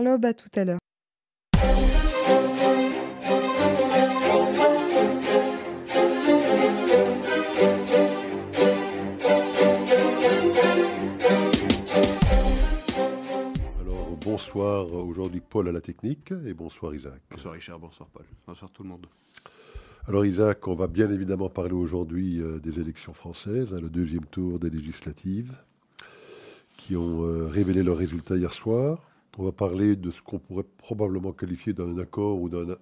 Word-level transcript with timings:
Lob, 0.00 0.24
à 0.24 0.32
tout 0.32 0.48
à 0.54 0.64
l'heure. 0.64 0.78
Alors 13.80 14.16
bonsoir 14.24 14.92
aujourd'hui 14.94 15.40
Paul 15.40 15.68
à 15.68 15.72
la 15.72 15.80
technique 15.80 16.32
et 16.46 16.54
bonsoir 16.54 16.94
Isaac. 16.94 17.20
Bonsoir 17.30 17.54
Richard, 17.54 17.78
bonsoir 17.78 18.08
Paul, 18.08 18.24
bonsoir 18.46 18.70
tout 18.70 18.82
le 18.82 18.88
monde. 18.88 19.06
Alors 20.08 20.24
Isaac, 20.24 20.66
on 20.66 20.74
va 20.74 20.86
bien 20.86 21.10
évidemment 21.10 21.50
parler 21.50 21.74
aujourd'hui 21.74 22.40
euh, 22.40 22.58
des 22.58 22.80
élections 22.80 23.12
françaises, 23.12 23.74
hein, 23.74 23.80
le 23.80 23.90
deuxième 23.90 24.24
tour 24.26 24.58
des 24.58 24.70
législatives 24.70 25.52
qui 26.78 26.96
ont 26.96 27.24
euh, 27.24 27.46
révélé 27.46 27.82
leurs 27.82 27.98
résultats 27.98 28.36
hier 28.36 28.54
soir. 28.54 29.09
On 29.38 29.44
va 29.44 29.52
parler 29.52 29.94
de 29.94 30.10
ce 30.10 30.20
qu'on 30.22 30.38
pourrait 30.38 30.66
probablement 30.78 31.32
qualifier 31.32 31.72
d'un 31.72 31.96
accord 31.98 32.40
ou 32.40 32.48
d'un 32.48 32.76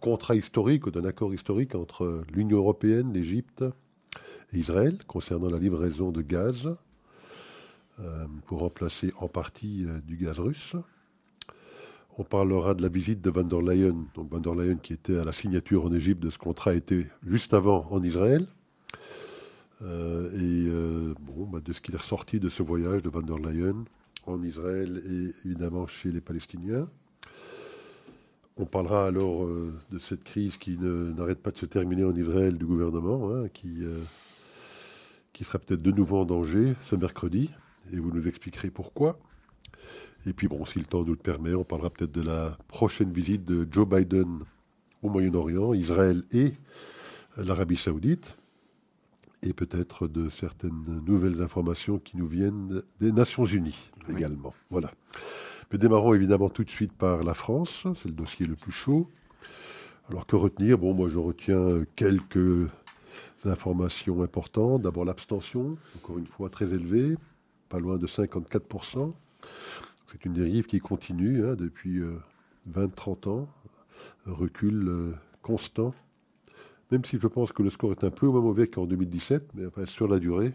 contrat 0.00 0.36
historique 0.36 0.86
ou 0.86 0.90
d'un 0.90 1.04
accord 1.04 1.34
historique 1.34 1.74
entre 1.74 2.22
l'Union 2.32 2.58
européenne, 2.58 3.12
l'Égypte 3.12 3.64
et 4.52 4.58
Israël 4.58 4.98
concernant 5.06 5.50
la 5.50 5.58
livraison 5.58 6.12
de 6.12 6.22
gaz 6.22 6.68
euh, 7.98 8.26
pour 8.46 8.60
remplacer 8.60 9.12
en 9.18 9.28
partie 9.28 9.84
euh, 9.86 10.00
du 10.06 10.16
gaz 10.16 10.38
russe. 10.38 10.76
On 12.16 12.24
parlera 12.24 12.74
de 12.74 12.82
la 12.82 12.88
visite 12.88 13.20
de 13.20 13.30
Van 13.30 13.42
der 13.42 13.60
Leyen, 13.60 14.06
donc 14.14 14.30
Van 14.30 14.38
der 14.38 14.54
Leyen 14.54 14.76
qui 14.76 14.92
était 14.92 15.18
à 15.18 15.24
la 15.24 15.32
signature 15.32 15.84
en 15.84 15.92
Égypte 15.92 16.22
de 16.22 16.30
ce 16.30 16.38
contrat 16.38 16.74
était 16.74 17.06
juste 17.26 17.54
avant 17.54 17.88
en 17.90 18.02
Israël. 18.02 18.46
Euh, 19.82 20.30
et 20.32 21.14
bon, 21.20 21.46
bah, 21.46 21.60
de 21.64 21.72
ce 21.72 21.80
qu'il 21.80 21.94
est 21.94 21.98
ressorti 21.98 22.38
de 22.38 22.48
ce 22.48 22.62
voyage 22.62 23.02
de 23.02 23.08
Van 23.08 23.22
der 23.22 23.38
Leyen 23.38 23.84
en 24.26 24.42
Israël 24.42 25.02
et 25.06 25.46
évidemment 25.46 25.86
chez 25.86 26.10
les 26.10 26.20
Palestiniens. 26.20 26.88
On 28.56 28.66
parlera 28.66 29.06
alors 29.06 29.46
de 29.46 29.98
cette 29.98 30.22
crise 30.24 30.58
qui 30.58 30.76
n'arrête 30.78 31.40
pas 31.40 31.50
de 31.50 31.56
se 31.56 31.66
terminer 31.66 32.04
en 32.04 32.14
Israël 32.14 32.58
du 32.58 32.66
gouvernement, 32.66 33.30
hein, 33.32 33.48
qui, 33.48 33.78
qui 35.32 35.44
sera 35.44 35.58
peut-être 35.58 35.80
de 35.80 35.90
nouveau 35.90 36.18
en 36.18 36.24
danger 36.26 36.74
ce 36.90 36.96
mercredi, 36.96 37.50
et 37.90 37.96
vous 37.96 38.12
nous 38.12 38.28
expliquerez 38.28 38.68
pourquoi. 38.68 39.18
Et 40.26 40.34
puis 40.34 40.48
bon, 40.48 40.66
si 40.66 40.78
le 40.78 40.84
temps 40.84 41.02
nous 41.04 41.12
le 41.12 41.16
permet, 41.16 41.54
on 41.54 41.64
parlera 41.64 41.88
peut-être 41.88 42.12
de 42.12 42.20
la 42.20 42.58
prochaine 42.68 43.12
visite 43.12 43.46
de 43.46 43.66
Joe 43.70 43.88
Biden 43.88 44.40
au 45.02 45.08
Moyen-Orient, 45.08 45.72
Israël 45.72 46.22
et 46.32 46.52
l'Arabie 47.38 47.76
saoudite, 47.76 48.36
et 49.42 49.52
peut-être 49.52 50.06
de 50.06 50.28
certaines 50.28 51.02
nouvelles 51.06 51.42
informations 51.42 51.98
qui 51.98 52.16
nous 52.16 52.26
viennent 52.26 52.82
des 53.00 53.12
Nations 53.12 53.46
Unies 53.46 53.90
également. 54.08 54.54
Voilà. 54.70 54.92
Mais 55.72 55.78
démarrons 55.78 56.14
évidemment 56.14 56.48
tout 56.48 56.64
de 56.64 56.70
suite 56.70 56.92
par 56.92 57.22
la 57.22 57.34
France, 57.34 57.86
c'est 58.02 58.08
le 58.08 58.14
dossier 58.14 58.46
le 58.46 58.56
plus 58.56 58.72
chaud. 58.72 59.08
Alors 60.08 60.26
que 60.26 60.36
retenir? 60.36 60.76
Bon, 60.76 60.92
moi 60.92 61.08
je 61.08 61.18
retiens 61.18 61.84
quelques 61.94 62.68
informations 63.44 64.22
importantes. 64.22 64.82
D'abord 64.82 65.04
l'abstention, 65.04 65.78
encore 65.96 66.18
une 66.18 66.26
fois 66.26 66.50
très 66.50 66.74
élevée, 66.74 67.16
pas 67.68 67.78
loin 67.78 67.96
de 67.96 68.06
54%. 68.06 69.12
C'est 70.10 70.24
une 70.24 70.32
dérive 70.32 70.66
qui 70.66 70.80
continue 70.80 71.46
hein, 71.46 71.54
depuis 71.54 72.00
20-30 72.68 73.28
euh, 73.28 73.30
ans, 73.30 73.48
un 74.26 74.32
recul 74.32 74.88
euh, 74.88 75.14
constant, 75.42 75.92
même 76.90 77.04
si 77.04 77.18
je 77.18 77.26
pense 77.26 77.52
que 77.52 77.62
le 77.62 77.70
score 77.70 77.92
est 77.92 78.04
un 78.04 78.10
peu 78.10 78.26
moins 78.26 78.40
mauvais 78.40 78.68
qu'en 78.68 78.86
2017, 78.86 79.52
mais 79.54 79.86
sur 79.86 80.08
la 80.08 80.18
durée, 80.18 80.52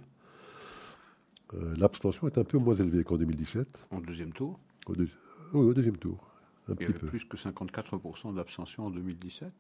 euh, 1.54 1.76
l'abstention 1.78 2.28
est 2.28 2.38
un 2.38 2.44
peu 2.44 2.58
moins 2.58 2.76
élevée 2.76 3.04
qu'en 3.04 3.18
2017. 3.18 3.68
En 3.92 4.00
deuxième 4.00 4.34
tour 4.34 4.60
Oui, 4.88 5.08
au 5.54 5.74
deuxième 5.74 5.98
tour. 5.98 6.32
Un 6.68 6.74
Il 6.80 6.82
y 6.82 6.86
avait 6.86 6.94
plus 6.94 7.26
que 7.26 7.38
54% 7.38 8.34
d'abstention 8.36 8.88
en 8.88 8.90
2017 8.90 9.52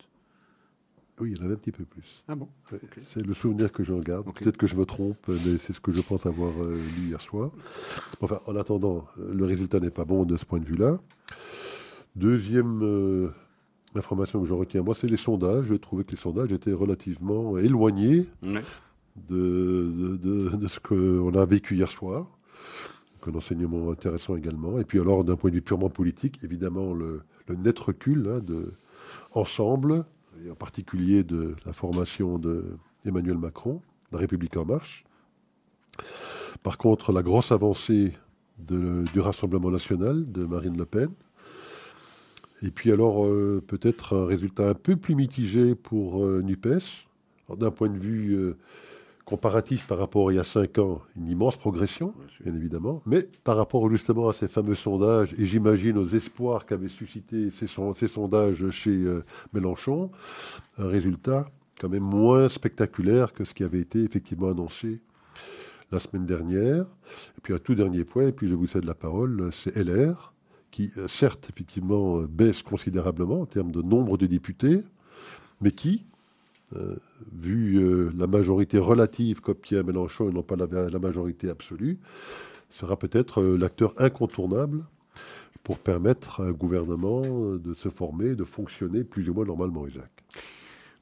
oui, 1.19 1.31
il 1.31 1.37
y 1.37 1.41
en 1.41 1.45
avait 1.45 1.53
un 1.53 1.57
petit 1.57 1.71
peu 1.71 1.85
plus. 1.85 2.23
Ah 2.27 2.35
bon 2.35 2.49
C'est 3.03 3.25
le 3.25 3.33
souvenir 3.33 3.71
que 3.71 3.83
je 3.83 3.93
regarde. 3.93 4.25
Peut-être 4.33 4.57
que 4.57 4.67
je 4.67 4.75
me 4.75 4.85
trompe, 4.85 5.17
mais 5.27 5.57
c'est 5.59 5.71
ce 5.71 5.79
que 5.79 5.93
je 5.93 6.01
pense 6.01 6.25
avoir 6.25 6.51
euh, 6.61 6.75
lu 6.75 7.07
hier 7.07 7.21
soir. 7.21 7.51
Enfin, 8.19 8.39
en 8.47 8.55
attendant, 8.57 9.07
euh, 9.17 9.33
le 9.33 9.45
résultat 9.45 9.79
n'est 9.79 9.91
pas 9.91 10.03
bon 10.03 10.25
de 10.25 10.35
ce 10.35 10.43
point 10.43 10.59
de 10.59 10.65
vue-là. 10.65 10.99
Deuxième 12.17 12.81
euh, 12.83 13.29
information 13.97 14.41
que 14.41 14.47
je 14.47 14.53
retiens, 14.53 14.81
moi, 14.81 14.95
c'est 14.95 15.07
les 15.07 15.17
sondages. 15.17 15.65
Je 15.67 15.75
trouvais 15.75 16.03
que 16.03 16.11
les 16.11 16.17
sondages 16.17 16.51
étaient 16.51 16.73
relativement 16.73 17.57
éloignés 17.57 18.27
de, 19.27 20.17
de, 20.17 20.67
ce 20.67 20.79
qu'on 20.79 21.33
a 21.33 21.45
vécu 21.45 21.75
hier 21.75 21.89
soir. 21.89 22.27
un 23.25 23.35
enseignement 23.35 23.91
intéressant 23.91 24.35
également. 24.35 24.79
Et 24.79 24.83
puis 24.83 24.99
alors, 24.99 25.23
d'un 25.23 25.35
point 25.35 25.49
de 25.49 25.55
vue 25.55 25.61
purement 25.61 25.89
politique, 25.89 26.43
évidemment, 26.43 26.93
le, 26.93 27.23
net 27.49 27.77
recul 27.79 28.29
hein, 28.29 28.39
de 28.39 28.73
ensemble 29.33 30.05
et 30.45 30.51
en 30.51 30.55
particulier 30.55 31.23
de 31.23 31.55
la 31.65 31.73
formation 31.73 32.39
d'Emmanuel 32.39 33.37
Macron, 33.37 33.81
La 34.11 34.19
République 34.19 34.57
en 34.57 34.65
marche. 34.65 35.05
Par 36.63 36.77
contre, 36.77 37.11
la 37.11 37.23
grosse 37.23 37.51
avancée 37.51 38.13
du 38.57 39.19
Rassemblement 39.19 39.71
national 39.71 40.31
de 40.31 40.45
Marine 40.45 40.77
Le 40.77 40.85
Pen. 40.85 41.09
Et 42.63 42.71
puis 42.71 42.91
alors, 42.91 43.25
euh, 43.25 43.61
peut-être 43.65 44.15
un 44.15 44.25
résultat 44.25 44.69
un 44.69 44.73
peu 44.73 44.95
plus 44.95 45.15
mitigé 45.15 45.75
pour 45.75 46.23
euh, 46.23 46.41
NUPES. 46.41 47.07
D'un 47.57 47.69
point 47.69 47.89
de 47.89 47.97
vue 47.99 48.33
euh, 48.33 48.57
comparatif 49.23 49.85
par 49.85 49.99
rapport 49.99 50.29
à 50.29 50.31
il 50.31 50.37
y 50.37 50.39
a 50.39 50.43
cinq 50.43 50.79
ans, 50.79 51.01
une 51.15 51.29
immense 51.29 51.57
progression, 51.57 52.13
bien 52.43 52.55
évidemment, 52.55 53.03
mais 53.05 53.27
par 53.43 53.57
rapport 53.57 53.87
justement 53.89 54.29
à 54.29 54.33
ces 54.33 54.47
fameux 54.47 54.73
sondages, 54.73 55.31
et 55.37 55.45
j'imagine 55.45 55.97
aux 55.97 56.07
espoirs 56.07 56.65
qu'avaient 56.65 56.87
suscité 56.87 57.51
ces, 57.51 57.67
ces, 57.67 58.07
sondages 58.07 58.67
chez 58.71 58.99
Mélenchon, 59.53 60.09
un 60.79 60.87
résultat 60.87 61.51
quand 61.79 61.89
même 61.89 62.03
moins 62.03 62.49
spectaculaire 62.49 63.33
que 63.33 63.43
ce 63.43 63.53
qui 63.53 63.63
avait 63.63 63.81
été 63.81 64.03
effectivement 64.03 64.49
annoncé 64.49 65.01
la 65.91 65.99
semaine 65.99 66.25
dernière. 66.25 66.85
Et 67.37 67.41
puis 67.43 67.53
un 67.53 67.59
tout 67.59 67.75
dernier 67.75 68.03
point, 68.03 68.27
et 68.27 68.31
puis 68.31 68.47
je 68.47 68.55
vous 68.55 68.67
cède 68.67 68.85
la 68.85 68.95
parole, 68.95 69.51
c'est 69.53 69.75
LR, 69.75 70.33
qui 70.75 70.91
euh, 70.97 71.07
certes 71.07 71.49
effectivement 71.49 72.19
euh, 72.19 72.27
baisse 72.27 72.61
considérablement 72.61 73.41
en 73.41 73.45
termes 73.45 73.71
de 73.71 73.81
nombre 73.81 74.17
de 74.17 74.25
députés, 74.25 74.83
mais 75.61 75.71
qui, 75.71 76.03
euh, 76.75 76.97
vu 77.31 78.11
la 78.13 78.27
majorité 78.27 78.77
relative 78.77 79.39
qu'obtient 79.39 79.83
Mélenchon 79.83 80.29
et 80.29 80.33
non 80.33 80.43
pas 80.43 80.57
la, 80.57 80.99
majorité 80.99 81.49
absolue, 81.49 81.97
sera 82.69 82.97
peut-être 82.97 83.41
l'acteur 83.41 83.93
incontournable 84.01 84.83
pour 85.63 85.79
permettre 85.79 86.41
à 86.41 86.47
un 86.47 86.51
gouvernement 86.51 87.21
de 87.21 87.73
se 87.73 87.87
former, 87.87 88.35
de 88.35 88.43
fonctionner 88.43 89.05
plus 89.05 89.29
ou 89.29 89.33
moins 89.33 89.45
normalement, 89.45 89.87
Isaac. 89.87 90.11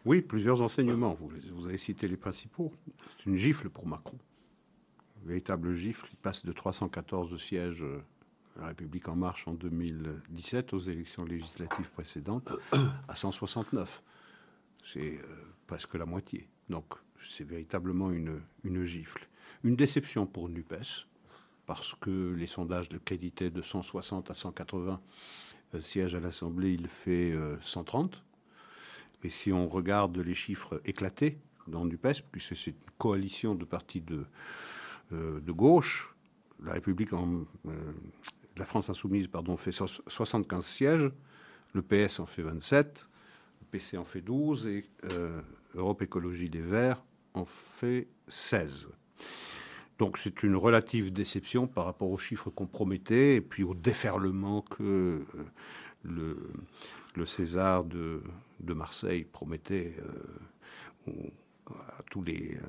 Oui, 0.05 0.21
plusieurs 0.21 0.61
enseignements. 0.61 1.17
Vous, 1.19 1.31
vous 1.55 1.65
avez 1.65 1.77
cité 1.77 2.07
les 2.07 2.17
principaux. 2.17 2.71
C'est 3.09 3.25
une 3.25 3.37
gifle 3.37 3.69
pour 3.69 3.87
Macron. 3.87 4.17
Une 5.21 5.29
véritable 5.29 5.73
gifle. 5.73 6.07
Il 6.11 6.17
passe 6.17 6.45
de 6.45 6.51
314 6.51 7.41
sièges 7.41 7.83
la 8.59 8.67
République 8.67 9.07
en 9.09 9.15
marche 9.15 9.47
en 9.47 9.53
2017 9.53 10.73
aux 10.73 10.79
élections 10.79 11.25
législatives 11.25 11.89
précédentes 11.91 12.51
à 13.07 13.15
169. 13.15 14.03
C'est 14.85 15.19
presque 15.67 15.95
la 15.95 16.05
moitié. 16.05 16.47
Donc 16.69 16.93
c'est 17.23 17.47
véritablement 17.47 18.11
une, 18.11 18.41
une 18.63 18.83
gifle. 18.83 19.27
Une 19.63 19.75
déception 19.75 20.25
pour 20.25 20.49
NUPES, 20.49 21.07
parce 21.65 21.95
que 21.95 22.33
les 22.33 22.47
sondages 22.47 22.91
le 22.91 22.99
créditaient 22.99 23.49
de 23.49 23.61
160 23.61 24.29
à 24.29 24.33
180 24.33 25.01
euh, 25.73 25.81
sièges 25.81 26.15
à 26.15 26.19
l'Assemblée, 26.19 26.73
il 26.73 26.87
fait 26.87 27.33
130. 27.61 28.15
Euh, 28.15 28.17
Et 29.23 29.29
si 29.29 29.51
on 29.53 29.67
regarde 29.67 30.17
les 30.17 30.33
chiffres 30.33 30.81
éclatés 30.85 31.37
dans 31.67 31.85
NUPES, 31.85 32.23
puisque 32.31 32.55
c'est 32.55 32.71
une 32.71 32.91
coalition 32.97 33.55
de 33.55 33.65
partis 33.65 34.01
de, 34.01 34.25
euh, 35.13 35.39
de 35.39 35.51
gauche, 35.51 36.13
la 36.63 36.73
République 36.73 37.13
en, 37.13 37.45
la 38.57 38.65
France 38.65 38.89
insoumise 38.89 39.27
pardon, 39.27 39.57
fait 39.57 39.71
75 39.71 40.65
sièges, 40.65 41.11
le 41.73 41.81
PS 41.81 42.19
en 42.19 42.25
fait 42.25 42.43
27, 42.43 43.09
PC 43.73 43.97
en 43.97 44.05
fait 44.05 44.21
12 44.21 44.67
et 44.67 44.85
euh, 45.13 45.41
Europe 45.73 46.03
Écologie 46.03 46.49
des 46.49 46.61
Verts 46.61 47.03
en 47.33 47.45
fait 47.45 48.07
16. 48.27 48.89
Donc 49.97 50.19
c'est 50.19 50.43
une 50.43 50.55
relative 50.55 51.11
déception 51.11 51.65
par 51.65 51.85
rapport 51.85 52.11
aux 52.11 52.17
chiffres 52.19 52.51
qu'on 52.51 52.67
promettait 52.67 53.35
et 53.35 53.41
puis 53.41 53.63
au 53.63 53.73
déferlement 53.73 54.61
que 54.61 55.23
euh, 55.33 56.35
le, 57.15 57.25
César 57.25 57.83
de, 57.83 58.21
Marseille 58.63 59.23
promettait 59.23 59.95
euh, 61.07 61.11
à 61.71 62.03
tous 62.11 62.21
les, 62.21 62.59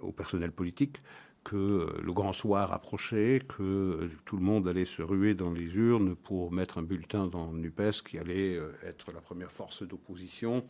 au 0.00 0.12
personnel 0.12 0.52
politique 0.52 1.02
que 1.44 1.56
euh, 1.56 2.00
le 2.02 2.12
grand 2.12 2.32
soir 2.32 2.72
approchait, 2.72 3.40
que 3.46 3.62
euh, 3.62 4.10
tout 4.24 4.36
le 4.36 4.42
monde 4.42 4.68
allait 4.68 4.84
se 4.84 5.02
ruer 5.02 5.34
dans 5.34 5.52
les 5.52 5.76
urnes 5.76 6.14
pour 6.14 6.52
mettre 6.52 6.78
un 6.78 6.82
bulletin 6.82 7.26
dans 7.26 7.52
NUPES 7.52 8.02
qui 8.04 8.18
allait 8.18 8.56
euh, 8.56 8.72
être 8.84 9.12
la 9.12 9.20
première 9.20 9.50
force 9.50 9.82
d'opposition 9.82 10.64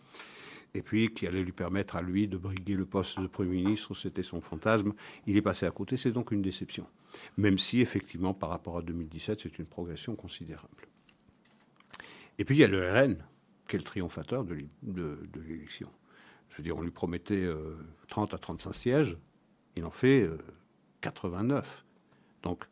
et 0.74 0.82
puis 0.82 1.12
qui 1.12 1.26
allait 1.26 1.42
lui 1.42 1.52
permettre 1.52 1.96
à 1.96 2.02
lui 2.02 2.28
de 2.28 2.38
briguer 2.38 2.74
le 2.74 2.86
poste 2.86 3.20
de 3.20 3.26
Premier 3.26 3.62
ministre, 3.62 3.94
c'était 3.94 4.22
son 4.22 4.40
fantasme. 4.40 4.94
Il 5.26 5.36
est 5.36 5.42
passé 5.42 5.66
à 5.66 5.70
côté, 5.70 5.98
c'est 5.98 6.12
donc 6.12 6.30
une 6.30 6.40
déception. 6.40 6.86
Même 7.36 7.58
si, 7.58 7.82
effectivement, 7.82 8.32
par 8.32 8.48
rapport 8.48 8.78
à 8.78 8.82
2017, 8.82 9.40
c'est 9.42 9.58
une 9.58 9.66
progression 9.66 10.16
considérable. 10.16 10.88
Et 12.38 12.46
puis 12.46 12.56
il 12.56 12.60
y 12.60 12.64
a 12.64 12.68
le 12.68 12.90
RN, 12.90 13.16
le 13.70 13.82
triomphateur 13.82 14.44
de 14.44 14.66
l'élection. 15.46 15.88
Je 16.52 16.58
veux 16.58 16.62
dire, 16.62 16.76
on 16.76 16.82
lui 16.82 16.90
promettait 16.90 17.48
30 18.08 18.32
euh, 18.32 18.36
à 18.36 18.38
35 18.38 18.72
sièges, 18.74 19.16
il 19.76 19.84
en 19.84 19.90
fait 19.90 20.28
89. 21.02 21.64
Euh, 21.64 22.42
donc 22.42 22.64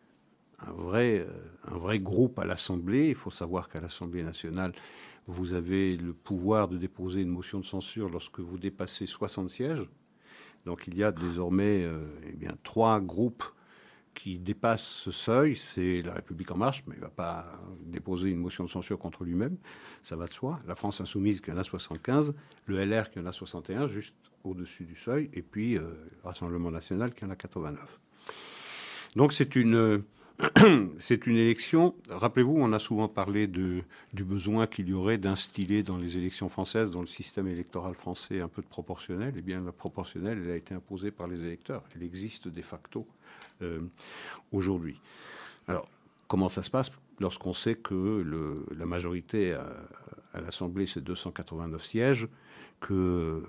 un 0.59 0.73
vrai, 0.73 1.21
euh, 1.21 1.29
un 1.69 1.77
vrai 1.77 1.99
groupe 1.99 2.39
à 2.39 2.45
l'Assemblée. 2.45 3.09
Il 3.11 3.15
faut 3.15 3.31
savoir 3.31 3.69
qu'à 3.69 3.81
l'Assemblée 3.81 4.23
nationale, 4.23 4.73
vous 5.27 5.55
avez 5.55 5.97
le 5.97 6.13
pouvoir 6.13 6.69
de 6.69 6.79
déposer 6.79 7.21
une 7.21 7.29
motion 7.29 7.61
de 7.61 7.67
censure 7.67 8.09
lorsque 8.09 8.41
vous 8.41 8.59
dépassez 8.59 9.07
60 9.07 9.51
sièges. 9.51 9.87
Donc 10.65 10.85
il 10.87 10.97
y 10.97 11.05
a 11.05 11.13
désormais 11.13 11.87
eh 12.27 12.33
bien, 12.33 12.55
trois 12.63 13.01
groupes 13.01 13.45
qui 14.15 14.39
dépassent 14.39 14.83
ce 14.83 15.11
seuil. 15.11 15.57
C'est 15.57 16.03
la 16.03 16.15
République 16.15 16.51
en 16.51 16.57
marche, 16.57 16.83
mais 16.87 16.95
il 16.95 16.99
ne 16.99 17.05
va 17.05 17.11
pas 17.11 17.47
déposer 17.87 18.31
une 18.31 18.39
motion 18.39 18.65
de 18.65 18.71
censure 18.71 18.99
contre 18.99 19.25
lui-même, 19.25 19.57
ça 20.03 20.17
va 20.17 20.27
de 20.27 20.31
soi. 20.31 20.59
La 20.67 20.75
France 20.75 21.01
insoumise 21.01 21.41
qui 21.41 21.51
en 21.51 21.57
a 21.57 21.65
75, 21.65 22.35
le 22.67 22.85
LR 22.85 23.11
qui 23.11 23.19
en 23.19 23.27
a 23.27 23.33
61, 23.33 23.87
juste 23.87 24.15
au-dessus 24.45 24.85
du 24.85 24.95
seuil, 24.95 25.31
et 25.33 25.43
puis 25.43 25.75
le 25.75 25.97
Rassemblement 26.25 26.71
national 26.71 27.15
qui 27.15 27.25
en 27.25 27.31
a 27.31 27.37
89. 27.37 28.01
Donc 29.17 29.33
c'est 29.33 29.57
une 29.57 30.03
c'est 30.99 31.27
une 31.27 31.37
élection. 31.37 31.95
Rappelez-vous, 32.09 32.57
on 32.57 32.73
a 32.73 32.79
souvent 32.79 33.09
parlé 33.09 33.47
de, 33.47 33.83
du 34.15 34.25
besoin 34.25 34.67
qu'il 34.67 34.89
y 34.89 34.95
aurait 34.95 35.19
d'instiller 35.19 35.83
dans 35.83 35.99
les 35.99 36.17
élections 36.17 36.49
françaises, 36.49 36.91
dans 36.93 37.01
le 37.01 37.07
système 37.07 37.47
électoral 37.47 37.95
français, 37.95 38.41
un 38.41 38.49
peu 38.49 38.63
de 38.63 38.67
proportionnel. 38.67 39.35
Eh 39.37 39.43
bien, 39.43 39.61
la 39.61 39.73
proportionnelle, 39.73 40.41
elle 40.43 40.51
a 40.51 40.57
été 40.57 40.75
imposée 40.75 41.11
par 41.11 41.27
les 41.27 41.45
électeurs. 41.45 41.83
Elle 41.95 42.03
existe 42.03 42.49
de 42.49 42.63
facto 42.63 43.07
euh, 43.61 43.81
aujourd'hui. 44.53 44.99
Alors, 45.69 45.89
comment 46.27 46.49
ça 46.49 46.63
se 46.63 46.71
passe 46.71 46.91
lorsqu'on 47.19 47.53
sait 47.53 47.75
que 47.75 48.25
la 48.75 48.87
majorité 48.87 49.53
à, 49.53 49.67
à 50.33 50.41
l'Assemblée, 50.41 50.87
c'est 50.87 51.03
289 51.03 51.85
sièges, 51.85 52.29
que 52.81 53.43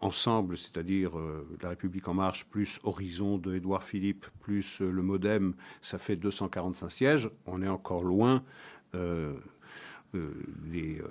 ensemble, 0.00 0.56
c'est-à-dire 0.56 1.18
euh, 1.18 1.46
La 1.62 1.70
République 1.70 2.06
en 2.08 2.14
marche 2.14 2.46
plus 2.46 2.80
Horizon 2.84 3.38
de 3.38 3.54
Édouard 3.54 3.82
Philippe 3.82 4.26
plus 4.40 4.80
euh, 4.80 4.90
le 4.90 5.02
Modem, 5.02 5.54
ça 5.80 5.98
fait 5.98 6.16
245 6.16 6.88
sièges. 6.88 7.30
On 7.46 7.62
est 7.62 7.68
encore 7.68 8.04
loin 8.04 8.42
euh, 8.94 9.34
des. 10.12 11.02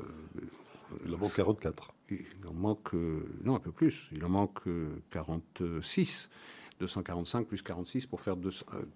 il 1.05 1.13
en 1.13 1.17
manque 1.17 1.35
44. 1.35 1.93
Il 2.09 2.25
en 2.47 2.53
manque. 2.53 2.93
non, 3.43 3.55
un 3.55 3.59
peu 3.59 3.71
plus. 3.71 4.09
Il 4.13 4.23
en 4.25 4.29
manque 4.29 4.61
46. 5.11 6.29
245 6.79 7.47
plus 7.47 7.63
46 7.63 8.05
pour 8.05 8.21
faire, 8.21 8.35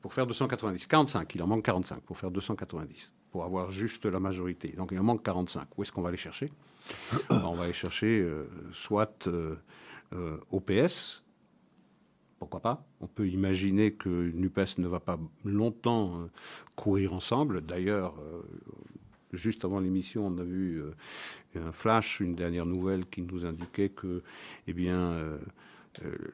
pour 0.01 0.13
faire 0.13 0.27
290. 0.27 0.85
45, 0.85 1.33
il 1.33 1.41
en 1.41 1.47
manque 1.47 1.65
45 1.65 2.01
pour 2.01 2.15
faire 2.15 2.29
290, 2.29 3.11
pour 3.31 3.43
avoir 3.43 3.71
juste 3.71 4.05
la 4.05 4.19
majorité. 4.19 4.71
Donc 4.73 4.89
il 4.91 4.99
en 4.99 5.03
manque 5.03 5.23
45. 5.23 5.67
Où 5.77 5.81
est-ce 5.81 5.91
qu'on 5.91 6.03
va 6.03 6.11
les 6.11 6.17
chercher? 6.17 6.45
On 7.29 7.53
va 7.53 7.63
aller 7.63 7.73
chercher 7.73 8.27
soit 8.73 9.27
euh, 10.13 10.37
au 10.51 10.59
PS. 10.59 11.23
Pourquoi 12.39 12.59
pas? 12.59 12.85
On 12.99 13.07
peut 13.07 13.29
imaginer 13.29 13.93
que 13.93 14.09
NUPES 14.09 14.79
ne 14.79 14.87
va 14.87 14.99
pas 14.99 15.17
longtemps 15.45 16.17
euh, 16.17 16.27
courir 16.75 17.13
ensemble. 17.13 17.61
D'ailleurs, 17.61 18.15
euh, 18.19 18.41
juste 19.31 19.63
avant 19.63 19.79
l'émission, 19.79 20.27
on 20.27 20.37
a 20.37 20.43
vu 20.43 20.83
un 21.55 21.71
flash, 21.71 22.19
une 22.19 22.35
dernière 22.35 22.65
nouvelle 22.65 23.05
qui 23.05 23.21
nous 23.21 23.45
indiquait 23.45 23.89
que, 23.89 24.21
eh 24.67 24.73
bien, 24.73 24.99
euh, 24.99 25.37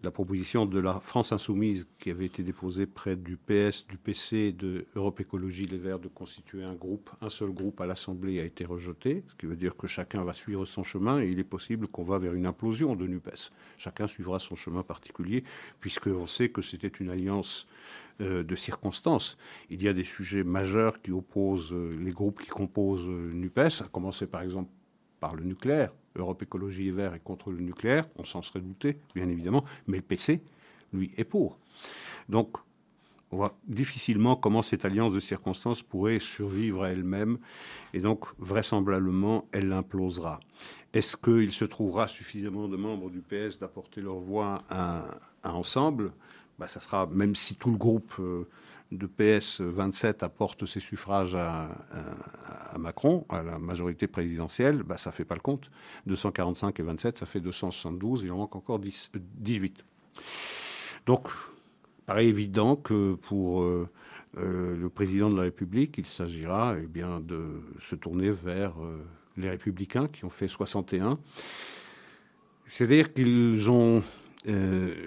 la 0.04 0.12
proposition 0.12 0.65
de 0.65 0.80
la 0.80 1.00
France 1.00 1.31
insoumise 1.31 1.88
qui 2.00 2.12
avait 2.12 2.25
été 2.25 2.44
déposée 2.44 2.86
près 2.86 3.15
du 3.15 3.38
PS, 3.38 3.88
du 3.88 3.98
PC, 3.98 4.51
de 4.51 4.86
Europe 4.95 5.19
Écologie 5.19 5.65
Les 5.65 5.77
Verts 5.77 6.00
de 6.00 6.07
constituer 6.07 6.63
un 6.63 6.75
groupe, 6.75 7.09
un 7.21 7.30
seul 7.30 7.50
groupe 7.50 7.81
à 7.81 7.88
l'Assemblée 7.88 8.39
a 8.39 8.44
été 8.44 8.65
rejetée, 8.65 9.24
ce 9.27 9.36
qui 9.36 9.48
veut 9.48 9.56
dire 9.56 9.75
que 9.75 9.88
chacun 9.88 10.24
va 10.24 10.33
suivre 10.33 10.65
son 10.65 10.83
chemin 10.83 11.21
et 11.21 11.27
il 11.27 11.39
est 11.39 11.44
possible 11.44 11.88
qu'on 11.88 12.04
va 12.04 12.19
vers 12.19 12.33
une 12.33 12.45
implosion 12.45 12.95
de 12.95 13.07
NUPES. 13.07 13.51
Chacun 13.77 14.07
suivra 14.07 14.38
son 14.38 14.56
chemin 14.56 14.83
particulier 14.83 15.44
puisqu'on 15.80 16.27
sait 16.27 16.50
que 16.50 16.62
c'était 16.62 16.88
une 16.88 17.10
alliance 17.10 17.68
euh, 18.21 18.44
de 18.44 18.56
circonstances. 18.56 19.38
Il 19.69 19.81
y 19.81 19.88
a 19.88 19.94
des 19.94 20.03
sujets 20.03 20.44
majeurs 20.44 21.01
qui 21.01 21.12
opposent 21.12 21.74
euh, 21.74 21.89
les 22.00 22.12
groupes 22.12 22.42
qui 22.42 22.50
composent 22.50 23.07
NUPES, 23.07 23.81
à 23.83 23.88
commencer 23.92 24.27
par 24.27 24.44
exemple 24.44 24.69
par 25.19 25.36
le 25.36 25.44
nucléaire. 25.44 25.92
Europe 26.18 26.42
Écologie 26.42 26.88
et 26.90 26.92
Vert 26.92 27.14
est 27.14 27.24
contre 27.24 27.52
le 27.52 27.60
nucléaire, 27.60 28.06
on 28.18 28.25
s'en 28.25 28.42
serait 28.42 28.62
douté, 28.62 28.98
bien 29.16 29.28
évidemment, 29.30 29.64
mais 29.88 29.98
le 29.98 30.04
PC, 30.04 30.42
lui, 30.94 31.12
est 31.18 31.24
pour. 31.24 31.58
Donc, 32.30 32.58
on 33.31 33.38
voit 33.38 33.58
difficilement 33.68 34.36
comment 34.36 34.62
cette 34.62 34.86
alliance 34.86 35.14
de 35.14 35.19
circonstances 35.19 35.84
pourrait 35.84 36.19
survivre 36.19 36.84
à 36.84 36.90
elle-même, 36.90 37.38
et 37.94 38.00
donc, 38.00 38.25
vraisemblablement, 38.38 39.48
elle 39.52 39.72
implosera. 39.74 40.40
Est-ce 40.94 41.18
qu'il 41.18 41.52
se 41.52 41.66
trouvera 41.66 42.08
suffisamment 42.08 42.68
de 42.68 42.78
membres 42.78 43.10
du 43.10 43.22
PS 43.22 43.60
d'apporter 43.60 44.02
leur 44.02 44.20
voix 44.20 44.60
à, 44.70 45.06
ensemble? 45.44 46.13
Bah, 46.58 46.68
Ça 46.68 46.80
sera, 46.80 47.06
même 47.08 47.36
si 47.36 47.56
tout 47.56 47.72
le 47.72 47.78
groupe... 47.78 48.13
Euh, 48.20 48.48
de 48.92 49.06
PS 49.06 49.62
27 49.62 50.24
apporte 50.24 50.66
ses 50.66 50.80
suffrages 50.80 51.36
à, 51.36 51.69
Macron, 52.78 53.25
à 53.30 53.44
la 53.44 53.60
majorité 53.60 54.07
présidentielle, 54.07 54.84
bah, 54.84 54.98
ça 54.98 55.10
ne 55.10 55.16
fait 55.16 55.25
pas 55.25 55.36
le 55.36 55.42
compte. 55.42 55.69
245 56.06 56.80
et 56.80 56.84
27, 56.84 57.18
ça 57.18 57.25
fait 57.25 57.42
272, 57.42 58.24
il 58.24 58.31
en 58.31 58.38
manque 58.38 58.56
encore 58.56 58.80
18. 58.80 59.86
Donc, 61.06 61.30
paraît 62.06 62.28
évident 62.28 62.75
que 62.75 63.16
pour 63.16 63.62
euh, 63.62 63.88
euh, 64.38 64.75
le 64.75 64.89
président 64.89 65.30
de 65.30 65.36
la 65.36 65.44
République, 65.44 65.98
il 65.98 66.06
s'agira 66.06 66.75
eh 66.81 66.88
bien, 66.88 67.19
de 67.19 67.62
se 67.80 67.95
tourner 67.95 68.31
vers 68.31 68.74
euh, 68.81 69.04
les 69.36 69.50
républicains 69.50 70.07
qui 70.07 70.25
ont 70.25 70.30
fait 70.30 70.48
61. 70.48 71.19
C'est-à-dire 72.66 73.13
qu'ils 73.13 73.69
ont 73.69 74.04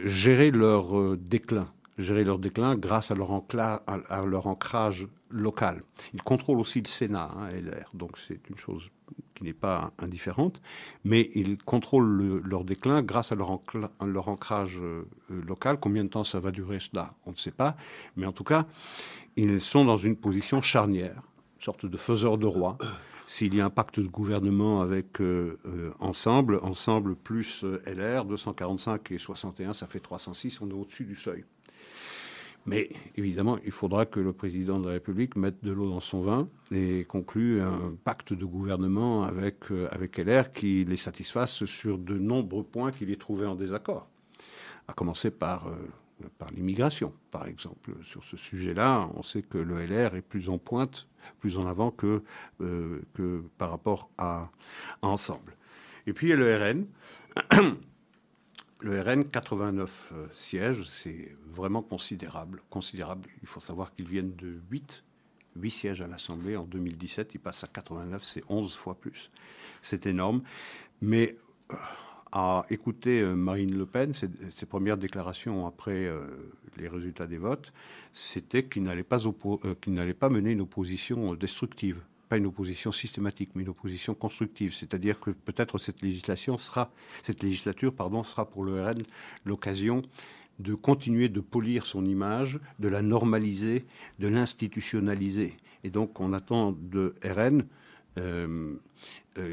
géré 0.04 0.50
leur 0.50 1.16
déclin 1.16 1.72
gérer 2.00 2.24
leur 2.24 2.38
déclin 2.38 2.76
grâce 2.76 3.10
à 3.10 3.14
leur, 3.14 3.30
ancrage 4.46 5.06
local. 5.30 5.82
Ils 6.14 6.22
contrôlent 6.22 6.60
aussi 6.60 6.80
le 6.80 6.88
Sénat, 6.88 7.30
hein, 7.36 7.50
LR, 7.50 7.90
donc 7.94 8.18
c'est 8.18 8.40
une 8.48 8.56
chose 8.56 8.90
qui 9.34 9.44
n'est 9.44 9.52
pas 9.52 9.92
indifférente, 9.98 10.60
mais 11.04 11.30
ils 11.34 11.56
contrôlent 11.56 12.42
leur 12.44 12.64
déclin 12.64 13.02
grâce 13.02 13.32
à 13.32 13.34
leur, 13.34 13.50
ancrage 14.28 14.78
euh, 14.80 15.04
local. 15.28 15.78
Combien 15.80 16.04
de 16.04 16.10
temps 16.10 16.24
ça 16.24 16.40
va 16.40 16.50
durer 16.50 16.78
cela 16.78 17.14
On 17.24 17.30
ne 17.30 17.36
sait 17.36 17.50
pas, 17.50 17.76
mais 18.16 18.26
en 18.26 18.32
tout 18.32 18.44
cas, 18.44 18.66
ils 19.36 19.60
sont 19.60 19.84
dans 19.84 19.96
une 19.96 20.16
position 20.16 20.60
charnière, 20.60 21.22
sorte 21.58 21.86
de 21.86 21.96
faiseur 21.96 22.38
de 22.38 22.46
roi. 22.46 22.76
S'il 23.26 23.54
y 23.54 23.60
a 23.60 23.64
un 23.64 23.70
pacte 23.70 24.00
de 24.00 24.08
gouvernement 24.08 24.80
avec 24.80 25.20
euh, 25.20 25.56
euh, 25.64 25.92
Ensemble, 26.00 26.58
Ensemble 26.62 27.14
plus 27.14 27.64
LR, 27.86 28.24
245 28.24 29.12
et 29.12 29.18
61, 29.18 29.72
ça 29.72 29.86
fait 29.86 30.00
306, 30.00 30.60
on 30.60 30.68
est 30.68 30.72
au-dessus 30.72 31.04
du 31.04 31.14
seuil. 31.14 31.44
Mais 32.66 32.90
évidemment, 33.16 33.58
il 33.64 33.72
faudra 33.72 34.04
que 34.06 34.20
le 34.20 34.32
président 34.32 34.78
de 34.78 34.86
la 34.86 34.92
République 34.92 35.34
mette 35.34 35.64
de 35.64 35.72
l'eau 35.72 35.88
dans 35.88 36.00
son 36.00 36.22
vin 36.22 36.48
et 36.70 37.04
conclue 37.04 37.60
un 37.60 37.94
pacte 38.04 38.32
de 38.32 38.44
gouvernement 38.44 39.22
avec, 39.22 39.70
euh, 39.70 39.88
avec 39.90 40.18
LR 40.18 40.52
qui 40.52 40.84
les 40.84 40.96
satisfasse 40.96 41.64
sur 41.64 41.98
de 41.98 42.18
nombreux 42.18 42.62
points 42.62 42.90
qu'il 42.90 43.10
ait 43.10 43.16
trouvés 43.16 43.46
en 43.46 43.54
désaccord. 43.54 44.08
À 44.88 44.92
commencer 44.92 45.30
par, 45.30 45.68
euh, 45.68 46.28
par 46.38 46.50
l'immigration, 46.50 47.14
par 47.30 47.46
exemple. 47.46 47.92
Sur 48.04 48.24
ce 48.24 48.36
sujet-là, 48.36 49.08
on 49.14 49.22
sait 49.22 49.42
que 49.42 49.58
le 49.58 49.86
LR 49.86 50.14
est 50.14 50.22
plus 50.22 50.50
en 50.50 50.58
pointe, 50.58 51.08
plus 51.38 51.56
en 51.56 51.66
avant 51.66 51.90
que, 51.90 52.22
euh, 52.60 53.00
que 53.14 53.42
par 53.56 53.70
rapport 53.70 54.10
à, 54.18 54.50
à 55.00 55.06
Ensemble. 55.08 55.56
Et 56.06 56.12
puis 56.12 56.28
il 56.28 56.30
y 56.30 56.32
a 56.34 56.36
le 56.36 56.56
RN. 56.56 56.86
Le 58.82 58.98
RN, 59.00 59.24
89 59.24 60.12
euh, 60.12 60.26
sièges, 60.32 60.84
c'est 60.84 61.36
vraiment 61.52 61.82
considérable. 61.82 62.62
Considérable. 62.70 63.28
Il 63.42 63.48
faut 63.48 63.60
savoir 63.60 63.92
qu'ils 63.92 64.08
viennent 64.08 64.34
de 64.36 64.58
8, 64.70 65.04
8 65.56 65.70
sièges 65.70 66.00
à 66.00 66.06
l'Assemblée. 66.06 66.56
En 66.56 66.64
2017, 66.64 67.34
ils 67.34 67.38
passent 67.38 67.62
à 67.62 67.66
89, 67.66 68.24
c'est 68.24 68.42
11 68.48 68.74
fois 68.74 68.94
plus. 68.94 69.30
C'est 69.82 70.06
énorme. 70.06 70.42
Mais 71.02 71.36
euh, 71.70 71.76
à 72.32 72.64
écouter 72.70 73.20
euh, 73.20 73.34
Marine 73.34 73.76
Le 73.76 73.84
Pen, 73.84 74.14
ses, 74.14 74.66
premières 74.66 74.96
déclarations 74.96 75.66
après 75.66 76.10
les 76.78 76.88
résultats 76.88 77.26
des 77.26 77.38
votes, 77.38 77.74
c'était 78.14 78.64
qu'il 78.64 78.84
n'allait 78.84 79.02
pas, 79.02 79.18
qu'il 79.82 79.92
n'allait 79.92 80.14
pas 80.14 80.30
mener 80.30 80.52
une 80.52 80.62
opposition 80.62 81.34
destructive 81.34 82.00
pas 82.30 82.38
une 82.38 82.46
opposition 82.46 82.92
systématique, 82.92 83.50
mais 83.54 83.62
une 83.64 83.68
opposition 83.68 84.14
constructive. 84.14 84.72
C'est-à-dire 84.72 85.20
que 85.20 85.30
peut-être 85.30 85.76
cette 85.76 86.00
législation 86.00 86.56
sera, 86.56 86.90
cette 87.22 87.42
législature, 87.42 87.92
pardon, 87.92 88.22
sera 88.22 88.48
pour 88.48 88.64
le 88.64 88.82
RN 88.82 89.02
l'occasion 89.44 90.00
de 90.60 90.74
continuer 90.74 91.28
de 91.28 91.40
polir 91.40 91.86
son 91.86 92.04
image, 92.04 92.60
de 92.78 92.88
la 92.88 93.02
normaliser, 93.02 93.84
de 94.18 94.28
l'institutionnaliser. 94.28 95.54
Et 95.84 95.90
donc, 95.90 96.20
on 96.20 96.32
attend 96.32 96.72
de 96.72 97.14
RN 97.24 97.64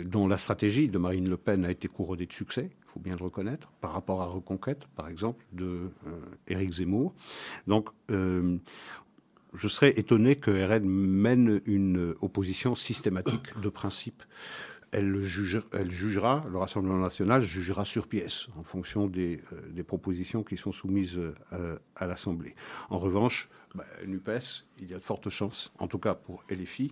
dont 0.06 0.28
la 0.28 0.38
stratégie 0.38 0.88
de 0.90 0.98
Marine 0.98 1.30
Le 1.30 1.38
Pen 1.38 1.66
a 1.66 1.72
été 1.72 1.88
couronnée 1.88 2.26
de 2.26 2.34
succès, 2.34 2.70
il 2.70 2.92
faut 2.92 3.00
bien 3.00 3.16
le 3.16 3.24
reconnaître, 3.24 3.72
par 3.80 3.94
rapport 3.94 4.22
à 4.22 4.26
Reconquête, 4.26 4.86
par 4.96 5.08
exemple, 5.08 5.46
de 5.54 5.90
Éric 6.48 6.74
Zemmour. 6.74 7.14
Donc, 7.66 7.90
je 9.54 9.68
serais 9.68 9.98
étonné 9.98 10.36
que 10.36 10.52
RN 10.52 10.88
mène 10.88 11.62
une 11.66 12.16
opposition 12.22 12.76
systématique 12.76 13.60
de 13.62 13.70
principe. 13.70 14.24
Elle, 14.92 15.22
jugera, 15.22 16.46
le 16.50 16.58
Rassemblement 16.58 16.98
national 16.98 17.42
jugera 17.42 17.84
sur 17.84 18.08
pièce 18.08 18.48
en 18.58 18.64
fonction 18.64 19.08
des, 19.08 19.42
euh, 19.52 19.84
propositions 19.84 20.44
qui 20.44 20.56
sont 20.56 20.72
soumises 20.72 21.20
euh, 21.52 21.78
à 21.96 22.08
l'Assemblée. 22.08 22.56
En 22.90 22.98
revanche, 22.98 23.50
bah, 23.76 23.84
NUPES, 24.06 24.66
il 24.80 24.90
y 24.90 24.94
a 24.94 24.98
de 24.98 25.04
fortes 25.04 25.30
chances, 25.30 25.74
en 25.78 25.88
tout 25.88 26.00
cas 26.00 26.16
pour 26.16 26.44
LFI, 26.50 26.92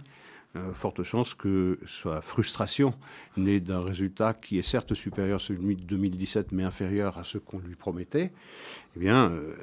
euh, 0.56 0.74
forte 0.74 1.04
chance 1.04 1.34
que 1.34 1.80
sa 1.86 2.22
frustration 2.22 2.94
née 3.36 3.60
d'un 3.60 3.84
résultat 3.84 4.34
qui 4.34 4.58
est 4.58 4.62
certes 4.62 4.94
supérieur 4.94 5.36
à 5.36 5.40
celui 5.40 5.76
de 5.76 5.84
2017, 5.84 6.54
mais 6.54 6.64
inférieur 6.64 7.18
à 7.18 7.26
ce 7.26 7.38
qu'on 7.38 7.60
lui 7.60 7.76
promettait, 7.76 8.32
eh 8.96 9.00
bien, 9.00 9.32
euh, 9.32 9.54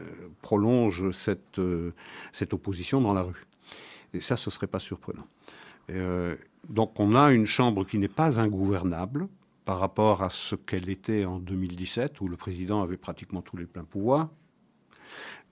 prolonge 0.43 1.11
cette, 1.13 1.59
euh, 1.59 1.93
cette 2.31 2.53
opposition 2.53 3.01
dans 3.01 3.15
la 3.15 3.23
rue. 3.23 3.47
Et 4.13 4.21
ça, 4.21 4.37
ce 4.37 4.51
ne 4.51 4.53
serait 4.53 4.67
pas 4.67 4.81
surprenant. 4.81 5.27
donc 6.69 7.01
on 7.01 7.15
a 7.15 7.33
une 7.33 7.47
Chambre 7.47 7.85
qui 7.87 7.99
n'est 7.99 8.09
pas 8.09 8.39
ingouvernable 8.39 9.29
par 9.65 9.79
rapport 9.79 10.23
à 10.23 10.29
ce 10.29 10.55
qu'elle 10.57 10.91
était 10.91 11.25
en 11.25 11.39
2017, 11.39 12.21
où 12.21 12.29
le 12.29 12.37
président 12.37 12.83
avait 12.83 12.99
pratiquement 12.99 13.41
tous 13.41 13.57
les 13.57 13.67
pleins 13.67 13.85
pouvoirs. 13.85 14.29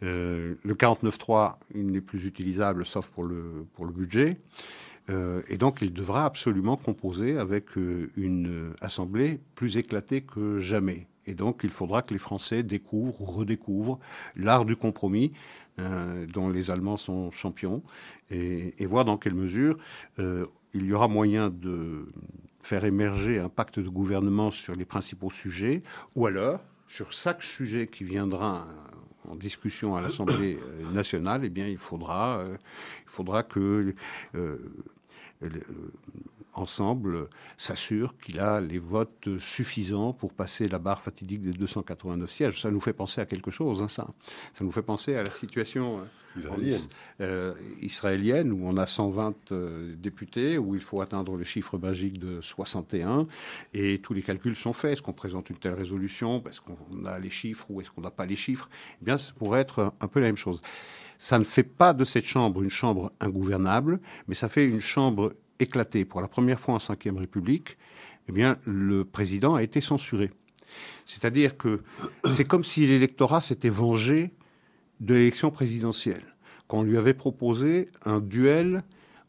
le 0.02 0.56
49.3, 0.66 1.56
il 1.74 1.86
n'est 1.86 2.02
plus 2.02 2.26
utilisable 2.26 2.84
sauf 2.84 3.08
pour 3.08 3.24
le, 3.24 3.66
pour 3.74 3.86
le 3.86 3.92
budget. 3.92 4.36
Euh, 5.10 5.42
et 5.48 5.56
donc, 5.56 5.82
il 5.82 5.92
devra 5.92 6.24
absolument 6.24 6.76
composer 6.76 7.36
avec 7.36 7.76
euh, 7.76 8.10
une 8.16 8.72
assemblée 8.80 9.40
plus 9.54 9.76
éclatée 9.76 10.22
que 10.22 10.58
jamais. 10.58 11.06
Et 11.26 11.34
donc, 11.34 11.60
il 11.64 11.70
faudra 11.70 12.02
que 12.02 12.12
les 12.12 12.18
Français 12.18 12.62
découvrent 12.62 13.20
ou 13.20 13.24
redécouvrent 13.24 13.98
l'art 14.36 14.64
du 14.64 14.76
compromis, 14.76 15.32
euh, 15.78 16.26
dont 16.26 16.48
les 16.48 16.70
Allemands 16.70 16.96
sont 16.96 17.30
champions, 17.30 17.82
et, 18.30 18.86
voir 18.86 19.04
dans 19.04 19.18
quelle 19.18 19.34
mesure 19.34 19.76
il 20.72 20.86
y 20.86 20.92
aura 20.92 21.08
moyen 21.08 21.50
de 21.50 22.06
faire 22.60 22.84
émerger 22.84 23.40
un 23.40 23.48
pacte 23.48 23.80
de 23.80 23.88
gouvernement 23.88 24.52
sur 24.52 24.76
les 24.76 24.84
principaux 24.84 25.30
sujets, 25.30 25.82
ou 26.14 26.26
alors, 26.26 26.60
sur 26.86 27.12
chaque 27.12 27.42
sujet 27.42 27.88
qui 27.88 28.04
viendra 28.04 28.68
en 29.28 29.34
discussion 29.34 29.96
à 29.96 30.00
l'Assemblée 30.00 30.58
nationale, 30.92 31.42
eh 31.44 31.48
bien, 31.48 31.66
il 31.66 31.78
faudra, 31.78 32.44
il 32.48 33.10
faudra 33.10 33.42
que 33.42 33.94
euh, 34.34 34.58
ensemble 36.52 37.28
s'assure 37.56 38.16
qu'il 38.18 38.40
a 38.40 38.60
les 38.60 38.78
votes 38.78 39.38
suffisants 39.38 40.12
pour 40.12 40.32
passer 40.32 40.68
la 40.68 40.78
barre 40.78 41.00
fatidique 41.00 41.42
des 41.42 41.52
289 41.52 42.30
sièges. 42.30 42.60
Ça 42.60 42.70
nous 42.70 42.80
fait 42.80 42.92
penser 42.92 43.20
à 43.20 43.26
quelque 43.26 43.50
chose, 43.50 43.82
hein, 43.82 43.88
ça. 43.88 44.08
Ça 44.52 44.64
nous 44.64 44.72
fait 44.72 44.82
penser 44.82 45.14
à 45.14 45.22
la 45.22 45.30
situation 45.30 46.00
euh, 46.00 46.38
israélienne, 46.38 46.88
euh, 47.20 47.54
israélienne 47.80 48.52
où 48.52 48.60
on 48.64 48.76
a 48.76 48.86
120 48.86 49.52
députés, 49.96 50.58
où 50.58 50.74
il 50.74 50.80
faut 50.80 51.00
atteindre 51.00 51.36
le 51.36 51.44
chiffre 51.44 51.78
magique 51.78 52.18
de 52.18 52.40
61, 52.40 53.26
et 53.74 53.98
tous 53.98 54.14
les 54.14 54.22
calculs 54.22 54.56
sont 54.56 54.72
faits. 54.72 54.94
Est-ce 54.94 55.02
qu'on 55.02 55.12
présente 55.12 55.50
une 55.50 55.56
telle 55.56 55.74
résolution? 55.74 56.42
Est-ce 56.48 56.60
qu'on 56.60 57.04
a 57.04 57.18
les 57.18 57.30
chiffres 57.30 57.66
ou 57.70 57.80
est-ce 57.80 57.90
qu'on 57.90 58.02
n'a 58.02 58.10
pas 58.10 58.26
les 58.26 58.36
chiffres? 58.36 58.68
Eh 59.00 59.04
bien, 59.04 59.16
ça 59.16 59.32
pourrait 59.38 59.60
être 59.60 59.92
un 60.00 60.08
peu 60.08 60.20
la 60.20 60.26
même 60.26 60.36
chose. 60.36 60.60
Ça 61.22 61.38
ne 61.38 61.44
fait 61.44 61.64
pas 61.64 61.92
de 61.92 62.04
cette 62.04 62.24
chambre 62.24 62.62
une 62.62 62.70
chambre 62.70 63.12
ingouvernable, 63.20 64.00
mais 64.26 64.34
ça 64.34 64.48
fait 64.48 64.66
une 64.66 64.80
chambre 64.80 65.34
éclatée. 65.58 66.06
Pour 66.06 66.22
la 66.22 66.28
première 66.28 66.58
fois 66.58 66.76
en 66.76 66.78
Ve 66.78 67.18
République, 67.18 67.76
eh 68.26 68.32
bien, 68.32 68.56
le 68.64 69.04
président 69.04 69.54
a 69.54 69.62
été 69.62 69.82
censuré. 69.82 70.30
C'est-à-dire 71.04 71.58
que 71.58 71.82
c'est 72.30 72.46
comme 72.46 72.64
si 72.64 72.86
l'électorat 72.86 73.42
s'était 73.42 73.68
vengé 73.68 74.30
de 75.00 75.12
l'élection 75.12 75.50
présidentielle, 75.50 76.24
qu'on 76.68 76.84
lui 76.84 76.96
avait 76.96 77.12
proposé 77.12 77.90
un 78.06 78.20
duel 78.20 78.82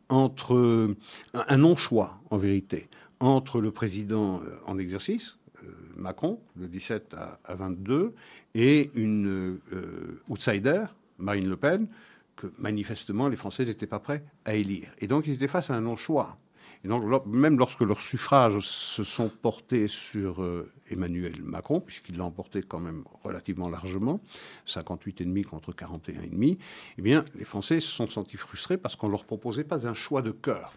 entre 0.07 0.95
un 1.33 1.57
non-choix, 1.57 2.21
en 2.29 2.38
vérité, 2.38 2.88
entre 3.19 3.60
le 3.60 3.71
président 3.71 4.39
euh, 4.39 4.55
en 4.65 4.77
exercice, 4.77 5.39
euh, 5.62 5.67
Macron, 5.98 6.39
de 6.55 6.67
17 6.67 7.17
à 7.43 7.53
22, 7.53 8.13
et 8.55 8.91
une 8.95 9.60
euh, 9.74 10.21
outsider, 10.29 10.86
Marine 11.21 11.47
Le 11.47 11.55
Pen, 11.55 11.87
que 12.35 12.47
manifestement 12.57 13.27
les 13.27 13.37
Français 13.37 13.65
n'étaient 13.65 13.87
pas 13.87 13.99
prêts 13.99 14.23
à 14.45 14.55
élire. 14.55 14.89
Et 14.99 15.07
donc 15.07 15.27
ils 15.27 15.33
étaient 15.33 15.47
face 15.47 15.69
à 15.69 15.75
un 15.75 15.81
non-choix. 15.81 16.37
Et 16.83 16.87
donc, 16.87 17.03
même 17.27 17.59
lorsque 17.59 17.81
leurs 17.81 18.01
suffrages 18.01 18.59
se 18.59 19.03
sont 19.03 19.29
portés 19.29 19.87
sur 19.87 20.41
euh, 20.41 20.71
Emmanuel 20.89 21.41
Macron, 21.43 21.79
puisqu'il 21.79 22.17
l'a 22.17 22.23
emporté 22.23 22.63
quand 22.63 22.79
même 22.79 23.03
relativement 23.23 23.69
largement, 23.69 24.19
58,5 24.65 25.43
contre 25.43 25.73
41,5, 25.73 26.57
eh 26.97 27.01
bien, 27.01 27.23
les 27.35 27.45
Français 27.45 27.79
se 27.79 27.87
sont 27.87 28.07
sentis 28.07 28.37
frustrés 28.37 28.77
parce 28.77 28.95
qu'on 28.95 29.07
ne 29.07 29.11
leur 29.11 29.25
proposait 29.25 29.63
pas 29.63 29.87
un 29.87 29.93
choix 29.93 30.23
de 30.23 30.31
cœur. 30.31 30.73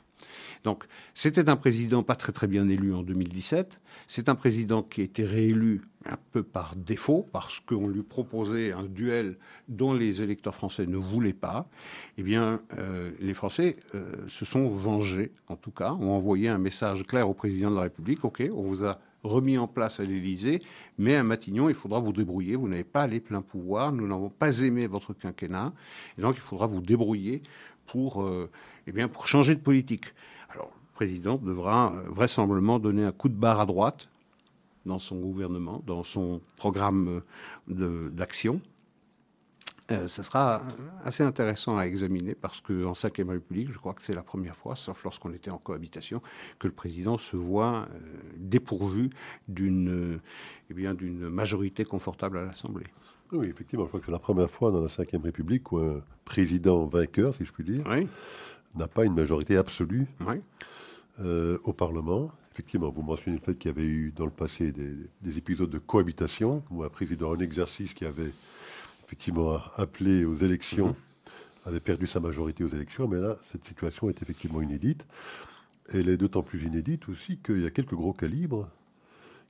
Donc, 0.64 0.84
c'était 1.12 1.48
un 1.48 1.56
président 1.56 2.02
pas 2.02 2.16
très 2.16 2.32
très 2.32 2.46
bien 2.46 2.68
élu 2.68 2.94
en 2.94 3.02
2017. 3.02 3.80
C'est 4.06 4.28
un 4.28 4.34
président 4.34 4.82
qui 4.82 5.02
a 5.02 5.04
été 5.04 5.24
réélu 5.24 5.82
un 6.06 6.18
peu 6.32 6.42
par 6.42 6.76
défaut, 6.76 7.26
parce 7.32 7.60
qu'on 7.60 7.88
lui 7.88 8.02
proposait 8.02 8.72
un 8.72 8.84
duel 8.84 9.36
dont 9.68 9.92
les 9.94 10.22
électeurs 10.22 10.54
français 10.54 10.86
ne 10.86 10.96
voulaient 10.96 11.32
pas. 11.32 11.68
Eh 12.18 12.22
bien, 12.22 12.60
euh, 12.78 13.10
les 13.20 13.34
Français 13.34 13.76
euh, 13.94 14.12
se 14.28 14.44
sont 14.44 14.68
vengés, 14.68 15.32
en 15.48 15.56
tout 15.56 15.70
cas, 15.70 15.92
ont 15.92 16.10
envoyé 16.10 16.48
un 16.48 16.58
message 16.58 17.04
clair 17.04 17.28
au 17.28 17.34
président 17.34 17.70
de 17.70 17.76
la 17.76 17.82
République. 17.82 18.24
OK, 18.24 18.42
on 18.52 18.62
vous 18.62 18.84
a 18.84 18.98
remis 19.22 19.56
en 19.56 19.66
place 19.66 20.00
à 20.00 20.04
l'Élysée, 20.04 20.60
mais 20.98 21.16
à 21.16 21.22
Matignon, 21.22 21.68
il 21.68 21.74
faudra 21.74 21.98
vous 21.98 22.12
débrouiller. 22.12 22.56
Vous 22.56 22.68
n'avez 22.68 22.84
pas 22.84 23.06
les 23.06 23.20
pleins 23.20 23.40
pouvoirs. 23.42 23.92
Nous 23.92 24.06
n'avons 24.06 24.28
pas 24.28 24.60
aimé 24.60 24.86
votre 24.86 25.14
quinquennat. 25.14 25.72
Et 26.18 26.22
donc, 26.22 26.36
il 26.36 26.42
faudra 26.42 26.66
vous 26.66 26.80
débrouiller 26.80 27.42
pour, 27.86 28.22
euh, 28.22 28.50
eh 28.86 29.06
pour 29.08 29.26
changer 29.26 29.54
de 29.54 29.60
politique. 29.60 30.14
Alors, 30.50 30.70
le 30.74 30.94
président 30.94 31.36
devra 31.36 31.92
euh, 31.92 32.02
vraisemblablement 32.08 32.78
donner 32.78 33.04
un 33.04 33.12
coup 33.12 33.28
de 33.28 33.34
barre 33.34 33.60
à 33.60 33.66
droite 33.66 34.08
dans 34.86 34.98
son 34.98 35.16
gouvernement, 35.16 35.82
dans 35.86 36.04
son 36.04 36.40
programme 36.56 37.22
euh, 37.70 38.10
d'action. 38.10 38.60
Euh, 39.90 40.08
ça 40.08 40.22
sera 40.22 40.62
assez 41.04 41.22
intéressant 41.22 41.76
à 41.76 41.86
examiner 41.86 42.34
parce 42.34 42.62
qu'en 42.62 42.92
Ve 42.92 43.28
République, 43.28 43.70
je 43.70 43.76
crois 43.76 43.92
que 43.92 44.02
c'est 44.02 44.14
la 44.14 44.22
première 44.22 44.56
fois, 44.56 44.76
sauf 44.76 45.04
lorsqu'on 45.04 45.32
était 45.32 45.50
en 45.50 45.58
cohabitation, 45.58 46.22
que 46.58 46.66
le 46.66 46.72
président 46.72 47.18
se 47.18 47.36
voit 47.36 47.86
dépourvu 48.36 49.10
eh 49.48 49.52
d'une 49.52 51.28
majorité 51.28 51.84
confortable 51.84 52.38
à 52.38 52.44
l'Assemblée. 52.44 52.86
Oui, 53.32 53.48
effectivement, 53.48 53.84
je 53.84 53.88
crois 53.88 54.00
que 54.00 54.06
c'est 54.06 54.12
la 54.12 54.18
première 54.18 54.50
fois 54.50 54.70
dans 54.70 54.80
la 54.80 54.86
Ve 54.86 55.22
République 55.22 55.72
où 55.72 55.78
un 55.78 56.02
président 56.24 56.86
vainqueur, 56.86 57.34
si 57.34 57.44
je 57.44 57.52
puis 57.52 57.64
dire, 57.64 57.84
n'a 58.76 58.88
pas 58.88 59.04
une 59.04 59.14
majorité 59.14 59.56
absolue 59.56 60.06
euh, 61.20 61.58
au 61.64 61.72
Parlement. 61.72 62.30
Effectivement, 62.52 62.90
vous 62.90 63.02
mentionnez 63.02 63.38
le 63.38 63.42
fait 63.42 63.56
qu'il 63.56 63.70
y 63.70 63.74
avait 63.74 63.86
eu 63.86 64.12
dans 64.14 64.24
le 64.24 64.30
passé 64.30 64.72
des, 64.72 65.38
épisodes 65.38 65.70
de 65.70 65.78
cohabitation, 65.78 66.62
où 66.70 66.84
un 66.84 66.88
président 66.88 67.30
en 67.30 67.38
exercice 67.38 67.94
qui 67.94 68.04
avait 68.04 68.32
effectivement 69.04 69.60
appelé 69.76 70.24
aux 70.24 70.36
élections 70.36 70.90
mm-hmm. 70.90 71.68
avait 71.68 71.80
perdu 71.80 72.06
sa 72.06 72.20
majorité 72.20 72.62
aux 72.62 72.68
élections, 72.68 73.08
mais 73.08 73.20
là, 73.20 73.36
cette 73.50 73.64
situation 73.64 74.08
est 74.08 74.22
effectivement 74.22 74.62
inédite. 74.62 75.06
Elle 75.92 76.08
est 76.08 76.16
d'autant 76.16 76.42
plus 76.42 76.64
inédite 76.64 77.08
aussi 77.08 77.38
qu'il 77.38 77.62
y 77.62 77.66
a 77.66 77.70
quelques 77.70 77.94
gros 77.94 78.12
calibres 78.12 78.68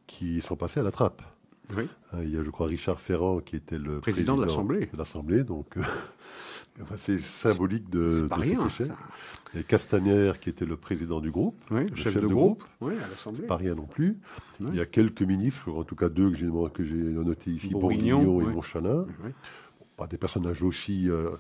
qui 0.07 0.41
sont 0.41 0.57
passés 0.57 0.81
à 0.81 0.83
la 0.83 0.91
trappe. 0.91 1.23
Oui. 1.77 1.89
Hein, 2.13 2.19
il 2.23 2.31
y 2.31 2.37
a, 2.37 2.43
je 2.43 2.51
crois, 2.51 2.67
Richard 2.67 3.01
Ferrand 3.01 3.41
qui 3.41 3.57
était 3.57 3.79
le 3.79 4.01
président, 4.01 4.37
de 4.37 4.45
l'Assemblée. 4.45 4.87
De 4.93 4.99
l'Assemblée, 4.99 5.45
donc 5.45 5.77
euh, 5.77 5.83
c'est 6.99 7.19
symbolique 7.19 7.89
de, 7.89 8.29
de 8.29 8.35
rien, 8.35 8.69
Et 9.55 9.63
Castaner 9.65 10.33
qui 10.41 10.51
était 10.51 10.67
le 10.67 10.77
président 10.77 11.21
du 11.21 11.31
groupe, 11.31 11.57
oui, 11.71 11.89
le 11.89 11.97
chef, 11.97 12.15
de, 12.15 12.27
groupe, 12.27 12.65
oui, 12.81 12.95
à 13.03 13.09
l'Assemblée. 13.09 13.47
Pas 13.47 13.57
rien 13.57 13.75
non 13.75 13.87
plus. 13.87 14.19
Il 14.61 14.75
y 14.75 14.81
a 14.81 14.87
quelques 14.87 15.23
ministres, 15.23 15.71
en 15.71 15.85
tout 15.85 15.97
cas 15.97 16.09
deux 16.09 16.31
que 16.31 16.85
j'ai 16.85 16.95
notés 16.95 17.51
ici, 17.51 17.71
Bourguignon, 17.71 18.41
et 18.41 18.45
Montchalin. 18.45 19.07
Pas 19.97 20.07
des 20.09 20.19
personnages 20.19 20.65
aussi 20.65 21.09
euh, 21.09 21.31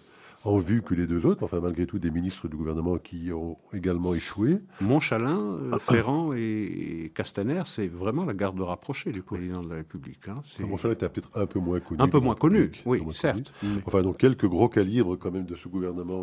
en 0.44 0.58
vue 0.58 0.82
que 0.82 0.94
les 0.94 1.06
deux 1.06 1.24
autres, 1.24 1.42
enfin 1.42 1.60
malgré 1.60 1.86
tout 1.86 1.98
des 1.98 2.10
ministres 2.10 2.48
du 2.48 2.56
gouvernement 2.56 2.98
qui 2.98 3.32
ont 3.32 3.56
également 3.72 4.14
échoué. 4.14 4.58
Montchalin, 4.80 5.40
euh, 5.40 5.78
Ferrand 5.78 6.32
et 6.34 7.10
Castaner, 7.14 7.62
c'est 7.64 7.88
vraiment 7.88 8.24
la 8.24 8.34
garde 8.34 8.60
rapprochée 8.60 9.10
du 9.10 9.22
président 9.22 9.62
de 9.62 9.70
la 9.70 9.76
République. 9.76 10.28
Hein. 10.28 10.42
Montchalin 10.60 10.92
était 10.92 11.08
peut-être 11.08 11.30
un 11.34 11.46
peu 11.46 11.58
moins 11.58 11.80
connu. 11.80 12.00
Un 12.00 12.08
peu 12.08 12.20
moins 12.20 12.34
connu, 12.34 12.70
oui, 12.84 13.02
certes. 13.12 13.52
Enfin, 13.86 14.02
donc 14.02 14.18
quelques 14.18 14.46
gros 14.46 14.68
calibres 14.68 15.16
quand 15.16 15.30
même 15.30 15.46
de 15.46 15.54
ce 15.54 15.68
gouvernement 15.68 16.22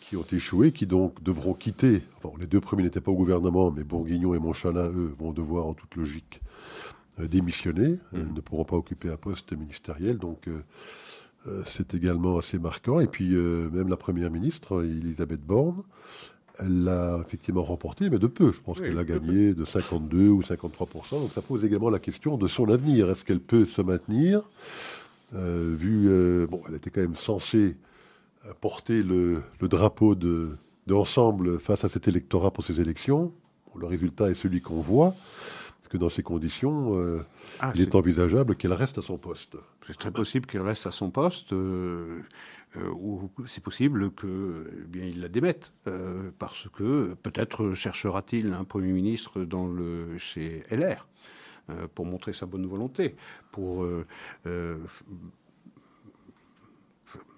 qui 0.00 0.16
ont 0.16 0.26
échoué, 0.32 0.72
qui 0.72 0.86
donc 0.86 1.22
devront 1.22 1.52
quitter. 1.52 2.02
Les 2.40 2.46
deux 2.46 2.60
premiers 2.60 2.84
n'étaient 2.84 3.02
pas 3.02 3.10
au 3.10 3.16
gouvernement, 3.16 3.70
mais 3.70 3.84
Bourguignon 3.84 4.34
et 4.34 4.38
Montchalin, 4.38 4.88
eux, 4.88 5.14
vont 5.18 5.32
devoir 5.32 5.66
en 5.66 5.74
toute 5.74 5.94
logique 5.96 6.40
euh, 7.20 7.26
démissionner, 7.26 7.98
mmh. 8.12 8.34
ne 8.34 8.40
pourront 8.40 8.64
pas 8.64 8.76
occuper 8.76 9.10
un 9.10 9.16
poste 9.16 9.52
ministériel. 9.52 10.16
Donc 10.16 10.48
euh, 10.48 10.62
c'est 11.66 11.94
également 11.94 12.38
assez 12.38 12.58
marquant. 12.58 13.00
Et 13.00 13.06
puis, 13.06 13.34
euh, 13.34 13.68
même 13.70 13.88
la 13.88 13.96
première 13.96 14.30
ministre, 14.30 14.84
Elisabeth 14.84 15.40
Borne, 15.40 15.82
elle 16.58 16.84
l'a 16.84 17.18
effectivement 17.24 17.62
remporté, 17.62 18.10
mais 18.10 18.18
de 18.18 18.26
peu. 18.26 18.52
Je 18.52 18.60
pense 18.60 18.80
qu'elle 18.80 18.98
a 18.98 19.04
gagné 19.04 19.54
de 19.54 19.64
52 19.64 20.28
ou 20.28 20.42
53% 20.42 21.20
Donc 21.20 21.32
ça 21.32 21.42
pose 21.42 21.64
également 21.64 21.90
la 21.90 22.00
question 22.00 22.36
de 22.36 22.48
son 22.48 22.68
avenir. 22.68 23.08
Est-ce 23.10 23.24
qu'elle 23.24 23.40
peut 23.40 23.66
se 23.66 23.80
maintenir? 23.80 24.42
Euh, 25.34 25.74
Vu, 25.78 26.08
euh, 26.08 26.46
bon, 26.46 26.62
elle 26.68 26.74
était 26.74 26.90
quand 26.90 27.00
même 27.00 27.16
censée 27.16 27.76
porter 28.60 29.02
le, 29.02 29.42
drapeau 29.60 30.14
de, 30.14 30.56
l'ensemble 30.86 31.60
face 31.60 31.84
à 31.84 31.88
cet 31.88 32.08
électorat 32.08 32.50
pour 32.50 32.64
ces 32.64 32.80
élections. 32.80 33.32
le 33.76 33.86
résultat 33.86 34.30
est 34.30 34.34
celui 34.34 34.60
qu'on 34.60 34.80
voit. 34.80 35.14
Que 35.88 35.96
dans 35.96 36.10
ces 36.10 36.22
conditions, 36.22 36.98
euh, 36.98 37.24
ah, 37.60 37.72
il 37.74 37.80
est, 37.80 37.94
envisageable 37.94 38.56
qu'elle 38.56 38.74
reste 38.74 38.98
à 38.98 39.02
son 39.02 39.16
poste. 39.16 39.56
C'est 39.86 39.96
très 39.96 40.10
possible 40.10 40.44
qu'elle 40.44 40.62
reste 40.62 40.86
à 40.86 40.90
son 40.90 41.10
poste. 41.10 41.54
Euh, 42.76 42.90
ou 42.90 43.30
c'est 43.46 43.62
possible 43.62 44.10
que 44.10 44.70
eh 44.76 44.86
bien 44.86 45.06
il 45.06 45.20
la 45.22 45.28
démette 45.28 45.72
euh, 45.86 46.30
parce 46.38 46.68
que 46.68 47.14
peut-être 47.22 47.72
cherchera-t-il 47.72 48.52
un 48.52 48.64
premier 48.64 48.92
ministre 48.92 49.40
dans 49.40 49.66
le 49.66 50.18
chez 50.18 50.64
LR 50.70 51.06
euh, 51.70 51.86
pour 51.94 52.04
montrer 52.04 52.34
sa 52.34 52.44
bonne 52.44 52.66
volonté, 52.66 53.16
pour 53.52 53.86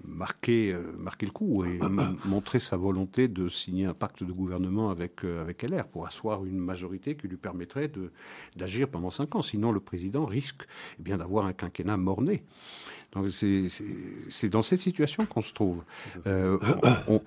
marquer, 0.04 0.76
marquer 0.98 1.26
le 1.26 1.32
coup 1.32 1.64
et 1.64 1.78
montrer 2.24 2.58
sa 2.58 2.76
volonté 2.76 3.28
de 3.28 3.48
signer 3.48 3.86
un 3.86 3.94
pacte 3.94 4.24
de 4.24 4.32
gouvernement 4.32 4.90
avec, 4.90 5.24
avec 5.24 5.62
LR 5.62 5.86
pour 5.86 6.06
asseoir 6.06 6.44
une 6.44 6.58
majorité 6.58 7.16
qui 7.16 7.28
lui 7.28 7.36
permettrait 7.36 7.90
d'agir 8.56 8.88
pendant 8.88 9.10
cinq 9.10 9.34
ans. 9.34 9.42
Sinon, 9.42 9.72
le 9.72 9.80
président 9.80 10.24
risque 10.24 10.62
eh 10.98 11.02
bien 11.02 11.18
d'avoir 11.18 11.46
un 11.46 11.52
quinquennat 11.52 11.96
mort-né. 11.96 12.44
C'est 13.12 14.48
dans 14.48 14.62
cette 14.62 14.78
situation 14.78 15.26
qu'on 15.26 15.42
se 15.42 15.52
trouve. 15.52 15.82
Euh, 16.28 16.58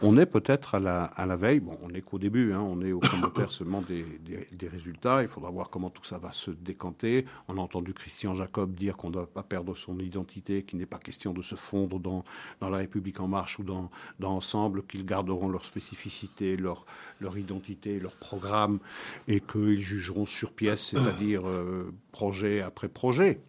on, 0.01 0.17
est 0.17 0.25
peut-être 0.25 0.75
à 0.75 0.79
la, 0.79 1.03
à 1.03 1.25
la, 1.25 1.35
veille, 1.35 1.59
bon, 1.59 1.77
on 1.83 1.89
n'est 1.89 2.01
qu'au 2.01 2.19
début, 2.19 2.53
hein, 2.53 2.61
on 2.61 2.81
est 2.81 2.93
au 2.93 3.01
commentaire 3.01 3.51
seulement 3.51 3.81
des, 3.81 4.05
des, 4.23 4.67
résultats, 4.69 5.23
il 5.23 5.27
faudra 5.27 5.51
voir 5.51 5.69
comment 5.69 5.89
tout 5.89 6.05
ça 6.05 6.17
va 6.17 6.31
se 6.31 6.51
décanter. 6.51 7.25
On 7.49 7.57
a 7.57 7.61
entendu 7.61 7.93
Christian 7.93 8.33
Jacob 8.33 8.73
dire 8.75 8.95
qu'on 8.95 9.09
ne 9.09 9.13
doit 9.13 9.27
pas 9.27 9.43
perdre 9.43 9.75
son 9.75 9.99
identité, 9.99 10.63
qu'il 10.63 10.79
n'est 10.79 10.85
pas 10.85 10.99
question 10.99 11.33
de 11.33 11.41
se 11.41 11.55
fondre 11.55 11.99
dans, 11.99 12.23
dans 12.61 12.69
la 12.69 12.77
République 12.77 13.19
en 13.19 13.27
marche 13.27 13.59
ou 13.59 13.63
dans, 13.63 13.91
dans 14.19 14.33
Ensemble, 14.33 14.83
qu'ils 14.83 15.05
garderont 15.05 15.49
leur 15.49 15.65
spécificité, 15.65 16.55
leur, 16.55 16.85
leur 17.19 17.37
identité, 17.37 17.99
leur 17.99 18.13
programme, 18.13 18.79
et 19.27 19.41
qu'ils 19.41 19.81
jugeront 19.81 20.25
sur 20.25 20.53
pièce, 20.53 20.91
c'est-à-dire 20.91 21.45
euh, 21.45 21.93
projet 22.13 22.61
après 22.61 22.87
projet 22.87 23.41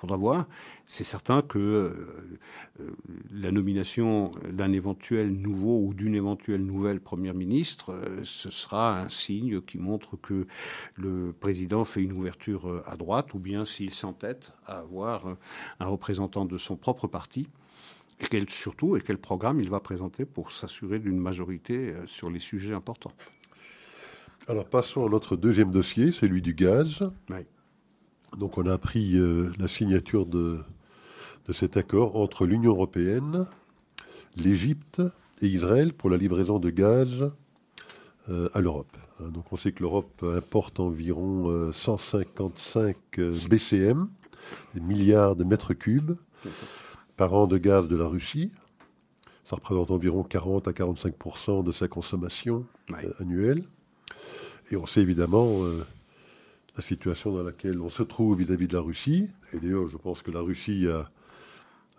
faudra 0.00 0.16
voir. 0.16 0.46
C'est 0.86 1.04
certain 1.04 1.42
que 1.42 1.58
euh, 1.58 2.38
euh, 2.80 2.90
la 3.30 3.52
nomination 3.52 4.32
d'un 4.50 4.72
éventuel 4.72 5.30
nouveau 5.30 5.78
ou 5.84 5.94
d'une 5.94 6.14
éventuelle 6.14 6.64
nouvelle 6.64 7.00
première 7.00 7.34
ministre, 7.34 7.92
euh, 7.92 8.20
ce 8.24 8.50
sera 8.50 8.98
un 9.00 9.08
signe 9.10 9.60
qui 9.60 9.78
montre 9.78 10.16
que 10.16 10.46
le 10.96 11.34
président 11.38 11.84
fait 11.84 12.02
une 12.02 12.12
ouverture 12.12 12.82
à 12.86 12.96
droite, 12.96 13.34
ou 13.34 13.38
bien 13.38 13.64
s'il 13.64 13.90
s'entête 13.90 14.52
à 14.66 14.78
avoir 14.78 15.36
un 15.80 15.86
représentant 15.86 16.44
de 16.44 16.56
son 16.56 16.76
propre 16.76 17.06
parti. 17.06 17.48
Et 18.20 18.26
quel, 18.26 18.48
surtout, 18.50 18.96
et 18.96 19.00
quel 19.00 19.18
programme 19.18 19.60
il 19.60 19.70
va 19.70 19.80
présenter 19.80 20.24
pour 20.24 20.52
s'assurer 20.52 20.98
d'une 20.98 21.18
majorité 21.18 21.94
sur 22.06 22.30
les 22.30 22.38
sujets 22.38 22.74
importants. 22.74 23.12
Alors 24.46 24.68
passons 24.68 25.06
à 25.06 25.08
notre 25.08 25.36
deuxième 25.36 25.70
dossier, 25.70 26.12
celui 26.12 26.42
du 26.42 26.54
gaz. 26.54 27.02
Oui. 27.30 27.46
Donc 28.36 28.58
on 28.58 28.66
a 28.66 28.72
appris 28.72 29.16
euh, 29.16 29.52
la 29.58 29.68
signature 29.68 30.26
de, 30.26 30.60
cet 31.52 31.76
accord 31.76 32.14
entre 32.14 32.46
l'Union 32.46 32.70
européenne, 32.70 33.46
l'Égypte 34.36 35.02
et 35.42 35.48
Israël 35.48 35.92
pour 35.92 36.08
la 36.08 36.16
livraison 36.16 36.60
de 36.60 36.70
gaz 36.70 37.28
euh, 38.28 38.48
à 38.54 38.60
l'Europe. 38.60 38.96
Hein, 39.20 39.30
donc 39.30 39.52
on 39.52 39.56
sait 39.56 39.72
que 39.72 39.82
l'Europe 39.82 40.22
importe 40.22 40.78
environ 40.78 41.72
155 41.72 42.96
euh, 43.18 43.36
BCM, 43.48 44.08
des 44.74 44.80
milliards 44.80 45.34
de 45.34 45.42
mètres 45.42 45.74
cubes 45.74 46.16
par 47.16 47.34
an 47.34 47.48
de 47.48 47.58
gaz 47.58 47.88
de 47.88 47.96
la 47.96 48.06
Russie. 48.06 48.52
Ça 49.44 49.56
représente 49.56 49.90
environ 49.90 50.22
40 50.22 50.68
à 50.68 50.70
45% 50.70 51.64
de 51.64 51.72
sa 51.72 51.88
consommation 51.88 52.64
annuelle. 53.18 53.64
Et 54.70 54.76
on 54.76 54.86
sait 54.86 55.00
évidemment 55.00 55.64
la 56.76 56.82
situation 56.82 57.32
dans 57.32 57.42
laquelle 57.42 57.80
on 57.80 57.90
se 57.90 58.02
trouve 58.02 58.38
vis-à-vis 58.38 58.68
de 58.68 58.74
la 58.74 58.80
Russie. 58.80 59.28
Et 59.52 59.58
d'ailleurs, 59.58 59.88
je 59.88 59.96
pense 59.96 60.22
que 60.22 60.30
la 60.30 60.40
Russie 60.40 60.86
a, 60.88 61.10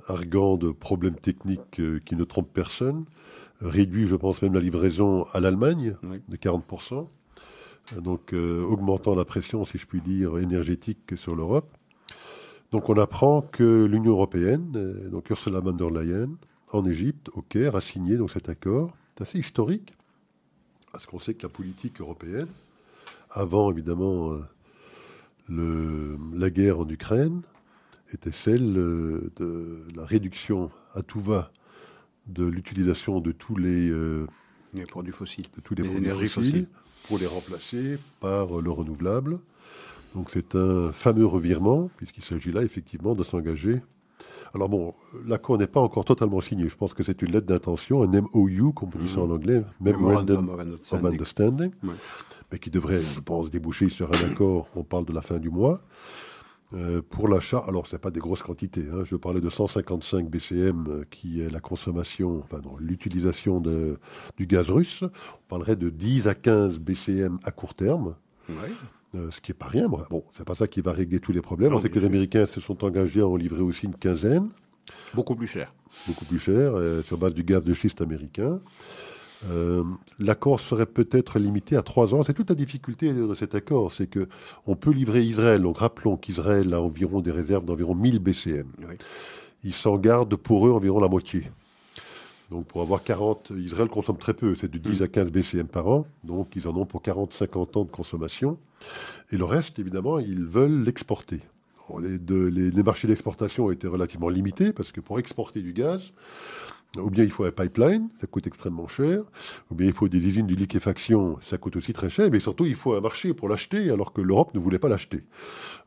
argant 0.08 0.58
de 0.58 0.72
problèmes 0.72 1.16
techniques 1.16 1.80
euh, 1.80 2.00
qui 2.06 2.16
ne 2.16 2.24
trompent 2.24 2.54
personne, 2.54 3.06
réduit, 3.62 4.08
je 4.08 4.16
pense, 4.16 4.42
même 4.42 4.54
la 4.54 4.60
livraison 4.60 5.26
à 5.34 5.40
l'Allemagne 5.40 5.96
de 6.28 6.38
40%, 6.38 7.08
donc 8.00 8.34
euh, 8.34 8.64
augmentant 8.64 9.16
la 9.16 9.26
pression, 9.26 9.66
si 9.66 9.78
je 9.78 9.86
puis 9.86 10.02
dire, 10.02 10.38
énergétique 10.38 11.14
sur 11.16 11.36
l'Europe. 11.36 11.70
Donc 12.72 12.90
on 12.90 12.98
apprend 12.98 13.42
que 13.42 13.86
l'Union 13.86 14.12
européenne, 14.12 14.72
euh, 14.76 15.10
donc 15.10 15.30
Ursula 15.30 15.60
von 15.60 15.74
der 15.74 15.90
Leyen, 15.90 16.30
en 16.72 16.86
Égypte, 16.86 17.30
au 17.34 17.42
Caire, 17.42 17.76
a 17.76 17.82
signé 17.82 18.16
donc, 18.16 18.32
cet 18.32 18.48
accord. 18.48 18.96
C'est 19.16 19.24
assez 19.24 19.40
historique, 19.40 19.94
parce 20.92 21.06
qu'on 21.06 21.20
sait 21.20 21.34
que 21.34 21.44
la 21.44 21.50
politique 21.50 22.00
européenne, 22.00 22.48
avant 23.30 23.72
évidemment 23.72 24.38
la 25.50 26.50
guerre 26.50 26.80
en 26.80 26.88
Ukraine 26.88 27.42
était 28.14 28.32
celle 28.32 28.78
euh, 28.78 29.32
de 29.38 29.84
la 29.96 30.06
réduction 30.06 30.70
à 30.94 31.02
tout 31.02 31.22
va 31.22 31.52
de 32.28 32.46
l'utilisation 32.46 33.20
de 33.20 33.32
tous 33.32 33.56
les, 33.56 33.90
euh, 33.90 34.28
produits 34.90 35.12
fossiles, 35.12 35.48
de 35.56 35.62
tous 35.62 35.76
les, 35.76 35.98
énergies 35.98 36.28
fossiles, 36.28 36.68
pour 37.08 37.18
les 37.18 37.26
remplacer 37.26 37.98
par 38.20 38.62
le 38.62 38.70
renouvelable. 38.70 39.40
Donc 40.16 40.30
c'est 40.32 40.56
un 40.56 40.92
fameux 40.92 41.26
revirement, 41.26 41.90
puisqu'il 41.98 42.24
s'agit 42.24 42.52
là 42.52 42.64
effectivement 42.64 43.16
de 43.16 43.24
s'engager. 43.24 43.82
Alors 44.54 44.70
bon, 44.70 44.94
l'accord 45.26 45.58
n'est 45.58 45.68
pas 45.68 45.80
encore 45.80 46.06
totalement 46.06 46.42
signé. 46.42 46.68
Je 46.68 46.76
pense 46.76 46.94
que 46.94 47.04
c'est 47.04 47.22
une 47.22 47.32
lettre 47.32 47.48
d'intention, 47.48 48.04
un 48.04 48.08
MOU, 48.08 48.74
comme 48.74 48.90
on 48.96 49.00
dit 49.00 49.10
ça 49.10 49.22
en 49.22 49.28
mmh. 49.28 49.32
anglais, 49.32 49.64
Memorandum 49.80 50.50
of 50.50 51.06
Understanding 51.06 51.72
mais 52.52 52.60
qui 52.60 52.70
devrait, 52.70 53.02
je 53.02 53.20
pense, 53.20 53.50
déboucher 53.50 53.90
sur 53.90 54.10
un 54.10 54.30
accord. 54.30 54.68
On 54.76 54.84
parle 54.84 55.06
de 55.06 55.14
la 55.14 55.22
fin 55.22 55.38
du 55.38 55.50
mois. 55.50 55.82
Euh, 56.74 57.02
pour 57.02 57.28
l'achat, 57.28 57.60
alors 57.68 57.88
ce 57.88 57.96
n'est 57.96 58.00
pas 58.00 58.12
des 58.12 58.22
grosses 58.22 58.44
quantités, 58.44 58.86
hein. 58.94 59.04
je 59.04 59.18
parlais 59.18 59.42
de 59.42 59.50
155 59.50 60.30
BCM 60.30 60.86
euh, 60.88 61.04
qui 61.12 61.42
est 61.42 61.50
la 61.50 61.60
consommation, 61.60 62.42
enfin 62.46 62.62
l'utilisation 62.80 63.60
du 63.60 64.48
gaz 64.48 64.70
russe, 64.70 65.04
on 65.04 65.50
parlerait 65.50 65.76
de 65.76 65.90
10 65.90 66.30
à 66.30 66.34
15 66.34 66.80
BCM 66.80 67.40
à 67.44 67.52
court 67.52 67.74
terme, 67.74 68.16
euh, 69.16 69.30
ce 69.32 69.42
qui 69.42 69.52
n'est 69.52 69.58
pas 69.58 69.68
rien. 69.68 69.88
Bon, 69.88 70.24
c'est 70.32 70.46
pas 70.46 70.56
ça 70.56 70.68
qui 70.68 70.82
va 70.82 70.92
régler 70.92 71.20
tous 71.20 71.32
les 71.32 71.42
problèmes, 71.42 71.74
on 71.74 71.80
sait 71.80 71.90
que 71.90 72.00
les 72.00 72.06
Américains 72.06 72.46
se 72.46 72.60
sont 72.60 72.84
engagés 72.84 73.22
à 73.22 73.28
en 73.28 73.36
livrer 73.36 73.62
aussi 73.62 73.86
une 73.86 73.96
quinzaine. 73.96 74.50
Beaucoup 75.14 75.36
plus 75.36 75.48
cher. 75.48 75.74
Beaucoup 76.08 76.26
plus 76.26 76.40
cher, 76.40 76.74
sur 77.04 77.18
base 77.18 77.34
du 77.34 77.44
gaz 77.44 77.64
de 77.64 77.74
schiste 77.74 78.02
américain. 78.02 78.60
Euh, 79.50 79.84
l'accord 80.20 80.60
serait 80.60 80.86
peut-être 80.86 81.40
limité 81.40 81.76
à 81.76 81.82
trois 81.82 82.14
ans. 82.14 82.24
C'est 82.24 82.34
toute 82.34 82.50
la 82.50 82.56
difficulté 82.56 83.12
de 83.12 83.34
cet 83.34 83.56
accord, 83.56 83.92
c'est 83.92 84.08
que 84.08 84.28
on 84.68 84.76
peut 84.76 84.92
livrer 84.92 85.24
Israël. 85.24 85.62
Donc 85.62 85.80
rappelons 85.80 86.18
qu'Israël 86.18 86.74
a 86.74 86.82
environ 86.82 87.22
des 87.22 87.32
réserves 87.32 87.66
d'environ 87.66 87.96
1000 87.96 88.20
BCM. 88.20 88.68
Ils 89.64 89.74
s'en 89.74 89.98
gardent 89.98 90.36
pour 90.36 90.68
eux 90.68 90.72
environ 90.72 91.00
la 91.00 91.08
moitié. 91.08 91.52
Donc 92.52 92.66
pour 92.66 92.82
avoir 92.82 93.02
40, 93.02 93.54
Israël 93.58 93.88
consomme 93.88 94.18
très 94.18 94.34
peu, 94.34 94.56
c'est 94.56 94.70
de 94.70 94.78
10 94.78 95.02
à 95.04 95.08
15 95.08 95.32
BCM 95.32 95.68
par 95.68 95.88
an, 95.88 96.06
donc 96.26 96.50
ils 96.58 96.68
en 96.68 96.76
ont 96.76 96.86
pour 96.86 97.02
40-50 97.02 97.78
ans 97.78 97.86
de 97.86 97.90
consommation. 97.90 98.58
Et 99.32 99.38
le 99.38 99.46
reste, 99.46 99.80
évidemment, 99.80 100.20
ils 100.20 100.44
veulent 100.44 100.84
l'exporter. 100.84 101.40
Les, 102.00 102.20
les, 102.20 102.84
marchés 102.84 103.08
d'exportation 103.08 103.66
ont 103.66 103.72
été 103.72 103.88
relativement 103.88 104.30
limités 104.30 104.72
parce 104.72 104.92
que 104.92 105.02
pour 105.02 105.20
exporter 105.20 105.62
du 105.62 105.74
gaz, 105.74 106.14
ou 106.98 107.10
bien 107.10 107.24
il 107.24 107.32
faut 107.32 107.46
un 107.46 107.52
pipeline, 107.52 108.10
ça 108.20 108.28
coûte 108.28 108.48
extrêmement 108.48 108.88
cher. 108.88 109.24
Ou 109.70 109.76
bien 109.76 109.88
il 109.88 109.94
faut 109.94 110.10
des 110.10 110.26
usines 110.26 110.48
de 110.48 110.56
liquéfaction, 110.56 111.38
ça 111.50 111.58
coûte 111.58 111.78
aussi 111.78 111.94
très 111.94 112.10
cher. 112.10 112.30
Mais 112.32 112.40
surtout, 112.40 112.66
il 112.66 112.76
faut 112.76 112.94
un 112.94 113.02
marché 113.02 113.34
pour 113.34 113.50
l'acheter, 113.50 113.90
alors 113.90 114.14
que 114.14 114.22
l'Europe 114.22 114.54
ne 114.54 114.60
voulait 114.60 114.80
pas 114.80 114.90
l'acheter. 114.90 115.24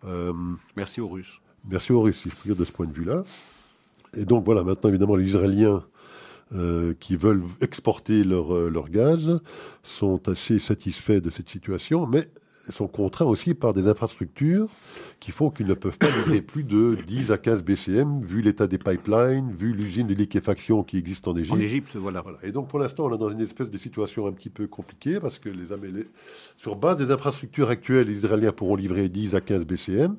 Euh, 0.04 0.32
merci 0.76 1.00
aux 1.00 1.08
Russes. 1.08 1.40
Merci 1.66 1.92
aux 1.92 2.02
Russes, 2.02 2.20
si 2.22 2.30
je 2.30 2.34
puis 2.34 2.48
dire, 2.48 2.56
de 2.56 2.64
ce 2.64 2.72
point 2.72 2.86
de 2.86 2.92
vue-là. 2.92 3.24
Et 4.16 4.24
donc 4.24 4.44
voilà, 4.44 4.62
maintenant 4.62 4.90
évidemment, 4.90 5.16
les 5.16 5.26
Israéliens 5.26 5.84
euh, 6.52 6.94
qui 7.00 7.16
veulent 7.16 7.42
exporter 7.60 8.22
leur, 8.22 8.54
euh, 8.54 8.68
leur 8.68 8.90
gaz 8.90 9.40
sont 9.82 10.28
assez 10.28 10.58
satisfaits 10.58 11.20
de 11.20 11.30
cette 11.30 11.48
situation, 11.48 12.06
mais 12.06 12.28
sont 12.72 12.86
contraints 12.86 13.26
aussi 13.26 13.54
par 13.54 13.74
des 13.74 13.88
infrastructures 13.88 14.68
qui 15.20 15.32
font 15.32 15.50
qu'ils 15.50 15.66
ne 15.66 15.74
peuvent 15.74 15.98
pas 15.98 16.10
livrer 16.10 16.40
plus 16.40 16.64
de 16.64 16.96
10 17.06 17.30
à 17.30 17.38
15 17.38 17.62
BCM, 17.62 18.22
vu 18.22 18.40
l'état 18.40 18.66
des 18.66 18.78
pipelines, 18.78 19.52
vu 19.52 19.72
l'usine 19.72 20.06
de 20.06 20.14
liquéfaction 20.14 20.82
qui 20.82 20.96
existe 20.96 21.26
en 21.28 21.36
Égypte. 21.36 21.56
En 21.56 21.60
Égypte, 21.60 21.96
voilà. 21.96 22.22
Et 22.42 22.52
donc 22.52 22.68
pour 22.68 22.78
l'instant, 22.78 23.06
on 23.06 23.14
est 23.14 23.18
dans 23.18 23.30
une 23.30 23.40
espèce 23.40 23.70
de 23.70 23.78
situation 23.78 24.26
un 24.26 24.32
petit 24.32 24.50
peu 24.50 24.66
compliquée 24.66 25.20
parce 25.20 25.38
que 25.38 25.48
les, 25.48 25.66
sur 26.56 26.76
base 26.76 26.96
des 26.96 27.10
infrastructures 27.10 27.68
actuelles, 27.68 28.08
les 28.08 28.16
Israéliens 28.16 28.52
pourront 28.52 28.76
livrer 28.76 29.08
10 29.08 29.34
à 29.34 29.40
15 29.40 29.64
BCM. 29.66 30.16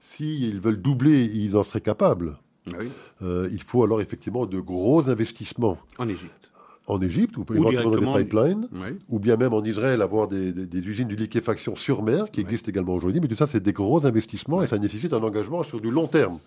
S'ils 0.00 0.60
veulent 0.60 0.80
doubler, 0.80 1.24
ils 1.24 1.56
en 1.56 1.64
seraient 1.64 1.80
capables. 1.80 2.38
Ah 2.72 2.78
euh, 3.22 3.48
il 3.52 3.62
faut 3.62 3.84
alors 3.84 4.00
effectivement 4.00 4.46
de 4.46 4.58
gros 4.60 5.08
investissements. 5.08 5.78
En 5.98 6.08
Égypte 6.08 6.46
en 6.88 7.00
Égypte, 7.00 7.36
ou, 7.36 7.44
éventuellement 7.52 8.16
des 8.16 8.24
pipelines, 8.24 8.68
ou 9.08 9.18
bien 9.18 9.36
même 9.36 9.52
en 9.52 9.64
Israël 9.64 10.02
avoir 10.02 10.28
des, 10.28 10.52
usines 10.86 11.08
de 11.08 11.16
liquéfaction 11.16 11.76
sur 11.76 12.02
mer 12.02 12.30
qui 12.30 12.40
existent 12.40 12.68
également 12.68 12.94
aujourd'hui. 12.94 13.20
Mais 13.20 13.28
tout 13.28 13.36
ça, 13.36 13.46
c'est 13.46 13.62
des 13.62 13.72
gros 13.72 14.06
investissements 14.06 14.62
et 14.62 14.66
ça 14.66 14.78
nécessite 14.78 15.12
un 15.12 15.22
engagement 15.22 15.62
sur 15.62 15.80
du 15.80 15.90
long 15.90 16.06
terme 16.06 16.38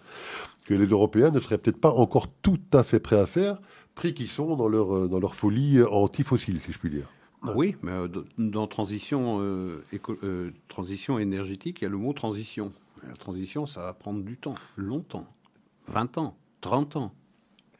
que 0.65 0.73
les 0.73 0.85
Européens 0.85 1.31
ne 1.31 1.39
seraient 1.39 1.57
peut-être 1.57 1.81
pas 1.81 1.91
encore 1.91 2.27
tout 2.41 2.59
à 2.73 2.83
fait 2.83 2.99
prêts 2.99 3.19
à 3.19 3.25
faire, 3.25 3.59
pris 3.95 4.13
qu'ils 4.13 4.27
sont 4.27 4.55
dans 4.55 4.67
leur, 4.67 4.95
euh, 4.95 5.07
dans 5.07 5.19
leur 5.19 5.35
folie 5.35 5.81
anti-fossile, 5.81 6.61
si 6.61 6.71
je 6.71 6.77
puis 6.77 6.89
dire. 6.89 7.09
Oui, 7.55 7.75
mais 7.81 7.91
euh, 7.91 8.07
dans 8.37 8.67
transition, 8.67 9.39
euh, 9.41 10.51
transition 10.67 11.19
énergétique, 11.19 11.81
il 11.81 11.85
y 11.85 11.87
a 11.87 11.89
le 11.89 11.97
mot 11.97 12.13
transition. 12.13 12.71
La 13.07 13.15
transition, 13.15 13.65
ça 13.65 13.81
va 13.81 13.93
prendre 13.93 14.21
du 14.23 14.37
temps, 14.37 14.55
longtemps, 14.75 15.25
20 15.89 16.17
ans, 16.17 16.37
30 16.61 16.95
ans 16.95 17.13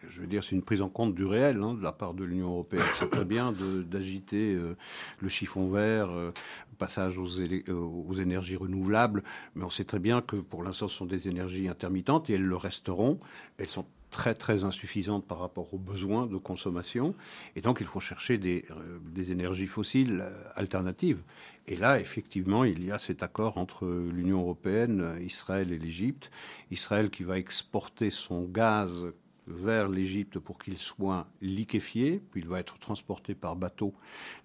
je 0.09 0.21
veux 0.21 0.27
dire, 0.27 0.43
c'est 0.43 0.55
une 0.55 0.63
prise 0.63 0.81
en 0.81 0.89
compte 0.89 1.13
du 1.13 1.25
réel 1.25 1.61
hein, 1.61 1.73
de 1.73 1.83
la 1.83 1.91
part 1.91 2.13
de 2.13 2.23
l'Union 2.23 2.49
européenne. 2.49 2.83
C'est 2.95 3.09
très 3.09 3.25
bien 3.25 3.53
d'agiter 3.53 4.55
euh, 4.55 4.75
le 5.19 5.29
chiffon 5.29 5.69
vert, 5.69 6.09
euh, 6.09 6.31
passage 6.77 7.17
aux, 7.17 7.39
euh, 7.39 7.73
aux, 7.73 8.13
énergies 8.13 8.55
renouvelables, 8.55 9.23
mais 9.55 9.63
on 9.63 9.69
sait 9.69 9.83
très 9.83 9.99
bien 9.99 10.21
que 10.21 10.37
pour 10.37 10.63
l'instant, 10.63 10.87
ce 10.87 10.95
sont 10.95 11.05
des 11.05 11.27
énergies 11.27 11.67
intermittentes 11.67 12.29
et 12.29 12.33
elles 12.33 12.43
le 12.43 12.55
resteront. 12.55 13.19
Elles 13.57 13.67
sont 13.67 13.85
très 14.09 14.33
très 14.33 14.63
insuffisantes 14.63 15.25
par 15.25 15.39
rapport 15.39 15.73
aux 15.73 15.77
besoins 15.77 16.25
de 16.25 16.37
consommation. 16.37 17.13
Et 17.55 17.61
donc 17.61 17.77
il 17.81 17.87
faut 17.87 17.99
chercher 17.99 18.37
des, 18.37 18.65
des 19.03 19.31
énergies 19.31 19.67
fossiles 19.67 20.23
alternatives. 20.55 21.21
Et 21.67 21.75
là, 21.75 21.99
effectivement, 21.99 22.63
il 22.63 22.83
y 22.83 22.91
a 22.91 22.97
cet 22.97 23.21
accord 23.21 23.57
entre 23.57 23.87
l'Union 23.87 24.39
européenne, 24.41 25.15
Israël 25.21 25.71
et 25.71 25.77
l'Égypte. 25.77 26.31
Israël 26.71 27.09
qui 27.11 27.23
va 27.23 27.37
exporter 27.37 28.09
son 28.09 28.43
gaz 28.43 29.05
vers 29.49 29.89
l'Égypte 29.89 30.39
pour 30.39 30.57
qu'il 30.57 30.77
soit 30.77 31.27
liquéfié, 31.41 32.21
puis 32.31 32.41
il 32.41 32.47
va 32.47 32.59
être 32.59 32.77
transporté 32.79 33.35
par 33.35 33.55
bateau 33.55 33.93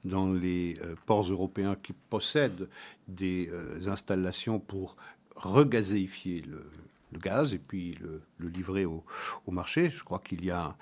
dans 0.05 0.33
les 0.33 0.79
euh, 0.81 0.95
ports 1.07 1.31
européens 1.31 1.77
qui 1.81 1.93
possèdent 1.93 2.69
des 3.07 3.49
euh, 3.53 3.89
installations 3.89 4.59
pour 4.59 4.97
regazéifier 5.37 6.43
le, 6.43 6.67
gaz 7.19 7.55
et 7.55 7.59
puis 7.59 7.97
le, 8.01 8.49
livrer 8.49 8.85
au, 8.85 9.05
marché. 9.49 9.91
Je 9.91 10.05
crois 10.05 10.19
qu'il 10.19 10.45
y 10.45 10.51
a, 10.51 10.77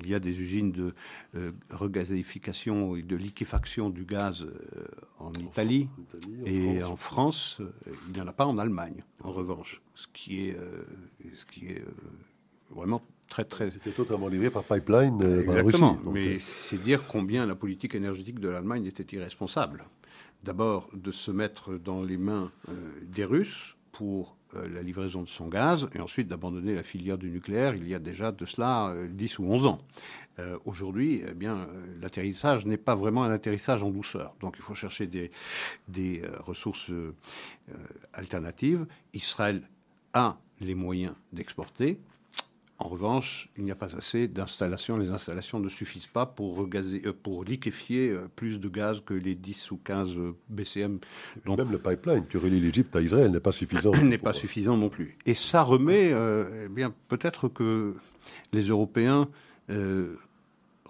il 0.00 0.08
y 0.08 0.14
a 0.14 0.20
des 0.20 0.40
usines 0.40 0.72
de 0.72 0.94
euh, 1.34 1.52
regazéification 1.70 2.96
et 2.96 3.02
de 3.02 3.16
liquéfaction 3.16 3.90
du 3.90 4.04
gaz 4.04 4.46
en 5.18 5.32
Italie 5.34 5.88
et 6.44 6.82
en 6.82 6.96
France. 6.96 7.60
Il 8.08 8.14
n'y 8.14 8.20
en 8.20 8.28
a 8.28 8.32
pas 8.32 8.46
en 8.46 8.58
Allemagne, 8.58 9.02
en 9.22 9.32
revanche, 9.32 9.80
ce 9.94 10.06
qui 10.12 10.48
est, 10.48 10.56
ce 11.34 11.44
qui 11.46 11.66
est 11.66 11.84
vraiment 12.70 13.00
très 13.30 13.44
très. 13.44 13.70
C'était 13.70 13.92
totalement 13.92 14.28
livré 14.28 14.50
par 14.50 14.64
pipeline 14.64 15.22
euh, 15.22 15.42
Exactement. 15.42 15.98
Mais 16.12 16.34
euh, 16.34 16.40
c'est 16.40 16.76
dire 16.76 17.06
combien 17.08 17.46
la 17.46 17.54
politique 17.54 17.94
énergétique 17.94 18.40
de 18.40 18.48
l'Allemagne 18.48 18.84
était 18.84 19.16
irresponsable. 19.16 19.84
D'abord 20.42 20.90
de 20.92 21.12
se 21.12 21.30
mettre 21.30 21.74
dans 21.74 22.02
les 22.02 22.18
mains 22.18 22.50
euh, 22.68 22.72
des 23.04 23.24
Russes 23.24 23.76
pour 23.92 24.36
la 24.54 24.82
livraison 24.82 25.22
de 25.22 25.28
son 25.28 25.48
gaz, 25.48 25.88
et 25.94 26.00
ensuite 26.00 26.28
d'abandonner 26.28 26.74
la 26.74 26.82
filière 26.82 27.18
du 27.18 27.30
nucléaire 27.30 27.74
il 27.74 27.86
y 27.88 27.94
a 27.94 27.98
déjà 27.98 28.32
de 28.32 28.44
cela 28.44 28.94
10 29.08 29.38
ou 29.38 29.44
11 29.44 29.66
ans. 29.66 29.78
Aujourd'hui, 30.64 31.22
eh 31.28 31.34
bien, 31.34 31.68
l'atterrissage 32.00 32.64
n'est 32.64 32.78
pas 32.78 32.94
vraiment 32.94 33.24
un 33.24 33.30
atterrissage 33.30 33.82
en 33.82 33.90
douceur. 33.90 34.34
Donc 34.40 34.56
il 34.58 34.62
faut 34.62 34.74
chercher 34.74 35.06
des, 35.06 35.30
des 35.88 36.22
ressources 36.40 36.90
alternatives. 38.14 38.86
Israël 39.12 39.62
a 40.14 40.38
les 40.60 40.74
moyens 40.74 41.14
d'exporter. 41.32 42.00
En 42.82 42.88
revanche, 42.88 43.50
il 43.58 43.64
n'y 43.64 43.70
a 43.70 43.74
pas 43.74 43.94
assez 43.94 44.26
d'installations. 44.26 44.96
Les 44.96 45.10
installations 45.10 45.60
ne 45.60 45.68
suffisent 45.68 46.06
pas 46.06 46.24
pour, 46.24 46.56
regazer, 46.56 47.02
euh, 47.04 47.12
pour 47.12 47.44
liquéfier 47.44 48.08
euh, 48.08 48.26
plus 48.34 48.58
de 48.58 48.68
gaz 48.70 49.02
que 49.04 49.12
les 49.12 49.34
10 49.34 49.72
ou 49.72 49.76
15 49.76 50.16
euh, 50.16 50.32
BCM. 50.48 50.98
Donc, 51.44 51.58
Même 51.58 51.72
le 51.72 51.78
pipeline 51.78 52.26
qui 52.26 52.38
relie 52.38 52.58
l'Égypte 52.58 52.96
à 52.96 53.02
Israël 53.02 53.30
n'est 53.30 53.38
pas 53.38 53.52
suffisant. 53.52 53.92
n'est 54.02 54.16
pas 54.16 54.32
suffisant 54.32 54.78
non 54.78 54.88
plus. 54.88 55.18
Et 55.26 55.34
ça 55.34 55.62
remet, 55.62 56.10
eh 56.10 56.68
bien, 56.70 56.94
peut-être 57.08 57.48
que 57.48 57.96
les 58.54 58.62
Européens 58.62 59.28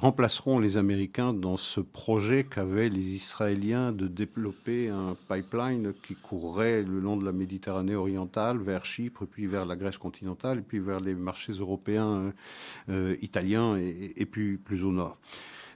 remplaceront 0.01 0.59
les 0.59 0.79
Américains 0.79 1.35
dans 1.35 1.59
ce 1.59 1.79
projet 1.79 2.45
qu'avaient 2.45 2.89
les 2.89 3.17
Israéliens 3.17 3.93
de 3.93 4.09
développer 4.09 4.89
un 4.89 5.15
pipeline 5.29 5.93
qui 6.03 6.15
courrait 6.15 6.83
le 6.83 7.01
long 7.01 7.19
de 7.19 7.25
la 7.27 7.33
Méditerranée 7.33 7.95
orientale 7.95 8.57
vers 8.57 8.87
Chypre, 8.87 9.27
puis 9.27 9.47
vers 9.47 9.67
la 9.67 9.77
Grèce 9.77 9.99
continentale, 9.99 10.63
puis 10.63 10.79
vers 10.79 11.01
les 11.01 11.15
marchés 11.15 11.53
européens, 11.53 12.33
euh, 12.89 13.15
italiens 13.21 13.77
et, 13.77 14.25
puis 14.25 14.57
plus 14.57 14.85
au 14.85 14.93
nord. 14.93 15.19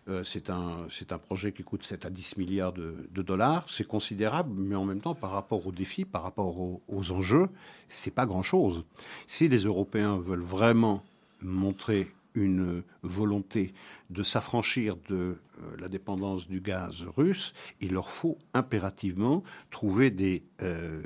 Euh, 0.08 0.24
c'est 0.24 0.48
un, 0.48 0.86
un 1.10 1.18
projet 1.18 1.52
qui 1.52 1.62
coûte 1.62 1.84
7 1.84 2.06
à 2.06 2.10
10 2.10 2.38
milliards 2.38 2.72
de, 2.72 3.06
dollars. 3.22 3.66
C'est 3.68 3.86
considérable, 3.86 4.54
mais 4.56 4.74
en 4.74 4.86
même 4.86 5.02
temps, 5.02 5.14
par 5.14 5.32
rapport 5.32 5.66
aux 5.66 5.72
défis, 5.72 6.06
par 6.06 6.22
rapport 6.22 6.58
aux, 6.58 6.82
aux 6.88 7.12
enjeux, 7.12 7.48
c'est 7.88 8.14
pas 8.14 8.24
grand-chose. 8.24 8.86
Si 9.26 9.48
les 9.48 9.64
Européens 9.64 10.16
veulent 10.16 10.40
vraiment 10.40 11.02
montrer 11.42 12.08
une 12.34 12.82
volonté 13.02 13.72
de 14.10 14.22
s'affranchir 14.22 14.96
de 15.08 15.14
euh, 15.14 15.36
la 15.78 15.88
dépendance 15.88 16.48
du 16.48 16.60
gaz 16.60 17.04
russe, 17.16 17.54
il 17.80 17.92
leur 17.92 18.10
faut 18.10 18.38
impérativement 18.52 19.42
trouver 19.70 20.10
des, 20.10 20.42
euh, 20.62 21.02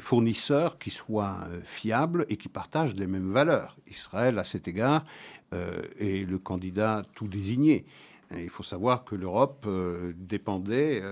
fournisseurs 0.00 0.78
qui 0.78 0.90
soient 0.90 1.38
euh, 1.48 1.60
fiables 1.62 2.26
et 2.28 2.36
qui 2.36 2.48
partagent 2.48 2.94
les 2.94 3.06
mêmes 3.06 3.32
valeurs. 3.32 3.76
Israël, 3.88 4.38
à 4.38 4.44
cet 4.44 4.68
égard, 4.68 5.04
est 5.98 6.26
le 6.26 6.38
candidat 6.38 7.02
tout 7.14 7.28
désigné. 7.28 7.84
Il 8.34 8.48
faut 8.48 8.62
savoir 8.62 9.04
que 9.04 9.14
l'Europe 9.14 9.68
dépendait, 10.16 11.02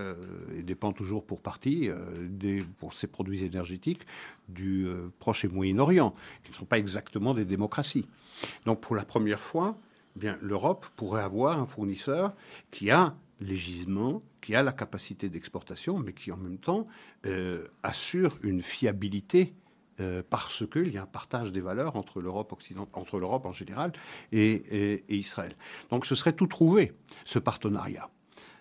et 0.57 0.63
dépend 0.63 0.95
toujours 0.95 1.27
pour 1.27 1.43
partie, 1.43 1.91
des, 2.23 2.65
pour 2.79 2.95
ses 2.95 3.07
produits 3.07 3.45
énergétiques, 3.45 4.01
du 4.49 4.89
Proche 5.19 5.45
et 5.45 5.49
Moyen-Orient, 5.49 6.15
qui 6.43 6.53
ne 6.53 6.57
sont 6.57 6.65
pas 6.65 6.79
exactement 6.79 7.35
des 7.35 7.45
démocraties. 7.45 8.07
Donc 8.65 8.81
pour 8.81 8.97
la 8.97 9.05
première 9.05 9.41
fois, 9.41 9.77
eh 10.23 10.29
l'Europe 10.41 10.87
pourrait 10.97 11.23
avoir 11.23 11.59
un 11.59 11.67
fournisseur 11.67 12.35
qui 12.71 12.91
a 12.91 13.15
les 13.41 13.57
gisements, 13.57 14.23
qui 14.41 14.55
a 14.55 14.63
la 14.63 14.73
capacité 14.73 15.29
d'exportation, 15.29 15.99
mais 15.99 16.13
qui 16.13 16.31
en 16.31 16.37
même 16.37 16.59
temps 16.59 16.87
euh, 17.27 17.67
assure 17.83 18.33
une 18.43 18.63
fiabilité 18.63 19.55
euh, 20.01 20.23
parce 20.29 20.65
qu'il 20.67 20.93
y 20.93 20.99
a 20.99 21.03
un 21.03 21.07
partage 21.07 21.53
des 21.53 21.61
valeurs 21.61 21.97
entre 21.97 22.21
l'Europe 22.21 22.55
entre 22.93 23.19
l'Europe 23.19 23.47
en 23.47 23.53
général 23.53 23.93
et, 24.33 25.05
Israël. 25.09 25.57
Donc 25.91 26.07
ce 26.07 26.15
serait 26.15 26.33
tout 26.33 26.47
trouvé, 26.47 26.93
ce 27.25 27.39
partenariat 27.39 28.11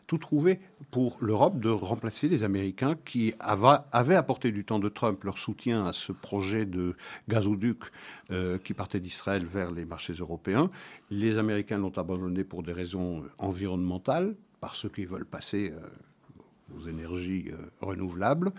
tout 0.10 0.18
trouvé 0.18 0.60
pour 0.90 1.18
l'Europe 1.22 1.60
de 1.60 1.70
remplacer 1.70 2.28
les 2.28 2.44
Américains 2.44 2.96
qui 3.06 3.32
avaient 3.40 4.16
apporté 4.16 4.52
du 4.52 4.66
temps 4.66 4.80
de 4.80 4.90
Trump 4.90 5.24
leur 5.24 5.38
soutien 5.38 5.86
à 5.86 5.94
ce 5.94 6.12
projet 6.12 6.66
de 6.66 6.96
gazoduc 7.28 7.84
euh, 8.32 8.58
qui 8.58 8.74
partait 8.74 9.00
d'Israël 9.00 9.46
vers 9.46 9.72
les 9.72 9.86
marchés 9.86 10.14
européens. 10.14 10.72
Les 11.12 11.38
Américains 11.38 11.78
l'ont 11.78 11.96
abandonné 11.96 12.44
pour 12.44 12.64
des 12.64 12.74
raisons 12.74 13.24
environnementales, 13.38 14.36
parce 14.62 14.90
qu'ils 14.90 15.08
veulent 15.08 15.28
passer 15.28 15.72
euh, 15.76 16.76
aux 16.76 16.88
énergies 16.88 17.52
euh, 17.52 17.58
renouvelables. 17.80 18.52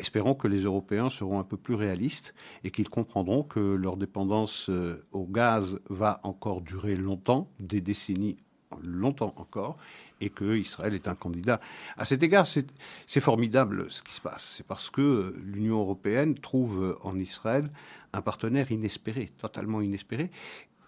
Espérons 0.00 0.34
que 0.34 0.48
les 0.48 0.62
Européens 0.62 1.08
seront 1.08 1.38
un 1.38 1.44
peu 1.44 1.56
plus 1.56 1.76
réalistes 1.76 2.34
et 2.64 2.72
qu'ils 2.72 2.90
comprendront 2.90 3.44
que 3.44 3.60
leur 3.60 3.96
dépendance 3.96 4.68
au 5.12 5.24
gaz 5.24 5.78
va 5.88 6.18
encore 6.24 6.62
durer 6.62 6.96
longtemps, 6.96 7.48
des 7.60 7.80
décennies 7.80 8.38
longtemps 8.82 9.34
encore, 9.36 9.76
et 10.20 10.30
que 10.30 10.56
Israël 10.56 10.94
est 10.94 11.08
un 11.08 11.14
candidat. 11.14 11.60
À 11.96 12.04
cet 12.04 12.22
égard, 12.22 12.46
c'est 12.46 13.20
formidable 13.20 13.90
ce 13.90 14.02
qui 14.02 14.14
se 14.14 14.20
passe. 14.20 14.54
C'est 14.56 14.66
parce 14.66 14.90
que 14.90 15.34
l'Union 15.42 15.80
européenne 15.80 16.34
trouve 16.34 16.98
en 17.02 17.18
Israël 17.18 17.68
un 18.12 18.22
partenaire 18.22 18.70
inespéré, 18.72 19.30
totalement 19.38 19.80
inespéré. 19.80 20.30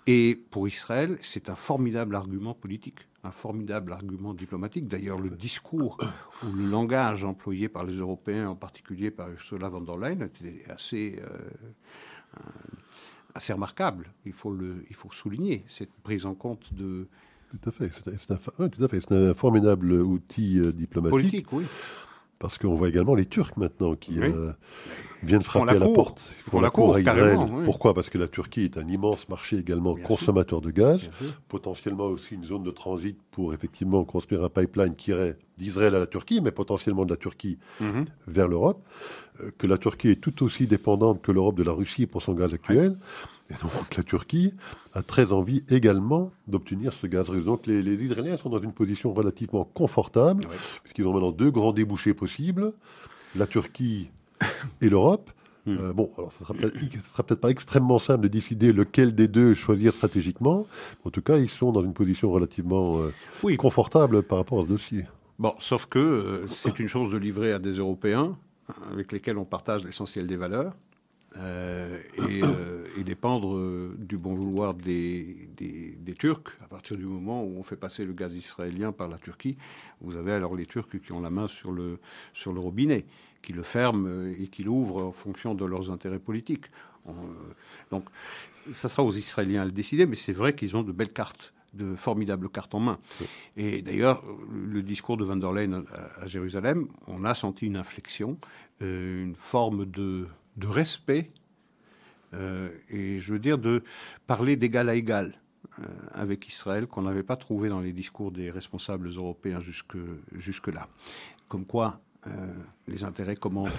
Et 0.07 0.40
pour 0.51 0.66
Israël, 0.66 1.16
c'est 1.21 1.49
un 1.49 1.55
formidable 1.55 2.16
argument 2.16 2.55
politique, 2.55 3.07
un 3.23 3.31
formidable 3.31 3.92
argument 3.92 4.35
diplomatique. 4.35 4.88
D'ailleurs, 4.88 5.18
le 5.18 5.31
discours 5.31 5.97
ou 6.45 6.53
le 6.53 6.68
langage 6.68 7.25
employé 7.25 7.68
par 7.68 7.85
les 7.85 7.95
Européens, 7.95 8.49
en 8.49 8.57
particulier 8.57 9.12
par 9.12 9.31
Ursula 9.31 9.68
von 9.68 9.81
der 9.81 9.97
Leyen, 9.97 10.23
était 10.23 10.64
assez, 10.68 11.21
euh, 11.23 12.40
assez 13.35 13.53
remarquable. 13.53 14.12
Il 14.27 14.33
faut, 14.33 14.53
le, 14.53 14.85
il 14.90 14.97
faut 14.97 15.12
souligner 15.12 15.64
cette 15.68 15.92
prise 16.03 16.27
en 16.27 16.35
compte 16.35 16.75
de, 16.75 17.07
tout 17.60 17.68
à 17.68 17.72
fait. 17.72 17.90
C'est 17.92 19.12
un, 19.12 19.34
formidable 19.34 19.92
outil 19.92 20.58
euh, 20.58 20.72
diplomatique. 20.72 21.12
Politique, 21.12 21.52
oui. 21.52 21.64
Parce 22.38 22.58
qu'on 22.58 22.74
voit 22.74 22.88
également 22.88 23.14
les 23.14 23.26
Turcs 23.26 23.56
maintenant 23.56 23.94
qui. 23.94 24.18
Euh, 24.20 24.52
viennent 25.22 25.42
frapper 25.42 25.70
à 25.70 25.78
la 25.78 25.86
porte. 25.86 26.20
Ils 26.38 26.50
font, 26.50 26.60
la, 26.60 26.70
cour, 26.70 26.94
à 26.94 27.00
Israël. 27.00 27.38
Pourquoi? 27.64 27.94
Parce 27.94 28.10
que 28.10 28.18
la 28.18 28.28
Turquie 28.28 28.64
est 28.64 28.76
un 28.76 28.88
immense 28.88 29.28
marché 29.28 29.56
également 29.58 29.94
consommateur 29.94 30.60
de 30.60 30.70
gaz, 30.70 31.10
potentiellement 31.48 32.06
aussi 32.06 32.34
une 32.34 32.44
zone 32.44 32.62
de 32.62 32.70
transit 32.70 33.16
pour 33.30 33.54
effectivement 33.54 34.04
construire 34.04 34.44
un 34.44 34.48
pipeline 34.48 34.94
qui 34.94 35.10
irait 35.10 35.36
d'Israël 35.58 35.94
à 35.94 35.98
la 35.98 36.06
Turquie, 36.06 36.40
mais 36.40 36.50
potentiellement 36.50 37.04
de 37.04 37.10
la 37.10 37.16
Turquie 37.16 37.58
mhm. 37.80 38.04
vers 38.26 38.48
l'Europe. 38.48 38.84
Euh, 39.40 39.50
que 39.56 39.66
la 39.66 39.78
Turquie 39.78 40.10
est 40.10 40.20
tout 40.20 40.42
aussi 40.42 40.66
dépendante 40.66 41.22
que 41.22 41.32
l'Europe 41.32 41.56
de 41.56 41.62
la 41.62 41.72
Russie 41.72 42.06
pour 42.06 42.22
son 42.22 42.34
gaz 42.34 42.52
actuel. 42.52 42.96
Et 43.52 43.62
donc 43.62 43.96
la 43.96 44.02
Turquie 44.02 44.54
a 44.94 45.02
très 45.02 45.32
envie 45.32 45.64
également 45.68 46.32
d'obtenir 46.48 46.92
ce 46.92 47.06
gaz 47.06 47.28
russe. 47.28 47.44
Donc 47.44 47.66
les, 47.66 47.80
Israéliens 47.80 48.36
sont 48.36 48.48
dans 48.48 48.60
une 48.60 48.72
position 48.72 49.12
relativement 49.12 49.64
confortable, 49.64 50.44
puisqu'ils 50.82 51.06
ont 51.06 51.12
maintenant 51.12 51.32
deux 51.32 51.50
grands 51.50 51.72
débouchés 51.72 52.14
possibles, 52.14 52.72
la 53.36 53.46
Turquie 53.46 54.10
et 54.80 54.88
l'Europe. 54.88 55.30
Hmm. 55.64 55.76
Euh, 55.78 55.92
bon, 55.92 56.10
alors 56.18 56.32
ce 56.32 56.52
ne 56.52 56.58
sera 56.58 57.22
peut-être 57.22 57.40
pas 57.40 57.50
extrêmement 57.50 58.00
simple 58.00 58.22
de 58.24 58.28
décider 58.28 58.72
lequel 58.72 59.14
des 59.14 59.28
deux 59.28 59.54
choisir 59.54 59.92
stratégiquement. 59.92 60.66
En 61.04 61.10
tout 61.10 61.22
cas, 61.22 61.38
ils 61.38 61.48
sont 61.48 61.70
dans 61.70 61.84
une 61.84 61.92
position 61.92 62.32
relativement 62.32 62.98
euh, 62.98 63.56
confortable 63.56 64.22
par 64.24 64.38
rapport 64.38 64.60
à 64.60 64.64
ce 64.64 64.68
dossier. 64.68 65.04
Bon, 65.38 65.54
sauf 65.60 65.86
que 65.86 65.98
euh, 65.98 66.46
c'est 66.48 66.78
une 66.80 66.88
chose 66.88 67.12
de 67.12 67.16
livrer 67.16 67.52
à 67.52 67.58
des 67.58 67.74
Européens 67.74 68.36
avec 68.90 69.12
lesquels 69.12 69.38
on 69.38 69.44
partage 69.44 69.84
l'essentiel 69.84 70.26
des 70.26 70.36
valeurs. 70.36 70.72
et, 71.38 73.05
dépendre 73.05 73.95
du 73.97 74.16
bon 74.16 74.35
vouloir 74.35 74.75
des, 74.75 75.49
des, 75.57 76.14
Turcs. 76.14 76.57
À 76.62 76.68
partir 76.68 76.97
du 76.97 77.05
moment 77.05 77.42
où 77.42 77.59
on 77.59 77.62
fait 77.62 77.77
passer 77.77 78.05
le 78.05 78.12
gaz 78.12 78.35
israélien 78.35 78.92
par 78.92 79.09
la 79.09 79.18
Turquie, 79.18 79.57
vous 80.01 80.16
avez 80.16 80.33
alors 80.33 80.55
les 80.55 80.66
Turcs 80.66 81.01
qui 81.05 81.12
ont 81.12 81.21
la 81.21 81.31
main 81.31 81.49
sur 81.49 81.73
le, 81.73 81.99
sur 82.33 82.53
le 82.53 82.61
robinet 82.61 83.05
qui 83.42 83.53
le 83.53 83.62
ferment 83.62 84.27
et 84.38 84.47
qui 84.47 84.62
l'ouvrent 84.62 85.03
en 85.03 85.12
fonction 85.12 85.55
de 85.55 85.64
leurs 85.64 85.90
intérêts 85.90 86.21
politiques. 86.21 86.66
Euh, 87.09 87.12
donc, 87.90 88.05
ça 88.73 88.88
sera 88.88 89.03
aux 89.03 89.12
Israéliens 89.12 89.62
à 89.62 89.64
le 89.64 89.73
décider, 89.73 90.07
mais 90.07 90.14
c'est 90.14 90.33
vrai 90.33 90.55
qu'ils 90.55 90.77
ont 90.77 90.83
de 90.83 90.92
belles 90.92 91.12
cartes 91.12 91.53
de 91.75 91.97
formidables 91.97 92.51
cartes 92.51 92.75
en 92.75 92.81
main. 92.81 92.99
Et 93.57 93.81
d'ailleurs, 93.81 94.23
le 94.53 94.83
discours 94.83 95.16
de 95.16 95.25
Van 95.25 95.37
der 95.37 95.53
Leyen 95.53 95.85
à 96.21 96.27
Jérusalem, 96.27 96.87
on 97.07 97.25
a 97.25 97.33
senti 97.33 97.64
une 97.64 97.79
inflexion, 97.79 98.37
euh, 98.83 99.23
une 99.23 99.35
forme 99.35 99.87
de, 99.87 100.27
de 100.56 100.66
respect, 100.66 101.30
euh, 102.34 102.70
et 102.88 103.18
je 103.18 103.32
veux 103.32 103.38
dire 103.38 103.58
de 103.58 103.82
parler 104.26 104.56
d'égal 104.56 104.88
à 104.88 104.94
égal 104.94 105.34
avec 106.12 106.48
Israël 106.48 106.86
qu'on 106.86 107.02
n'avait 107.02 107.22
pas 107.22 107.36
trouvé 107.36 107.68
dans 107.68 107.80
les 107.80 107.92
discours 107.92 108.30
des 108.30 108.50
responsables 108.50 109.08
européens 109.08 109.58
jusque, 109.60 109.96
jusque-là. 110.32 110.86
Comme 111.48 111.64
quoi, 111.64 112.00
euh, 112.28 112.30
les 112.86 113.02
intérêts 113.02 113.34
commandent, 113.34 113.72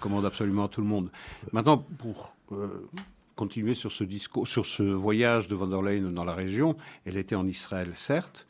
commandent, 0.00 0.24
absolument 0.24 0.66
tout 0.68 0.80
le 0.80 0.86
monde. 0.86 1.10
Maintenant, 1.52 1.78
pour 1.98 2.34
euh, 2.52 2.88
continuer 3.36 3.74
sur 3.74 3.92
ce 3.92 4.02
discours, 4.02 4.48
sur 4.48 4.64
ce 4.64 4.82
voyage 4.82 5.46
de 5.46 5.54
Van 5.54 5.66
der 5.66 5.82
Leyen 5.82 6.10
dans 6.10 6.24
la 6.24 6.34
région, 6.34 6.76
elle 7.04 7.18
était 7.18 7.34
en 7.34 7.46
Israël, 7.46 7.90
certes, 7.94 8.46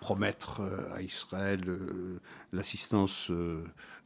promettre 0.00 0.60
euh, 0.60 0.92
à 0.92 1.02
Israël 1.02 1.60
l'assistance 2.52 3.30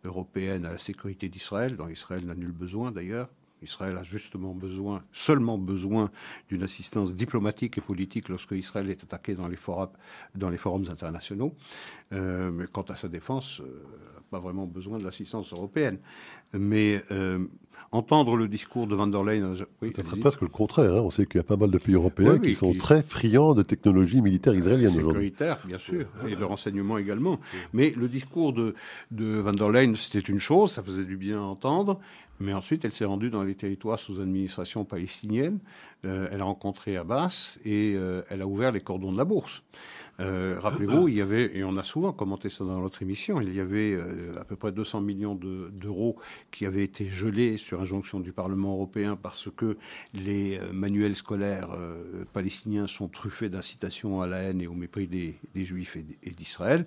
européenne 0.08 0.66
à 0.66 0.72
la 0.72 0.78
sécurité 0.78 1.28
d'Israël, 1.28 1.76
dont 1.76 1.88
Israël 1.88 2.26
n'a 2.26 2.34
nul 2.34 2.52
besoin 2.52 2.90
d'ailleurs, 2.90 3.28
Israël 3.62 3.96
a 3.96 4.02
justement 4.02 4.54
besoin, 4.54 5.02
seulement 5.12 5.58
besoin 5.58 6.10
d'une 6.48 6.62
assistance 6.62 7.14
diplomatique 7.14 7.78
et 7.78 7.80
politique 7.80 8.28
lorsque 8.28 8.52
Israël 8.52 8.90
est 8.90 9.02
attaqué 9.02 9.34
dans 9.34 9.48
les, 9.48 9.56
forums, 9.56 10.84
internationaux. 10.88 11.54
Euh, 12.12 12.50
mais 12.50 12.66
quant 12.66 12.82
à 12.82 12.94
sa 12.94 13.08
défense, 13.08 13.60
euh, 13.60 13.84
pas 14.30 14.38
vraiment 14.38 14.66
besoin 14.66 14.98
de 14.98 15.04
l'assistance 15.04 15.52
européenne. 15.52 15.98
Mais 16.52 17.02
euh, 17.10 17.46
entendre 17.90 18.36
le 18.36 18.48
discours 18.48 18.86
de 18.86 18.94
Van 18.94 19.06
der 19.06 19.24
Leyen... 19.24 19.52
Oui, 19.82 19.92
ça 19.94 20.02
serait 20.02 20.20
presque 20.20 20.42
le 20.42 20.48
contraire. 20.48 20.94
Hein. 20.94 21.02
On 21.02 21.10
sait 21.10 21.26
qu'il 21.26 21.36
y 21.36 21.40
a 21.40 21.44
pas 21.44 21.56
mal 21.56 21.70
de 21.70 21.78
pays 21.78 21.94
européens 21.94 22.38
qui 22.38 22.54
sont 22.54 22.74
très 22.74 23.02
friands 23.02 23.54
de 23.54 23.62
technologies 23.62 24.22
militaires 24.22 24.54
israéliennes 24.54 24.98
aujourd'hui. 24.98 25.30
Sécuritaires, 25.30 25.58
bien 25.66 25.78
sûr, 25.78 26.06
et 26.26 26.36
de 26.36 26.44
renseignement 26.44 26.98
également. 26.98 27.40
Mais 27.72 27.92
le 27.96 28.08
discours 28.08 28.52
de, 28.52 28.74
de 29.10 29.38
Van 29.38 29.52
der 29.52 29.70
Leyen, 29.70 29.94
c'était 29.96 30.18
une 30.18 30.40
chose, 30.40 30.72
ça 30.72 30.82
faisait 30.82 31.04
du 31.04 31.16
bien 31.16 31.38
à 31.38 31.44
entendre. 31.44 32.00
Mais 32.40 32.52
ensuite, 32.52 32.84
elle 32.84 32.92
s'est 32.92 33.04
rendue 33.04 33.30
dans 33.30 33.42
les 33.42 33.54
territoires 33.54 33.98
sous 33.98 34.20
administration 34.20 34.84
palestinienne. 34.84 35.58
Euh, 36.04 36.28
elle 36.30 36.40
a 36.40 36.44
rencontré 36.44 36.96
Abbas 36.96 37.58
et 37.64 37.94
euh, 37.96 38.22
elle 38.30 38.42
a 38.42 38.46
ouvert 38.46 38.70
les 38.70 38.80
cordons 38.80 39.10
de 39.10 39.18
la 39.18 39.24
bourse. 39.24 39.64
Euh, 40.20 40.58
rappelez-vous, 40.58 41.08
il 41.08 41.14
y 41.14 41.20
avait, 41.20 41.56
et 41.56 41.64
on 41.64 41.76
a 41.76 41.82
souvent 41.82 42.12
commenté 42.12 42.48
ça 42.48 42.64
dans 42.64 42.80
notre 42.80 43.02
émission, 43.02 43.40
il 43.40 43.54
y 43.54 43.60
avait 43.60 43.98
à 44.38 44.44
peu 44.44 44.56
près 44.56 44.72
200 44.72 45.00
millions 45.00 45.34
d'euros 45.34 46.16
qui 46.50 46.66
avaient 46.66 46.82
été 46.82 47.08
gelés 47.08 47.56
sur 47.56 47.80
injonction 47.80 48.20
du 48.20 48.32
Parlement 48.32 48.72
européen 48.74 49.16
parce 49.16 49.48
que 49.54 49.76
les 50.14 50.60
manuels 50.72 51.14
scolaires 51.14 51.70
palestiniens 52.32 52.86
sont 52.86 53.08
truffés 53.08 53.48
d'incitation 53.48 54.20
à 54.20 54.26
la 54.26 54.38
haine 54.38 54.60
et 54.60 54.66
au 54.66 54.74
mépris 54.74 55.06
des, 55.06 55.36
Juifs 55.54 55.96
et 55.96 56.30
d'Israël. 56.30 56.86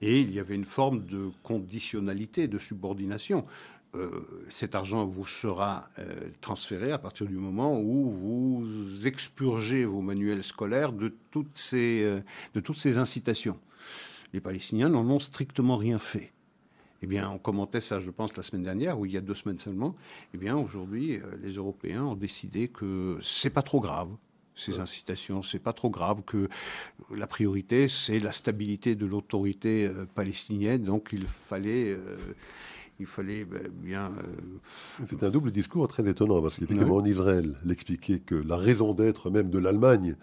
Et 0.00 0.20
il 0.20 0.32
y 0.32 0.40
avait 0.40 0.54
une 0.54 0.64
forme 0.64 1.04
de 1.04 1.30
conditionnalité, 1.42 2.48
de 2.48 2.58
subordination. 2.58 3.44
Euh, 3.94 4.24
cet 4.48 4.74
argent 4.74 5.04
vous 5.04 5.26
sera 5.26 5.88
euh, 5.98 6.30
transféré 6.40 6.92
à 6.92 6.98
partir 6.98 7.26
du 7.26 7.34
moment 7.34 7.78
où 7.78 8.10
vous 8.10 9.06
expurgez 9.06 9.84
vos 9.84 10.00
manuels 10.00 10.42
scolaires 10.42 10.92
de 10.92 11.14
toutes 11.30 11.58
ces, 11.58 12.02
euh, 12.02 12.20
de 12.54 12.60
toutes 12.60 12.78
ces 12.78 12.96
incitations. 12.96 13.58
Les 14.32 14.40
Palestiniens 14.40 14.88
n'en 14.88 15.06
ont 15.10 15.18
strictement 15.18 15.76
rien 15.76 15.98
fait. 15.98 16.32
Eh 17.02 17.06
bien, 17.06 17.28
on 17.28 17.38
commentait 17.38 17.80
ça, 17.80 17.98
je 17.98 18.10
pense, 18.10 18.34
la 18.34 18.42
semaine 18.42 18.62
dernière, 18.62 18.98
ou 18.98 19.04
il 19.04 19.12
y 19.12 19.18
a 19.18 19.20
deux 19.20 19.34
semaines 19.34 19.58
seulement. 19.58 19.94
Eh 20.32 20.38
bien, 20.38 20.56
aujourd'hui, 20.56 21.20
les 21.42 21.54
Européens 21.54 22.04
ont 22.04 22.14
décidé 22.14 22.68
que 22.68 23.18
c'est 23.20 23.50
pas 23.50 23.62
trop 23.62 23.80
grave 23.80 24.08
ces 24.54 24.78
incitations. 24.78 25.42
C'est 25.42 25.58
pas 25.58 25.72
trop 25.72 25.90
grave 25.90 26.22
que 26.24 26.48
la 27.10 27.26
priorité, 27.26 27.88
c'est 27.88 28.20
la 28.20 28.32
stabilité 28.32 28.94
de 28.94 29.04
l'autorité 29.04 29.90
palestinienne. 30.14 30.84
Donc, 30.84 31.08
il 31.12 31.26
fallait 31.26 31.96
fallait 33.06 33.44
ben, 33.44 33.68
bien. 33.70 34.12
Euh, 34.18 35.06
c'est 35.06 35.22
un 35.22 35.30
double 35.30 35.50
discours 35.50 35.88
très 35.88 36.08
étonnant, 36.08 36.40
parce 36.42 36.56
qu'effectivement, 36.56 36.96
en 36.96 37.04
Israël, 37.04 37.56
l'expliquer 37.64 38.20
que 38.20 38.34
la 38.34 38.56
raison 38.56 38.94
d'être 38.94 39.30
même 39.30 39.50
de 39.50 39.58
l'Allemagne, 39.58 40.16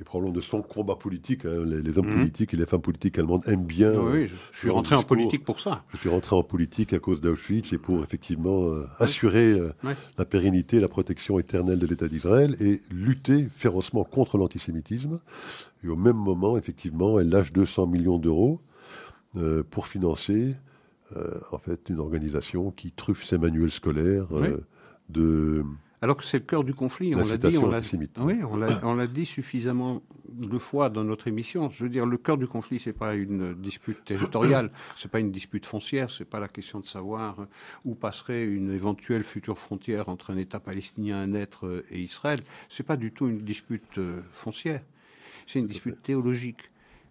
et 0.00 0.04
probablement 0.04 0.34
de 0.34 0.40
son 0.40 0.62
combat 0.62 0.94
politique. 0.94 1.44
Hein, 1.44 1.64
les, 1.64 1.98
hommes 1.98 2.06
mhm. 2.06 2.14
politiques 2.14 2.54
et 2.54 2.56
les 2.56 2.66
femmes 2.66 2.80
politiques 2.80 3.18
allemandes 3.18 3.42
aiment 3.48 3.64
bien. 3.64 3.92
Oui, 3.94 4.26
je 4.52 4.58
suis 4.58 4.70
rentré 4.70 4.94
en 4.94 5.02
politique 5.02 5.44
pour 5.44 5.60
ça. 5.60 5.84
Je 5.92 5.96
suis 5.96 6.08
rentré 6.08 6.36
en 6.36 6.44
politique 6.44 6.92
à 6.92 6.98
cause 6.98 7.20
d'Auschwitz 7.20 7.72
et 7.72 7.78
pour 7.78 8.02
effectivement 8.04 8.68
euh, 8.68 8.86
assurer 8.98 9.50
euh, 9.50 9.72
la 10.16 10.24
pérennité, 10.24 10.78
la 10.78 10.88
protection 10.88 11.38
éternelle 11.38 11.78
de 11.78 11.86
l'État 11.86 12.06
d'Israël 12.06 12.56
et 12.60 12.80
lutter 12.92 13.48
férocement 13.50 14.04
contre 14.04 14.38
l'antisémitisme. 14.38 15.18
Et 15.82 15.88
au 15.88 15.96
même 15.96 16.16
moment, 16.16 16.56
effectivement, 16.56 17.18
elle 17.18 17.28
lâche 17.28 17.52
200 17.52 17.86
millions 17.86 18.18
d'euros 18.18 18.60
pour 19.70 19.86
financer 19.86 20.56
en 21.52 21.58
fait, 21.58 21.88
une 21.88 22.00
organisation 22.00 22.70
qui 22.70 22.92
truffe 22.92 23.24
ses 23.24 23.38
manuels 23.38 23.70
scolaires 23.70 24.26
euh, 24.32 24.64
de. 25.08 25.64
Alors 26.00 26.16
que 26.16 26.24
c'est 26.24 26.38
le 26.38 26.44
cœur 26.44 26.62
du 26.62 26.74
conflit, 26.74 27.14
on 27.16 27.24
l'a 27.24 27.36
dit, 27.36 27.58
on 27.58 27.68
l'a, 27.68 27.80
oui, 28.20 28.40
on 28.84 28.94
l'a, 28.94 29.06
dit 29.08 29.26
suffisamment 29.26 30.00
de 30.28 30.56
fois 30.56 30.90
dans 30.90 31.02
notre 31.02 31.26
émission. 31.26 31.70
Je 31.70 31.82
veux 31.82 31.90
dire, 31.90 32.06
le 32.06 32.16
cœur 32.18 32.38
du 32.38 32.46
conflit, 32.46 32.78
c'est 32.78 32.92
pas 32.92 33.14
une 33.14 33.54
dispute 33.54 34.04
territoriale, 34.04 34.70
c'est 34.96 35.10
pas 35.10 35.18
une 35.18 35.32
dispute 35.32 35.66
foncière, 35.66 36.08
c'est 36.08 36.24
pas 36.24 36.38
la 36.38 36.46
question 36.46 36.78
de 36.78 36.86
savoir 36.86 37.48
où 37.84 37.96
passerait 37.96 38.44
une 38.44 38.70
éventuelle 38.70 39.24
future 39.24 39.58
frontière 39.58 40.08
entre 40.08 40.30
un 40.30 40.36
État 40.36 40.60
palestinien, 40.60 41.20
un 41.20 41.34
être 41.34 41.82
et 41.90 41.98
Israël. 41.98 42.42
C'est 42.68 42.86
pas 42.86 42.96
du 42.96 43.10
tout 43.10 43.26
une 43.26 43.40
dispute 43.40 43.98
euh, 43.98 44.20
foncière, 44.30 44.82
c'est 45.48 45.58
une 45.58 45.66
dispute 45.66 46.00
théologique. 46.00 46.70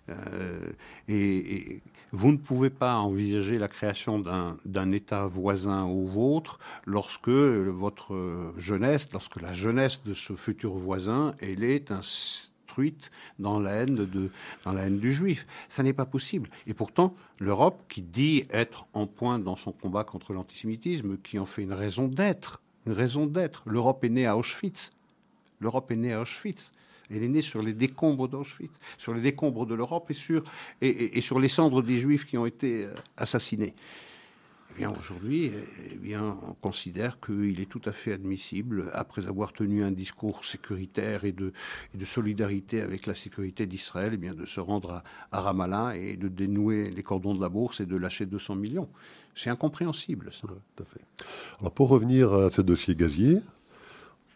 Euh, 0.09 0.71
et, 1.09 1.81
vous 2.11 2.31
ne 2.31 2.37
pouvez 2.37 2.69
pas 2.69 2.95
envisager 2.97 3.57
la 3.57 3.67
création 3.67 4.19
d'un 4.19 4.91
État 4.91 5.25
voisin 5.25 5.85
au 5.85 6.05
vôtre 6.05 6.59
lorsque 6.85 7.29
votre 7.29 8.53
jeunesse, 8.57 9.11
lorsque 9.11 9.41
la 9.41 9.53
jeunesse 9.53 10.03
de 10.03 10.13
ce 10.13 10.33
futur 10.33 10.73
voisin, 10.73 11.35
elle 11.39 11.63
est 11.63 11.91
instruite 11.91 13.11
dans 13.39 13.59
la 13.59 13.71
haine, 13.71 13.95
de, 13.95 14.29
dans 14.63 14.89
du 14.89 15.13
juif. 15.13 15.47
Ça 15.67 15.83
n'est 15.83 15.93
pas 15.93 16.05
possible. 16.05 16.49
Et 16.67 16.73
pourtant, 16.73 17.15
l'Europe, 17.39 17.83
qui 17.89 18.01
dit 18.01 18.45
être 18.51 18.87
en 18.93 19.07
point 19.07 19.39
dans 19.39 19.55
son 19.55 19.71
combat 19.71 20.03
contre 20.03 20.33
l'antisémitisme, 20.33 21.17
qui 21.17 21.39
en 21.39 21.45
fait 21.45 21.63
une 21.63 21.73
raison 21.73 22.07
d'être, 22.07 22.61
une 22.85 22.93
raison 22.93 23.25
d'être. 23.25 23.63
L'Europe 23.65 24.03
est 24.03 24.09
née 24.09 24.25
à 24.25 24.37
Auschwitz. 24.37 24.91
L'Europe 25.59 25.91
est 25.91 25.95
née 25.95 26.13
à 26.13 26.21
Auschwitz. 26.21 26.71
Elle 27.09 27.23
est 27.23 27.29
née 27.29 27.41
sur 27.41 27.61
les 27.61 27.73
décombres 27.73 28.27
d'Auschwitz, 28.27 28.79
sur 28.97 29.13
les 29.13 29.21
décombres 29.21 29.65
de 29.65 29.75
l'Europe 29.75 30.09
et 30.09 30.13
sur, 30.13 30.43
et, 30.81 31.21
sur 31.21 31.39
les 31.39 31.47
cendres 31.47 31.81
des 31.81 31.97
Juifs 31.97 32.25
qui 32.25 32.37
ont 32.37 32.45
été 32.45 32.85
euh, 32.85 32.93
assassinés. 33.17 33.73
Eh 33.75 34.81
Eh 34.81 34.81
bien, 34.81 34.93
aujourd'hui, 34.99 35.51
eh 35.91 35.95
bien, 35.95 36.37
on 36.47 36.53
considère 36.53 37.19
qu'il 37.19 37.59
est 37.59 37.65
tout 37.65 37.81
à 37.85 37.91
fait 37.91 38.13
admissible, 38.13 38.91
après 38.93 39.27
avoir 39.27 39.51
tenu 39.51 39.83
un 39.83 39.91
discours 39.91 40.45
sécuritaire 40.45 41.25
et 41.25 41.31
de, 41.31 41.51
de 41.95 42.05
solidarité 42.05 42.81
avec 42.81 43.07
la 43.07 43.15
sécurité 43.15 43.65
d'Israël, 43.65 44.11
eh 44.13 44.17
bien, 44.17 44.35
de 44.35 44.45
se 44.45 44.59
rendre 44.59 45.01
à, 45.31 45.41
Ramallah 45.41 45.97
et 45.97 46.15
de 46.15 46.27
dénouer 46.27 46.91
les 46.91 47.01
cordons 47.01 47.33
de 47.33 47.41
la 47.41 47.49
bourse 47.49 47.79
et 47.79 47.87
de 47.87 47.95
lâcher 47.95 48.27
200 48.27 48.55
millions. 48.55 48.89
C'est 49.33 49.49
incompréhensible, 49.49 50.29
tout 50.41 50.83
à 50.83 50.85
fait. 50.85 51.01
Alors, 51.59 51.71
pour 51.71 51.89
revenir 51.89 52.31
à 52.33 52.51
ce 52.51 52.61
dossier 52.61 52.95
gazier, 52.95 53.39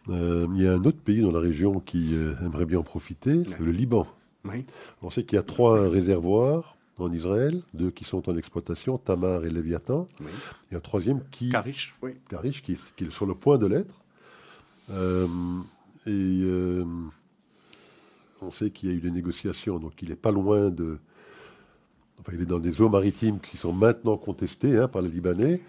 euh, 0.08 0.46
il 0.54 0.62
y 0.62 0.66
a 0.66 0.72
un 0.72 0.84
autre 0.84 0.98
pays 0.98 1.20
dans 1.20 1.30
la 1.30 1.38
région 1.38 1.80
qui 1.80 2.14
euh, 2.14 2.34
aimerait 2.40 2.66
bien 2.66 2.78
en 2.78 2.82
profiter, 2.82 3.42
le 3.60 3.70
Liban. 3.70 4.06
Oui. 4.44 4.64
On 5.02 5.10
sait 5.10 5.24
qu'il 5.24 5.36
y 5.36 5.38
a 5.38 5.44
trois 5.44 5.88
réservoirs 5.88 6.76
en 6.98 7.12
Israël, 7.12 7.62
deux 7.74 7.90
qui 7.90 8.04
sont 8.04 8.28
en 8.28 8.36
exploitation, 8.36 8.98
Tamar 8.98 9.44
et 9.44 9.50
Léviathan, 9.50 10.08
et 10.70 10.74
un 10.74 10.80
troisième 10.80 11.20
qui, 11.30 11.50
Karish, 11.50 11.94
oui. 12.02 12.12
Karish 12.28 12.62
qui, 12.62 12.78
qui, 12.96 13.04
est 13.04 13.10
sur 13.10 13.26
le 13.26 13.34
point 13.34 13.58
de 13.58 13.66
l'être. 13.66 13.94
Euh, 14.90 15.26
et 16.06 16.44
on 18.42 18.50
sait 18.50 18.70
qu'il 18.70 18.88
y 18.88 18.92
a 18.92 18.94
eu 18.94 19.00
des 19.00 19.10
négociations, 19.10 19.78
donc 19.78 19.94
il 20.02 20.08
n'est 20.08 20.16
pas 20.16 20.32
loin 20.32 20.70
de. 20.70 20.98
Enfin, 22.20 22.32
il 22.34 22.42
est 22.42 22.46
dans 22.46 22.58
des 22.58 22.80
eaux 22.80 22.88
maritimes 22.88 23.40
qui 23.40 23.56
sont 23.56 23.72
maintenant 23.72 24.16
contestées 24.16 24.78
hein, 24.78 24.88
par 24.88 25.02
les 25.02 25.08
Libanais. 25.08 25.60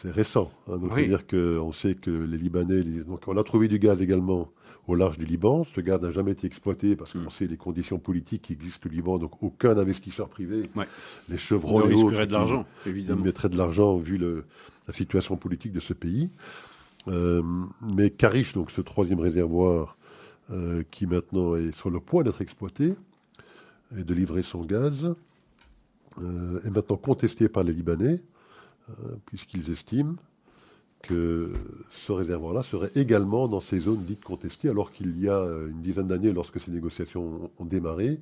C'est 0.00 0.10
récent. 0.10 0.50
Hein, 0.68 0.78
donc, 0.78 0.92
c'est-à-dire 0.94 1.26
qu'on 1.26 1.72
sait 1.72 1.94
que 1.94 2.10
les 2.10 2.38
Libanais. 2.38 2.82
donc, 2.82 3.26
on 3.26 3.36
a 3.36 3.42
trouvé 3.42 3.68
du 3.68 3.78
gaz 3.78 4.00
également 4.00 4.48
au 4.86 4.94
large 4.94 5.18
du 5.18 5.26
Liban. 5.26 5.64
Ce 5.74 5.80
gaz 5.80 6.00
n'a 6.00 6.12
jamais 6.12 6.32
été 6.32 6.46
exploité 6.46 6.96
parce 6.96 7.12
qu'on 7.12 7.20
mm. 7.20 7.30
sait 7.30 7.46
les 7.46 7.56
conditions 7.56 7.98
politiques 7.98 8.42
qui 8.42 8.52
existent 8.54 8.88
au 8.88 8.92
Liban, 8.92 9.18
donc 9.18 9.42
aucun 9.42 9.76
investisseur 9.76 10.28
privé, 10.28 10.62
les 11.28 11.38
chevrons 11.38 11.86
et 11.88 11.94
autres, 11.94 12.24
de 12.24 12.32
l'argent, 12.32 12.66
évidemment. 12.86 13.22
mettrait 13.22 13.48
de 13.48 13.56
l'argent 13.56 13.96
vu 13.96 14.18
la 14.18 14.92
situation 14.92 15.36
politique 15.36 15.72
de 15.72 15.80
ce 15.80 15.92
pays. 15.92 16.30
Euh, 17.06 17.42
mais 17.82 18.10
Karish, 18.10 18.54
donc 18.54 18.70
ce 18.70 18.80
troisième 18.80 19.20
réservoir 19.20 19.96
euh, 20.50 20.82
qui 20.90 21.06
maintenant 21.06 21.54
est 21.54 21.74
sur 21.76 21.90
le 21.90 22.00
point 22.00 22.22
d'être 22.22 22.40
exploité 22.40 22.94
et 23.96 24.02
de 24.02 24.14
livrer 24.14 24.42
son 24.42 24.62
gaz, 24.62 25.14
euh, 26.20 26.60
est 26.64 26.70
maintenant 26.70 26.96
contesté 26.96 27.48
par 27.48 27.62
les 27.62 27.72
Libanais, 27.72 28.20
puisqu'ils 29.26 29.70
estiment 29.70 30.16
que 31.02 31.52
ce 31.90 32.12
réservoir-là 32.12 32.62
serait 32.62 32.90
également 32.96 33.48
dans 33.48 33.60
ces 33.60 33.78
zones 33.78 34.04
dites 34.04 34.24
contestées, 34.24 34.68
alors 34.68 34.90
qu'il 34.92 35.18
y 35.20 35.28
a 35.28 35.42
une 35.68 35.80
dizaine 35.82 36.08
d'années, 36.08 36.32
lorsque 36.32 36.60
ces 36.60 36.70
négociations 36.70 37.50
ont 37.58 37.64
démarré, 37.64 38.20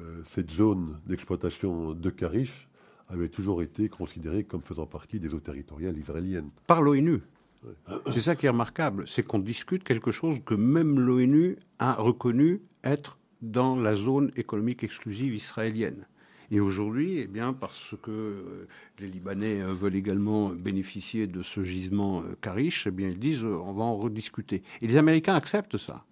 euh, 0.00 0.22
cette 0.26 0.50
zone 0.50 0.98
d'exploitation 1.06 1.92
de 1.92 2.10
Karish 2.10 2.68
avait 3.08 3.28
toujours 3.28 3.62
été 3.62 3.88
considérée 3.88 4.44
comme 4.44 4.62
faisant 4.62 4.86
partie 4.86 5.20
des 5.20 5.34
eaux 5.34 5.40
territoriales 5.40 5.96
israéliennes. 5.96 6.50
Par 6.66 6.82
l'ONU. 6.82 7.20
C'est 8.12 8.20
ça 8.20 8.36
qui 8.36 8.44
est 8.44 8.50
remarquable, 8.50 9.08
c'est 9.08 9.22
qu'on 9.22 9.38
discute 9.38 9.84
quelque 9.84 10.10
chose 10.10 10.38
que 10.44 10.54
même 10.54 11.00
l'ONU 11.00 11.56
a 11.78 11.94
reconnu 11.94 12.60
être 12.82 13.18
dans 13.40 13.76
la 13.76 13.94
zone 13.94 14.30
économique 14.36 14.84
exclusive 14.84 15.34
israélienne. 15.34 16.06
Et 16.54 16.60
aujourd'hui, 16.60 17.18
eh 17.18 17.26
bien, 17.26 17.52
parce 17.52 17.96
que 18.00 18.12
euh, 18.12 18.68
les 19.00 19.08
Libanais 19.08 19.60
euh, 19.60 19.74
veulent 19.74 19.96
également 19.96 20.50
bénéficier 20.50 21.26
de 21.26 21.42
ce 21.42 21.64
gisement 21.64 22.20
euh, 22.20 22.36
Karish, 22.40 22.86
eh 22.86 22.92
bien, 22.92 23.08
ils 23.08 23.18
disent 23.18 23.42
on 23.42 23.72
va 23.72 23.82
en 23.82 23.96
rediscuter. 23.96 24.62
Et 24.80 24.86
les 24.86 24.96
Américains 24.96 25.34
acceptent 25.34 25.78
ça. 25.78 26.04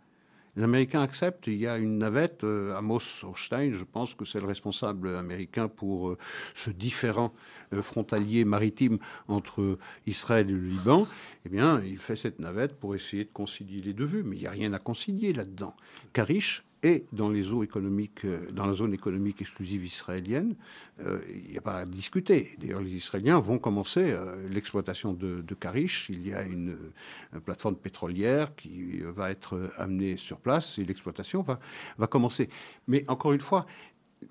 Les 0.56 0.64
Américains 0.64 1.00
acceptent. 1.00 1.46
Il 1.46 1.58
y 1.58 1.68
a 1.68 1.76
une 1.76 1.96
navette, 1.96 2.42
Amos 2.42 3.22
Hochstein, 3.22 3.72
je 3.72 3.84
pense 3.84 4.16
que 4.16 4.24
c'est 4.24 4.40
le 4.40 4.46
responsable 4.46 5.14
américain 5.14 5.68
pour 5.68 6.16
ce 6.54 6.70
différent 6.70 7.32
frontalier 7.80 8.44
maritime 8.44 8.98
entre 9.28 9.78
Israël 10.08 10.50
et 10.50 10.52
le 10.52 10.58
Liban. 10.58 11.06
Eh 11.46 11.50
bien, 11.50 11.80
il 11.82 11.98
fait 11.98 12.16
cette 12.16 12.40
navette 12.40 12.74
pour 12.74 12.96
essayer 12.96 13.24
de 13.24 13.30
concilier 13.32 13.80
les 13.80 13.92
deux 13.94 14.04
vues. 14.04 14.24
Mais 14.24 14.36
il 14.36 14.40
n'y 14.40 14.46
a 14.46 14.50
rien 14.50 14.72
à 14.72 14.78
concilier 14.80 15.32
là-dedans. 15.32 15.74
Karish 16.12 16.64
et 16.82 17.04
euh, 17.12 18.46
dans 18.52 18.66
la 18.66 18.74
zone 18.74 18.92
économique 18.92 19.40
exclusive 19.40 19.84
israélienne, 19.84 20.56
euh, 21.00 21.20
il 21.28 21.52
n'y 21.52 21.58
a 21.58 21.60
pas 21.60 21.78
à 21.78 21.84
discuter. 21.84 22.56
D'ailleurs, 22.58 22.80
les 22.80 22.94
Israéliens 22.94 23.38
vont 23.38 23.58
commencer 23.58 24.10
euh, 24.10 24.48
l'exploitation 24.48 25.12
de, 25.12 25.54
Karish. 25.54 26.08
Il 26.10 26.26
y 26.26 26.34
a 26.34 26.42
une, 26.42 26.76
plateforme 27.44 27.76
pétrolière 27.76 28.54
qui 28.56 29.00
va 29.00 29.30
être 29.30 29.70
amenée 29.76 30.16
sur 30.16 30.38
place 30.38 30.78
et 30.78 30.84
l'exploitation 30.84 31.42
va 31.42 32.06
commencer. 32.08 32.48
Mais 32.88 33.04
encore 33.08 33.32
une 33.32 33.40
fois, 33.40 33.66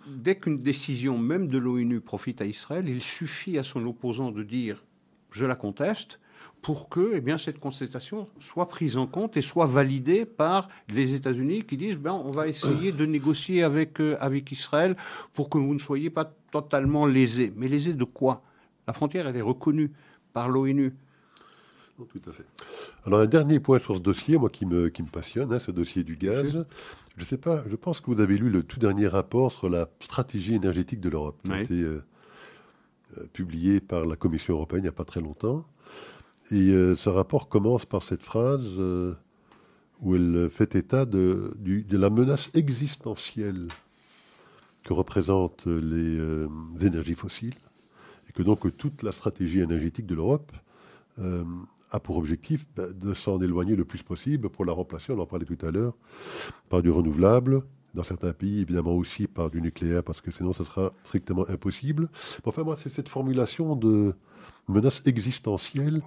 dès 0.08 0.36
qu'une 0.36 0.62
décision 0.62 1.18
même 1.18 1.48
de 1.48 1.58
l'ONU 1.58 2.02
profite 2.02 2.42
à 2.42 2.46
Israël, 2.46 2.90
il 2.90 3.02
suffit 3.02 3.58
à 3.58 3.64
son 3.64 3.86
opposant 3.86 4.32
de 4.32 4.44
dire 4.44 4.84
je 5.32 5.46
la 5.46 5.56
conteste 5.56 6.20
pour 6.62 6.90
que 6.90 7.12
eh 7.14 7.22
bien, 7.22 7.38
cette 7.38 7.60
contestation 7.60 8.28
soit 8.40 8.68
prise 8.68 8.98
en 8.98 9.08
compte 9.08 9.36
et 9.36 9.42
soit 9.42 9.66
validée 9.66 10.26
par 10.26 10.70
les 10.90 11.14
États-Unis 11.14 11.64
qui 11.64 11.78
disent 11.78 11.98
ben, 11.98 12.14
on 12.14 12.32
va 12.32 12.48
essayer 12.48 12.92
de 12.92 13.06
négocier 13.06 13.64
avec, 13.64 14.00
euh, 14.00 14.18
avec 14.20 14.52
Israël 14.52 14.96
pour 15.34 15.50
que 15.50 15.58
vous 15.58 15.74
ne 15.74 15.80
soyez 15.80 16.10
pas 16.10 16.32
totalement 16.52 17.06
lésés. 17.06 17.52
Mais 17.56 17.68
lésés 17.68 17.94
de 17.94 18.04
quoi? 18.04 18.44
La 18.88 18.94
frontière, 18.94 19.28
elle 19.28 19.38
est 19.38 19.42
reconnue 19.42 19.92
par 20.34 20.50
l'ONU. 20.50 20.94
Tout 21.98 22.30
à 22.30 22.32
fait. 22.32 22.46
Alors 23.06 23.20
un 23.20 23.28
dernier 23.28 23.60
point 23.60 23.80
sur 23.80 23.96
ce 23.96 24.00
dossier, 24.00 24.38
moi 24.38 24.50
qui 24.50 24.66
me, 24.66 24.90
qui 24.90 25.04
me 25.04 25.08
passionne, 25.08 25.54
hein, 25.54 25.60
ce 25.60 25.72
dossier 25.72 26.04
du 26.04 26.16
gaz. 26.16 26.66
Je 27.16 27.22
ne 27.22 27.26
sais 27.26 27.38
pas, 27.38 27.64
je 27.70 27.76
pense 27.76 28.00
que 28.00 28.10
vous 28.10 28.20
avez 28.22 28.38
lu 28.38 28.50
le 28.50 28.64
tout 28.64 28.80
dernier 28.80 29.08
rapport 29.08 29.52
sur 29.52 29.70
la 29.70 29.88
stratégie 30.00 30.56
énergétique 30.56 31.00
de 31.00 31.10
l'Europe, 31.10 31.38
qui 31.44 31.52
a 31.52 31.62
été 31.62 31.82
euh, 31.82 32.04
euh, 33.18 33.26
publié 33.34 33.82
par 33.82 34.06
la 34.06 34.16
Commission 34.16 34.56
européenne 34.56 34.82
il 34.82 34.84
n'y 34.84 34.90
a 34.90 34.94
pas 34.94 35.06
très 35.06 35.22
longtemps. 35.22 35.66
Et 36.50 36.70
euh, 36.72 36.96
ce 36.96 37.10
rapport 37.10 37.48
commence 37.48 37.86
par 37.86 38.04
cette 38.04 38.24
phrase 38.24 38.66
euh, 38.78 39.14
où 40.02 40.16
elle 40.16 40.50
fait 40.50 40.76
état 40.76 41.06
de, 41.06 41.54
la 41.92 42.10
menace 42.10 42.50
existentielle 42.54 43.68
que 44.84 44.94
représentent 44.94 45.68
les, 45.68 46.18
euh, 46.18 46.48
énergies 46.82 47.14
fossiles, 47.14 47.56
et 48.28 48.34
que 48.34 48.42
donc 48.42 48.76
toute 48.78 49.04
la 49.04 49.12
stratégie 49.12 49.60
énergétique 49.60 50.08
de 50.08 50.16
l'Europe 50.16 50.52
a 51.92 52.00
pour 52.00 52.18
objectif 52.18 52.66
bah, 52.76 52.92
de 52.92 53.14
s'en 53.14 53.40
éloigner 53.42 53.76
le 53.76 53.86
plus 53.86 54.02
possible 54.02 54.50
pour 54.50 54.66
la 54.66 54.74
remplacer, 54.74 55.12
on 55.12 55.20
en 55.20 55.26
parlait 55.26 55.46
tout 55.46 55.64
à 55.64 55.70
l'heure, 55.70 55.94
par 56.70 56.82
du 56.82 56.90
renouvelable, 56.90 57.64
dans 57.94 58.04
certains 58.04 58.34
pays 58.34 58.62
évidemment 58.62 58.94
aussi 58.94 59.28
par 59.28 59.50
du 59.50 59.62
nucléaire, 59.62 60.04
parce 60.04 60.22
que 60.22 60.32
sinon 60.32 60.54
ce 60.54 60.64
sera 60.64 60.94
strictement 61.06 61.48
impossible. 61.50 62.10
Enfin 62.46 62.64
moi 62.64 62.78
c'est 62.78 62.90
cette 62.90 63.10
formulation 63.10 63.76
de 63.76 64.16
menace 64.68 65.02
existentielle 65.06 66.02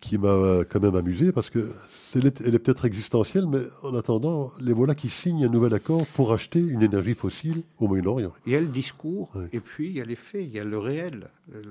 qui 0.00 0.16
m'a 0.16 0.64
quand 0.68 0.80
même 0.80 0.96
amusé 0.96 1.30
parce 1.30 1.50
que 1.50 1.70
elle 2.14 2.26
est, 2.26 2.58
peut-être 2.58 2.86
existentielle, 2.86 3.46
mais 3.46 3.60
en 3.82 3.94
attendant, 3.94 4.50
les 4.60 4.72
voilà 4.72 4.94
qui 4.94 5.08
signent 5.08 5.44
un 5.44 5.48
nouvel 5.48 5.74
accord 5.74 6.06
pour 6.06 6.32
acheter 6.32 6.58
une 6.58 6.82
énergie 6.82 7.14
fossile 7.14 7.62
au 7.78 7.86
Moyen-Orient. 7.86 8.32
Il 8.46 8.52
y 8.52 8.56
a 8.56 8.60
le 8.60 8.66
discours, 8.66 9.32
et 9.52 9.60
puis 9.60 9.88
il 9.88 9.92
y 9.92 10.00
a 10.00 10.04
les 10.04 10.16
faits, 10.16 10.42
il 10.42 10.50
y 10.50 10.58
a 10.58 10.64
le 10.64 10.78
réel. 10.78 11.28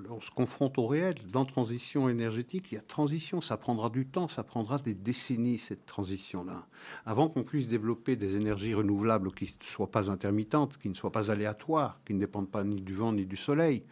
On 0.10 0.22
se 0.22 0.32
confronte 0.32 0.78
au 0.78 0.88
réel. 0.88 1.16
Dans 1.32 1.44
transition 1.44 2.08
énergétique, 2.08 2.68
il 2.72 2.76
y 2.76 2.78
a 2.78 2.82
transition. 2.82 3.42
Ça 3.42 3.58
prendra 3.58 3.90
du 3.90 4.06
temps, 4.06 4.28
ça 4.28 4.44
prendra 4.44 4.78
des 4.78 4.94
décennies, 4.94 5.58
cette 5.58 5.86
transition-là. 5.86 6.68
Avant 7.06 7.28
qu'on 7.28 7.44
puisse 7.44 7.68
développer 7.68 8.16
des 8.16 8.36
énergies 8.36 8.74
renouvelables 8.74 9.34
qui 9.34 9.46
ne 9.46 9.66
soient 9.66 9.92
pas 9.92 10.12
intermittentes, 10.12 10.78
qui 10.78 10.90
ne 10.90 10.96
soient 10.96 11.12
pas 11.12 11.32
aléatoires, 11.32 12.00
qui 12.06 12.14
ne 12.14 12.20
dépendent 12.20 12.50
pas 12.50 12.64
ni 12.64 12.82
du 12.82 12.94
vent 12.94 13.12
ni 13.12 13.26
du 13.26 13.38
soleil, 13.38 13.84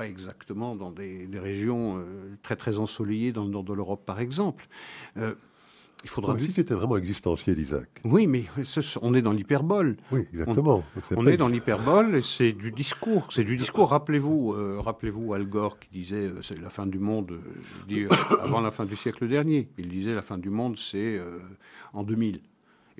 pas 0.00 0.08
exactement 0.08 0.76
dans 0.76 0.90
des, 0.90 1.28
régions 1.34 1.98
euh, 1.98 2.38
très 2.42 2.56
très 2.56 2.78
ensoleillées 2.78 3.32
dans 3.32 3.44
le 3.44 3.50
nord 3.50 3.64
de 3.64 3.74
l'Europe, 3.74 4.02
par 4.06 4.18
exemple. 4.18 4.66
Euh, 5.18 5.34
il 6.04 6.08
faudra. 6.08 6.38
si 6.38 6.52
c'était 6.52 6.72
vraiment 6.72 6.96
existentiel, 6.96 7.58
Isaac. 7.58 8.00
Oui, 8.04 8.26
mais 8.26 8.46
on 9.02 9.12
est 9.12 9.20
dans 9.20 9.34
l'hyperbole. 9.34 9.98
Oui, 10.10 10.20
exactement. 10.32 10.82
On, 11.14 11.26
est, 11.26 11.36
dans 11.36 11.48
l'hyperbole 11.48 12.16
et 12.16 12.22
c'est 12.22 12.52
du 12.52 12.70
discours. 12.70 13.28
C'est 13.30 13.44
du 13.44 13.58
discours. 13.58 13.90
Rappelez-vous, 13.90 14.54
euh, 14.54 14.80
rappelez-vous 14.80 15.34
Al 15.34 15.44
Gore 15.44 15.78
qui 15.78 15.90
disait 15.92 16.32
c'est 16.40 16.58
la 16.58 16.70
fin 16.70 16.86
du 16.86 16.98
monde. 16.98 17.38
Avant 18.40 18.62
la 18.62 18.70
fin 18.70 18.86
du 18.86 18.96
siècle 18.96 19.28
dernier. 19.28 19.68
Il 19.76 19.88
disait 19.88 20.14
la 20.14 20.22
fin 20.22 20.38
du 20.38 20.48
monde 20.48 20.78
c'est 20.78 21.20
en 21.92 22.04
2000. 22.04 22.40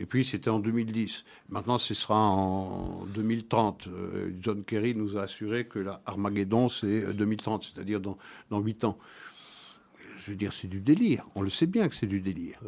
Et 0.00 0.06
puis 0.06 0.24
c'était 0.24 0.48
en 0.48 0.58
2010. 0.58 1.24
Maintenant, 1.50 1.76
ce 1.76 1.92
sera 1.92 2.18
en 2.18 3.04
2030. 3.04 3.86
Euh, 3.86 4.32
John 4.40 4.64
Kerry 4.64 4.94
nous 4.94 5.18
a 5.18 5.22
assuré 5.22 5.66
que 5.66 5.78
l'Armageddon, 5.78 6.70
c'est 6.70 7.12
2030, 7.12 7.62
euh, 7.62 7.66
c'est-à-dire 7.72 8.00
dans, 8.00 8.16
dans 8.48 8.60
8 8.60 8.84
ans. 8.84 8.98
Je 10.18 10.30
veux 10.30 10.36
dire, 10.36 10.54
c'est 10.54 10.68
du 10.68 10.80
délire. 10.80 11.26
On 11.34 11.42
le 11.42 11.50
sait 11.50 11.66
bien 11.66 11.86
que 11.86 11.94
c'est 11.94 12.06
du 12.06 12.20
délire. 12.20 12.58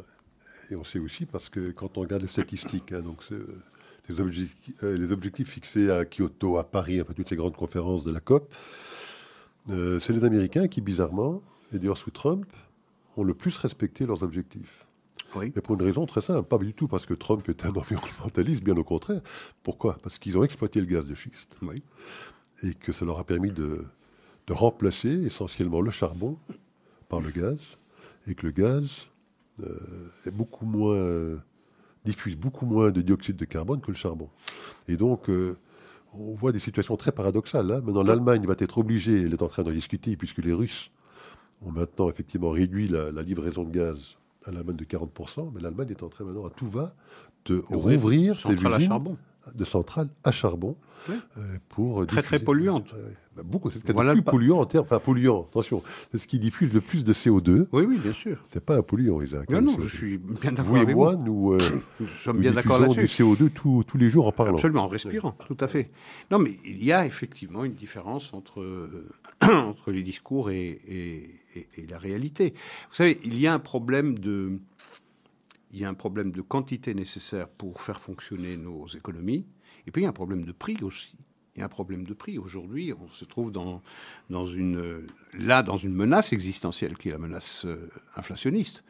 Et 0.70 0.76
on 0.76 0.84
sait 0.84 0.98
aussi 0.98 1.24
parce 1.24 1.48
que 1.48 1.70
quand 1.70 1.96
on 1.96 2.02
regarde 2.02 2.20
les 2.20 2.28
statistiques, 2.28 2.92
hein, 2.92 3.00
donc 3.00 3.22
les, 4.10 4.20
objectifs, 4.20 4.74
euh, 4.82 4.98
les, 4.98 5.10
objectifs, 5.10 5.48
fixés 5.48 5.90
à 5.90 6.04
Kyoto, 6.04 6.58
à 6.58 6.64
Paris, 6.64 7.00
enfin 7.00 7.14
toutes 7.14 7.30
ces 7.30 7.36
grandes 7.36 7.56
conférences 7.56 8.04
de 8.04 8.12
la 8.12 8.20
COP, 8.20 8.54
c'est 9.68 10.10
les 10.10 10.24
Américains 10.24 10.68
qui, 10.68 10.80
bizarrement, 10.82 11.40
et 11.72 11.78
d'ailleurs 11.78 11.96
sous 11.96 12.10
Trump, 12.10 12.46
ont 13.16 13.24
le 13.24 13.32
plus 13.32 13.56
respecté 13.56 14.04
leurs 14.04 14.22
objectifs. 14.22 14.86
Et 15.42 15.60
pour 15.60 15.76
une 15.76 15.82
raison 15.82 16.06
très 16.06 16.22
simple, 16.22 16.46
pas 16.46 16.58
du 16.58 16.74
tout 16.74 16.88
parce 16.88 17.06
que 17.06 17.14
Trump 17.14 17.48
est 17.48 17.64
un 17.64 17.70
environnementaliste, 17.74 18.62
bien 18.62 18.76
au 18.76 18.84
contraire. 18.84 19.20
Pourquoi? 19.62 19.98
Parce 20.02 20.18
qu'ils 20.18 20.36
ont 20.36 20.44
exploité 20.44 20.80
le 20.80 20.86
gaz 20.86 21.06
de 21.06 21.14
schiste. 21.14 21.58
Et 22.62 22.74
que 22.74 22.92
ça 22.92 23.04
leur 23.04 23.18
a 23.18 23.24
permis 23.24 23.50
de, 23.50 23.84
de 24.46 24.52
remplacer 24.52 25.08
essentiellement 25.08 25.80
le 25.80 25.90
charbon 25.90 26.38
par 27.08 27.20
le 27.20 27.30
gaz, 27.30 27.58
et 28.26 28.34
que 28.34 28.46
le 28.46 28.52
gaz 28.52 29.08
est 30.26 30.30
beaucoup 30.30 30.66
moins, 30.66 31.38
diffuse 32.04 32.36
beaucoup 32.36 32.66
moins 32.66 32.90
de 32.90 33.00
dioxyde 33.00 33.36
de 33.36 33.44
carbone 33.44 33.80
que 33.80 33.90
le 33.90 33.96
charbon. 33.96 34.28
Et 34.88 34.96
donc, 34.96 35.28
on 36.14 36.34
voit 36.34 36.52
des 36.52 36.58
situations 36.58 36.96
très 36.96 37.12
paradoxales. 37.12 37.70
Hein. 37.70 37.80
Maintenant, 37.84 38.02
l'Allemagne 38.02 38.46
va 38.46 38.54
être 38.58 38.78
obligée, 38.78 39.22
elle 39.22 39.32
est 39.32 39.42
en 39.42 39.48
train 39.48 39.62
d'en 39.62 39.70
discuter, 39.70 40.16
puisque 40.16 40.38
les 40.38 40.52
Russes 40.52 40.90
ont 41.62 41.70
maintenant 41.70 42.08
effectivement 42.10 42.50
réduit 42.50 42.88
la, 42.88 43.10
livraison 43.22 43.64
de 43.64 43.70
gaz 43.70 44.18
à 44.44 44.50
l'Allemagne 44.50 44.76
de 44.76 44.84
40%, 44.84 45.50
mais 45.54 45.60
l'Allemagne 45.60 45.88
est 45.90 46.02
en 46.02 46.08
train 46.08 46.24
maintenant 46.24 46.46
à 46.46 46.50
tout 46.50 46.68
va 46.68 46.94
de 47.44 47.62
rouvrir 47.68 48.38
ses 48.38 48.52
usines 48.52 49.16
de 49.54 49.64
centrales 49.64 50.08
à 50.22 50.30
charbon 50.30 50.76
euh, 51.10 51.58
pour 51.68 52.06
très 52.06 52.22
très 52.22 52.38
polluante. 52.38 52.94
Bah, 53.36 53.42
beaucoup, 53.44 53.70
c'est 53.70 53.78
ce 53.78 53.84
qui 53.84 53.90
est 53.90 53.94
le 53.94 54.12
plus 54.12 54.22
polluant 54.22 54.58
en 54.58 54.66
termes, 54.66 54.84
enfin 54.84 54.98
polluant. 54.98 55.46
Attention, 55.50 55.82
c'est 56.10 56.18
ce 56.18 56.26
qui 56.26 56.38
diffuse 56.38 56.72
le 56.72 56.82
plus 56.82 57.02
de 57.02 57.14
CO2. 57.14 57.66
Oui, 57.72 57.84
oui, 57.88 57.98
bien 57.98 58.12
sûr. 58.12 58.36
C'est 58.46 58.62
pas 58.62 58.76
un 58.76 58.82
polluant, 58.82 59.22
Isaac. 59.22 59.48
Non, 59.48 59.62
non, 59.62 59.76
je 59.80 59.88
suis 59.88 60.18
bien 60.18 60.52
d'accord 60.52 60.76
avec 60.76 60.94
moi, 60.94 61.16
nous, 61.16 61.54
euh, 61.54 61.58
nous 62.00 62.08
sommes 62.08 62.38
bien 62.38 62.52
d'accord 62.52 62.78
là-dessus. 62.78 63.00
du 63.00 63.06
CO2 63.06 63.50
tous 63.50 63.98
les 63.98 64.10
jours 64.10 64.26
en 64.26 64.32
parlant. 64.32 64.54
Absolument, 64.54 64.84
en 64.84 64.88
respirant, 64.88 65.34
tout 65.46 65.56
à 65.60 65.66
fait. 65.66 65.90
Non, 66.30 66.38
mais 66.38 66.52
il 66.64 66.84
y 66.84 66.92
a 66.92 67.06
effectivement 67.06 67.64
une 67.64 67.74
différence 67.74 68.34
entre 68.34 68.62
entre 69.42 69.90
les 69.90 70.02
discours 70.02 70.50
et, 70.50 70.80
et, 70.86 71.30
et 71.54 71.86
la 71.86 71.98
réalité. 71.98 72.54
Vous 72.90 72.94
savez, 72.94 73.18
il 73.24 73.38
y 73.38 73.46
a 73.46 73.52
un 73.52 73.58
problème 73.58 74.18
de 74.18 74.58
il 75.72 75.80
y 75.80 75.84
a 75.84 75.88
un 75.88 75.94
problème 75.94 76.32
de 76.32 76.42
quantité 76.42 76.92
nécessaire 76.94 77.48
pour 77.48 77.80
faire 77.80 77.98
fonctionner 78.00 78.56
nos 78.58 78.86
économies, 78.88 79.46
et 79.86 79.90
puis 79.90 80.02
il 80.02 80.04
y 80.04 80.06
a 80.06 80.10
un 80.10 80.12
problème 80.12 80.44
de 80.44 80.52
prix 80.52 80.76
aussi. 80.82 81.16
Il 81.54 81.58
y 81.58 81.62
a 81.62 81.66
un 81.66 81.68
problème 81.68 82.06
de 82.06 82.14
prix. 82.14 82.38
Aujourd'hui, 82.38 82.94
on 82.94 83.12
se 83.12 83.26
trouve 83.26 83.52
dans, 83.52 83.82
dans 84.30 84.46
une, 84.46 85.06
là 85.34 85.62
dans 85.62 85.76
une 85.76 85.92
menace 85.92 86.32
existentielle 86.32 86.96
qui 86.96 87.08
est 87.08 87.12
la 87.12 87.18
menace 87.18 87.66
euh, 87.66 87.90
inflationniste. 88.16 88.84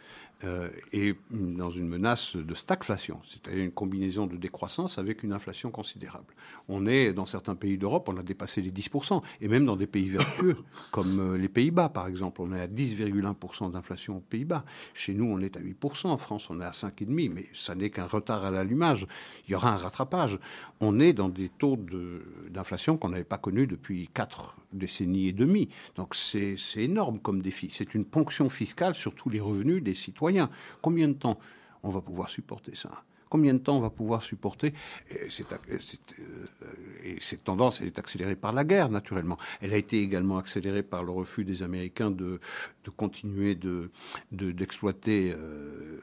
Euh, 0.45 0.71
et 0.93 1.15
dans 1.31 1.71
une 1.71 1.89
menace 1.89 2.37
de 2.37 2.55
stagflation, 2.55 3.21
c'est-à-dire 3.29 3.65
une 3.65 3.71
combinaison 3.71 4.27
de 4.27 4.37
décroissance 4.37 4.99
avec 4.99 5.23
une 5.23 5.33
inflation 5.33 5.71
considérable. 5.71 6.35
On 6.69 6.87
est, 6.87 7.13
dans 7.13 7.27
certains 7.27 7.55
pays 7.55 7.79
d'Europe, 7.79 8.09
on 8.09 8.17
a 8.17 8.23
dépassé 8.23 8.61
les 8.61 8.71
10%, 8.71 9.23
et 9.41 9.49
même 9.49 9.65
dans 9.65 9.77
des 9.77 9.87
pays 9.87 10.09
vertueux, 10.09 10.57
comme 10.91 11.21
euh, 11.21 11.39
les 11.39 11.49
Pays-Bas, 11.49 11.91
par 11.91 12.09
exemple, 12.09 12.43
on 12.43 12.53
est 12.53 12.61
à 12.61 12.67
10,1% 12.67 13.71
d'inflation 13.71 14.17
aux 14.17 14.21
Pays-Bas. 14.21 14.65
Chez 14.95 15.15
nous, 15.15 15.27
on 15.27 15.39
est 15.39 15.57
à 15.57 15.61
8%, 15.61 16.09
en 16.09 16.19
France, 16.19 16.51
on 16.51 16.61
est 16.61 16.65
à 16.65 16.71
5,5%, 16.71 17.31
mais 17.33 17.47
ça 17.53 17.75
n'est 17.75 17.91
qu'un 17.91 18.07
retard 18.07 18.45
à 18.45 18.51
l'allumage. 18.51 19.07
Il 19.47 19.53
y 19.53 19.55
aura 19.55 19.73
un 19.73 19.77
rattrapage. 19.77 20.39
On 20.81 20.99
est 20.99 21.13
dans 21.13 21.29
des 21.29 21.51
taux 21.51 21.79
d'inflation 22.51 22.97
qu'on 22.97 23.11
n'avait 23.11 23.25
pas 23.25 23.39
connus 23.39 23.67
depuis 23.67 24.09
4 24.13 24.57
décennies 24.73 25.29
et 25.29 25.33
demie. 25.33 25.69
Donc 25.97 26.15
c'est 26.15 26.57
énorme 26.77 27.19
comme 27.21 27.43
défi. 27.43 27.69
C'est 27.71 27.95
une 27.95 28.05
ponction 28.05 28.49
fiscale 28.49 28.95
sur 28.95 29.15
tous 29.15 29.29
les 29.29 29.41
revenus 29.41 29.83
des 29.83 29.95
citoyens. 29.95 30.51
Combien 30.81 31.09
de 31.09 31.15
temps 31.15 31.39
on 31.83 31.91
va 31.91 32.01
pouvoir 32.01 32.29
supporter 32.29 32.75
ça? 32.75 33.05
Combien 33.33 33.55
de 33.55 33.61
temps 33.61 33.79
on 33.79 33.81
va 33.81 33.89
pouvoir 33.89 34.23
supporter 34.23 34.75
et, 35.11 35.15
euh, 35.15 35.79
cette 37.19 37.45
tendance, 37.45 37.81
elle 37.81 37.87
est 37.87 37.99
accélérée 37.99 38.37
par 38.37 38.53
la 38.53 38.63
guerre, 38.63 38.91
naturellement. 38.91 39.39
Elle 39.63 39.73
a 39.73 39.79
été 39.79 40.03
également 40.03 40.37
accélérée 40.37 40.83
par 40.83 41.03
le 41.03 41.13
refus 41.13 41.43
des 41.43 41.63
Américains 41.63 42.11
de, 42.11 42.41
continuer 42.95 43.59
d'exploiter 44.33 45.31
de, 45.31 45.37
euh, 45.39 46.01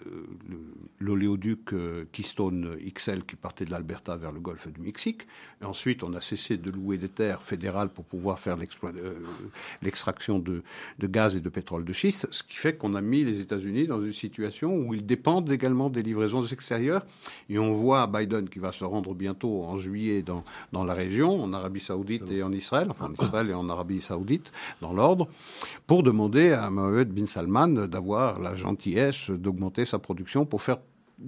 l'oléoduc 1.00 1.74
euh, 1.74 2.06
Keystone 2.12 2.76
XL 2.96 3.24
qui 3.24 3.36
partait 3.36 3.66
de 3.66 3.70
l'Alberta 3.70 4.18
vers 4.18 4.32
le 4.32 4.40
golfe 4.40 4.68
du 4.68 4.82
Mexique. 4.82 5.28
Et 5.62 5.66
ensuite, 5.66 6.04
on 6.04 6.16
a 6.16 6.22
cessé 6.22 6.58
de 6.58 6.72
louer 6.72 6.98
des 6.98 7.10
terres 7.10 7.44
fédérales 7.44 7.90
pour 7.90 8.06
pouvoir 8.06 8.40
faire 8.40 8.58
l'extraction 9.84 10.40
de 10.40 10.64
gaz 11.00 11.36
et 11.36 11.42
de 11.42 11.50
pétrole 11.50 11.86
de 11.86 11.94
schiste, 11.94 12.28
ce 12.32 12.42
qui 12.42 12.56
fait 12.56 12.76
qu'on 12.76 12.96
a 12.96 13.02
mis 13.02 13.24
les 13.24 13.40
États-Unis 13.40 13.86
dans 13.86 14.04
une 14.04 14.14
situation 14.14 14.76
où 14.76 14.96
ils 14.96 15.06
dépendent 15.06 15.52
également 15.52 15.92
des 15.92 16.02
livraisons 16.02 16.44
extérieures 16.44 17.06
et 17.50 17.60
on 17.60 17.72
voit 17.72 18.08
Biden 18.08 18.50
qui 18.50 18.60
va 18.60 18.72
se 18.72 18.84
rendre 18.86 19.14
bientôt 19.14 19.64
en 19.64 19.76
juillet 19.78 20.22
dans, 20.22 20.44
dans 20.72 20.84
la 20.84 20.94
région, 20.94 21.42
en 21.42 21.54
Arabie 21.54 21.80
Saoudite 21.80 22.30
et 22.32 22.44
en 22.44 22.52
Israël, 22.52 22.88
enfin 22.90 23.08
en 23.08 23.14
Israël 23.14 23.50
et 23.50 23.54
en 23.54 23.70
Arabie 23.70 24.02
Saoudite, 24.02 24.52
dans 24.82 24.94
l'ordre, 24.94 25.28
pour 25.88 26.04
demander 26.04 26.52
à 26.52 26.70
Mohamed 26.70 27.10
bin 27.10 27.26
Salman 27.26 27.88
d'avoir 27.88 28.40
la 28.40 28.56
gentillesse 28.56 29.30
d'augmenter 29.30 29.86
sa 29.86 30.00
production 30.00 30.46
pour 30.46 30.62
faire 30.62 30.78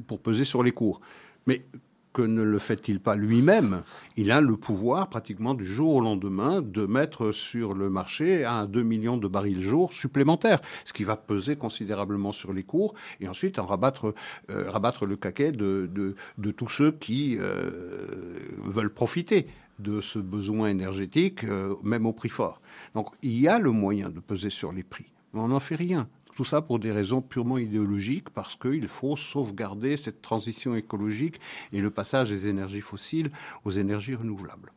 pour 0.07 0.19
peser 0.19 0.45
sur 0.45 0.63
les 0.63 0.71
cours. 0.71 1.01
Mais 1.47 1.65
que 2.13 2.21
ne 2.21 2.41
le 2.41 2.59
fait-il 2.59 2.99
pas 2.99 3.15
lui-même? 3.15 3.83
Il 4.17 4.31
a 4.31 4.41
le 4.41 4.57
pouvoir 4.57 5.09
pratiquement 5.09 5.53
du 5.53 5.65
jour 5.65 5.95
au 5.95 6.01
lendemain 6.01 6.61
de 6.61 6.85
mettre 6.85 7.31
sur 7.31 7.73
le 7.73 7.89
marché 7.89 8.45
un 8.45 8.65
2 8.65 8.83
millions 8.83 9.17
de 9.17 9.27
barils 9.27 9.61
jour 9.61 9.93
supplémentaires, 9.93 10.61
ce 10.85 10.93
qui 10.93 11.03
va 11.03 11.15
peser 11.15 11.55
considérablement 11.55 12.31
sur 12.31 12.53
les 12.53 12.63
cours 12.63 12.93
et 13.19 13.27
ensuite 13.27 13.59
en 13.59 13.65
rabattre, 13.65 14.13
euh, 14.49 14.71
le 15.05 15.15
caquet 15.15 15.51
de, 15.51 15.89
de, 16.37 16.51
tous 16.51 16.69
ceux 16.69 16.91
qui 16.91 17.37
euh, 17.39 18.35
veulent 18.65 18.93
profiter 18.93 19.47
de 19.79 20.01
ce 20.01 20.19
besoin 20.19 20.69
énergétique, 20.69 21.43
euh, 21.43 21.75
même 21.83 22.05
au 22.05 22.13
prix 22.13 22.29
fort. 22.29 22.61
Donc 22.93 23.07
il 23.21 23.39
y 23.39 23.47
a 23.47 23.59
le 23.59 23.71
moyen 23.71 24.09
de 24.09 24.19
peser 24.19 24.49
sur 24.49 24.71
les 24.71 24.83
prix, 24.83 25.11
mais 25.33 25.39
on 25.39 25.47
n'en 25.47 25.59
fait 25.59 25.75
rien. 25.75 26.07
Tout 26.35 26.45
ça 26.45 26.61
pour 26.61 26.79
des 26.79 26.91
raisons 26.91 27.21
purement 27.21 27.57
idéologiques, 27.57 28.29
parce 28.29 28.55
qu'il 28.55 28.87
faut 28.87 29.17
sauvegarder 29.17 29.97
cette 29.97 30.21
transition 30.21 30.75
écologique 30.75 31.39
et 31.73 31.81
le 31.81 31.89
passage 31.89 32.29
des 32.29 32.47
énergies 32.47 32.81
fossiles 32.81 33.31
aux 33.65 33.71
énergies 33.71 34.15
renouvelables. 34.15 34.71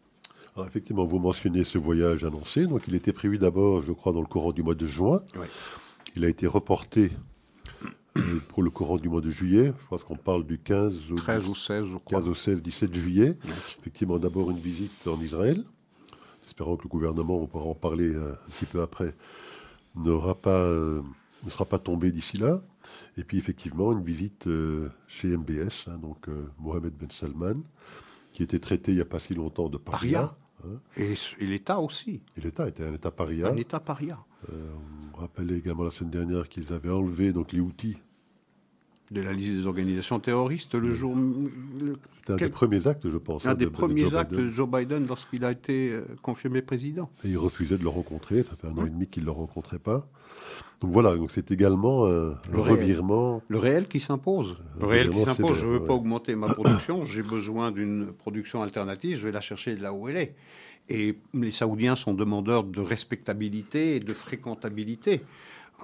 Alors 0.56 0.68
effectivement, 0.68 1.04
vous 1.04 1.18
mentionnez 1.18 1.64
ce 1.64 1.78
voyage 1.78 2.22
annoncé. 2.24 2.66
Donc, 2.66 2.82
il 2.86 2.94
était 2.94 3.12
prévu 3.12 3.38
d'abord, 3.38 3.82
je 3.82 3.92
crois, 3.92 4.12
dans 4.12 4.20
le 4.20 4.26
courant 4.26 4.52
du 4.52 4.62
mois 4.62 4.76
de 4.76 4.86
juin. 4.86 5.20
Il 6.14 6.24
a 6.24 6.28
été 6.28 6.46
reporté 6.46 7.10
euh, 8.16 8.38
pour 8.48 8.62
le 8.62 8.70
courant 8.70 8.96
du 8.96 9.08
mois 9.08 9.20
de 9.20 9.30
juillet. 9.30 9.72
Je 9.80 9.88
pense 9.88 10.04
qu'on 10.04 10.16
parle 10.16 10.46
du 10.46 10.58
15 10.58 11.10
au, 11.10 11.14
13 11.16 11.48
ou 11.48 11.54
16, 11.56 11.84
je 11.86 11.96
crois. 11.96 12.20
15 12.20 12.28
au 12.28 12.34
16, 12.34 12.62
17 12.62 12.94
juillet. 12.94 13.36
Effectivement, 13.80 14.18
d'abord 14.18 14.50
une 14.50 14.60
visite 14.60 15.06
en 15.08 15.20
Israël. 15.20 15.64
Espérons 16.46 16.76
que 16.76 16.84
le 16.84 16.88
gouvernement, 16.88 17.40
on 17.40 17.46
pourra 17.46 17.64
en 17.64 17.74
parler 17.74 18.14
un, 18.14 18.36
petit 18.50 18.66
peu 18.66 18.80
après, 18.82 19.14
n'aura 19.96 20.36
pas 20.36 20.60
euh, 20.60 21.00
ne 21.44 21.50
sera 21.50 21.64
pas 21.64 21.78
tombé 21.78 22.10
d'ici 22.10 22.36
là. 22.36 22.62
Et 23.16 23.24
puis 23.24 23.38
effectivement, 23.38 23.92
une 23.92 24.02
visite 24.02 24.46
euh, 24.46 24.88
chez 25.06 25.36
MBS, 25.36 25.88
hein, 25.88 25.98
donc 25.98 26.28
euh, 26.28 26.46
Mohamed 26.58 26.92
Ben 26.94 27.10
Salman, 27.10 27.62
qui 28.32 28.42
était 28.42 28.58
traité 28.58 28.92
il 28.92 28.96
n'y 28.96 29.00
a 29.00 29.06
pas 29.06 29.18
si 29.18 29.34
longtemps 29.34 29.68
de 29.68 29.78
paria. 29.78 30.36
Hein. 30.64 30.78
Et, 30.96 31.14
l'État 31.40 31.80
aussi. 31.80 32.22
Et 32.36 32.40
l'État 32.40 32.68
était 32.68 32.84
un 32.84 32.94
État 32.94 33.10
paria. 33.10 33.48
Un 33.48 33.56
État 33.56 33.80
paria. 33.80 34.18
Euh, 34.52 34.70
on 35.14 35.18
rappelait 35.18 35.58
également 35.58 35.84
la 35.84 35.90
semaine 35.90 36.10
dernière 36.10 36.48
qu'ils 36.48 36.72
avaient 36.72 36.90
enlevé 36.90 37.32
donc, 37.32 37.52
les 37.52 37.60
outils 37.60 37.98
de 39.14 39.20
la 39.22 39.32
liste 39.32 39.52
des 39.52 39.66
organisations 39.66 40.20
terroristes 40.20 40.74
le 40.74 40.92
jour. 40.92 41.16
C'était 42.18 42.32
un 42.32 42.36
des 42.36 42.48
premiers 42.48 42.86
actes, 42.86 43.08
je 43.08 43.16
pense. 43.16 43.46
Un 43.46 43.50
hein, 43.50 43.54
des 43.54 43.66
premiers 43.66 44.14
actes 44.14 44.34
de 44.34 44.48
Joe 44.48 44.68
Biden 44.68 45.06
lorsqu'il 45.06 45.44
a 45.44 45.52
été 45.52 45.98
confirmé 46.22 46.60
président. 46.62 47.10
Et 47.24 47.28
il 47.28 47.38
refusait 47.38 47.78
de 47.78 47.82
le 47.82 47.88
rencontrer. 47.88 48.42
Ça 48.42 48.56
fait 48.60 48.66
un 48.66 48.76
an 48.76 48.84
et 48.84 48.90
demi 48.90 49.06
qu'il 49.06 49.22
ne 49.22 49.26
le 49.26 49.32
rencontrait 49.32 49.78
pas. 49.78 50.06
Donc 50.80 50.92
voilà, 50.92 51.16
donc 51.16 51.30
c'est 51.30 51.50
également 51.50 52.06
un, 52.06 52.36
le 52.52 52.60
revirement. 52.60 53.42
Le 53.48 53.58
réel 53.58 53.88
qui 53.88 54.00
s'impose. 54.00 54.58
Le 54.78 54.86
réel 54.86 55.10
qui 55.10 55.22
s'impose. 55.22 55.58
Je 55.58 55.66
ne 55.66 55.72
veux 55.72 55.84
pas 55.84 55.94
augmenter 55.94 56.36
ma 56.36 56.48
production. 56.54 57.04
J'ai 57.04 57.22
besoin 57.22 57.70
d'une 57.70 58.12
production 58.12 58.62
alternative. 58.62 59.18
Je 59.18 59.24
vais 59.24 59.32
la 59.32 59.40
chercher 59.40 59.76
là 59.76 59.92
où 59.92 60.08
elle 60.08 60.16
est. 60.16 60.34
Et 60.88 61.18
les 61.32 61.50
Saoudiens 61.50 61.94
sont 61.94 62.12
demandeurs 62.12 62.64
de 62.64 62.80
respectabilité 62.80 63.96
et 63.96 64.00
de 64.00 64.12
fréquentabilité. 64.12 65.22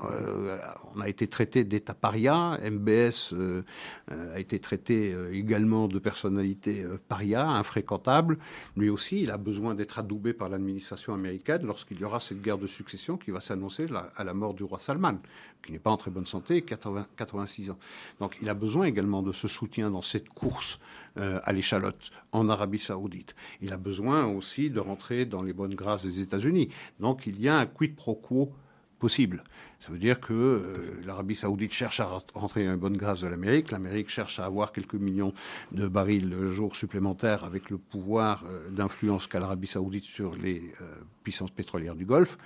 Euh, 0.04 0.58
on 0.94 1.00
a 1.00 1.08
été 1.08 1.26
traité 1.26 1.64
d'État 1.64 1.94
paria. 1.94 2.58
MBS 2.62 3.32
euh, 3.32 3.62
euh, 4.10 4.34
a 4.34 4.40
été 4.40 4.58
traité 4.58 5.14
également 5.32 5.88
de 5.88 5.98
personnalité 5.98 6.84
paria, 7.08 7.46
infréquentable. 7.46 8.38
Lui 8.76 8.88
aussi, 8.88 9.22
il 9.22 9.30
a 9.30 9.36
besoin 9.36 9.74
d'être 9.74 9.98
adoubé 9.98 10.32
par 10.32 10.48
l'administration 10.48 11.14
américaine 11.14 11.64
lorsqu'il 11.64 12.00
y 12.00 12.04
aura 12.04 12.20
cette 12.20 12.40
guerre 12.40 12.58
de 12.58 12.66
succession 12.66 13.16
qui 13.16 13.30
va 13.30 13.40
s'annoncer 13.40 13.86
à 14.16 14.24
la 14.24 14.34
mort 14.34 14.54
du 14.54 14.64
roi 14.64 14.78
Salman, 14.78 15.18
qui 15.62 15.72
n'est 15.72 15.78
pas 15.78 15.90
en 15.90 15.96
très 15.96 16.10
bonne 16.10 16.26
santé, 16.26 16.62
80, 16.62 17.06
86 17.16 17.70
ans. 17.70 17.78
Donc 18.18 18.36
il 18.40 18.48
a 18.48 18.54
besoin 18.54 18.86
également 18.86 19.22
de 19.22 19.32
ce 19.32 19.48
soutien 19.48 19.90
dans 19.90 20.02
cette 20.02 20.28
course 20.28 20.78
à 21.16 21.52
l'échalote 21.52 22.10
en 22.32 22.48
Arabie 22.48 22.78
saoudite. 22.78 23.34
Il 23.60 23.72
a 23.72 23.76
besoin 23.76 24.26
aussi 24.26 24.70
de 24.70 24.78
rentrer 24.78 25.24
dans 25.24 25.42
les 25.42 25.52
bonnes 25.52 25.74
grâces 25.74 26.04
des 26.04 26.20
États-Unis. 26.20 26.68
Donc 27.00 27.26
il 27.26 27.40
y 27.40 27.48
a 27.48 27.58
un 27.58 27.66
quid 27.66 27.96
pro 27.96 28.14
quo 28.14 28.52
possible. 29.00 29.42
Ça 29.80 29.90
veut 29.90 29.98
dire 29.98 30.20
que 30.20 30.32
euh, 30.32 31.00
l'Arabie 31.04 31.34
saoudite 31.34 31.72
cherche 31.72 31.98
à 31.98 32.22
rentrer 32.34 32.64
dans 32.64 32.74
une 32.74 32.78
bonne 32.78 32.96
grâce 32.96 33.22
de 33.22 33.26
l'Amérique, 33.26 33.72
l'Amérique 33.72 34.10
cherche 34.10 34.38
à 34.38 34.44
avoir 34.44 34.70
quelques 34.72 34.94
millions 34.94 35.32
de 35.72 35.88
barils 35.88 36.28
le 36.28 36.50
jour 36.50 36.76
supplémentaires 36.76 37.42
avec 37.44 37.70
le 37.70 37.78
pouvoir 37.78 38.44
euh, 38.44 38.70
d'influence 38.70 39.26
qu'a 39.26 39.40
l'Arabie 39.40 39.66
saoudite 39.66 40.04
sur 40.04 40.36
les 40.36 40.72
euh, 40.80 40.84
puissances 41.24 41.50
pétrolières 41.50 41.96
du 41.96 42.04
Golfe. 42.04 42.38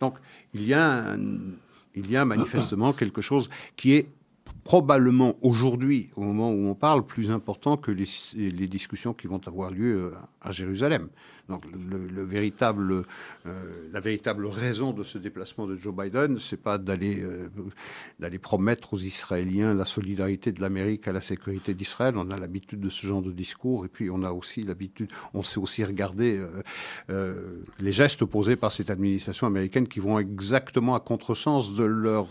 Donc 0.00 0.16
il 0.54 0.64
y 0.66 0.72
a, 0.72 1.16
il 1.94 2.10
y 2.10 2.16
a 2.16 2.24
manifestement 2.24 2.92
quelque 2.92 3.20
chose 3.20 3.50
qui 3.74 3.94
est 3.94 4.08
probablement 4.68 5.34
aujourd'hui, 5.40 6.10
au 6.14 6.20
moment 6.20 6.50
où 6.50 6.68
on 6.68 6.74
parle, 6.74 7.06
plus 7.06 7.30
important 7.30 7.78
que 7.78 7.90
les, 7.90 8.68
discussions 8.68 9.14
qui 9.14 9.26
vont 9.26 9.40
avoir 9.46 9.70
lieu 9.70 10.12
à 10.42 10.52
Jérusalem. 10.52 11.08
Donc 11.48 11.64
euh, 11.64 12.22
la 13.92 14.00
véritable 14.00 14.46
raison 14.46 14.92
de 14.92 15.02
ce 15.02 15.16
déplacement 15.16 15.66
de 15.66 15.76
Joe 15.76 15.94
Biden, 15.94 16.38
c'est 16.38 16.58
pas 16.58 16.76
d'aller 16.76 17.20
euh, 17.22 17.48
d'aller 18.20 18.38
promettre 18.38 18.92
aux 18.94 18.98
Israéliens 18.98 19.72
la 19.72 19.86
solidarité 19.86 20.52
de 20.52 20.60
l'Amérique 20.60 21.08
à 21.08 21.12
la 21.12 21.22
sécurité 21.22 21.72
d'Israël. 21.72 22.14
On 22.18 22.30
a 22.30 22.38
l'habitude 22.38 22.80
de 22.80 22.90
ce 22.90 23.06
genre 23.06 23.22
de 23.22 23.32
discours, 23.32 23.86
et 23.86 23.88
puis 23.88 24.10
on 24.10 24.22
a 24.22 24.32
aussi 24.32 24.62
l'habitude, 24.62 25.10
on 25.32 25.42
sait 25.42 25.58
aussi 25.58 25.84
regarder 25.84 26.38
euh, 27.08 27.62
les 27.80 27.92
gestes 27.92 28.24
posés 28.26 28.56
par 28.56 28.70
cette 28.70 28.90
administration 28.90 29.46
américaine 29.46 29.88
qui 29.88 30.00
vont 30.00 30.18
exactement 30.18 30.94
à 30.94 31.00
contresens 31.00 31.74
de 31.74 31.84
leur 31.84 32.28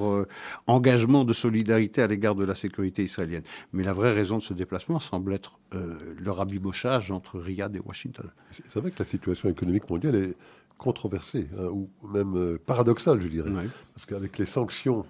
engagement 0.67 1.25
de 1.25 1.33
solidarité 1.33 2.03
à 2.03 2.07
l'égard 2.07 2.26
de 2.35 2.45
la 2.45 2.55
sécurité 2.55 3.03
israélienne. 3.03 3.43
Mais 3.73 3.83
la 3.83 3.93
vraie 3.93 4.13
raison 4.13 4.37
de 4.37 4.43
ce 4.43 4.53
déplacement 4.53 4.99
semble 4.99 5.33
être 5.33 5.59
le 5.71 6.31
rabibochage 6.31 7.11
entre 7.11 7.39
Riyad 7.39 7.75
et 7.75 7.81
Washington. 7.85 8.29
C'est 8.51 8.79
vrai 8.79 8.91
que 8.91 8.97
situation 9.07 9.49
économique 9.49 9.89
mondiale 9.89 10.15
est 10.15 10.35
controversée, 10.77 11.47
hein, 11.57 11.65
ou 11.65 11.89
même 12.07 12.35
euh, 12.37 12.59
paradoxale, 12.63 13.19
je 13.19 13.27
dirais. 13.27 13.49
Parce 13.95 14.05
qu'avec 14.05 14.37
les 14.37 14.45
sanctions 14.45 15.05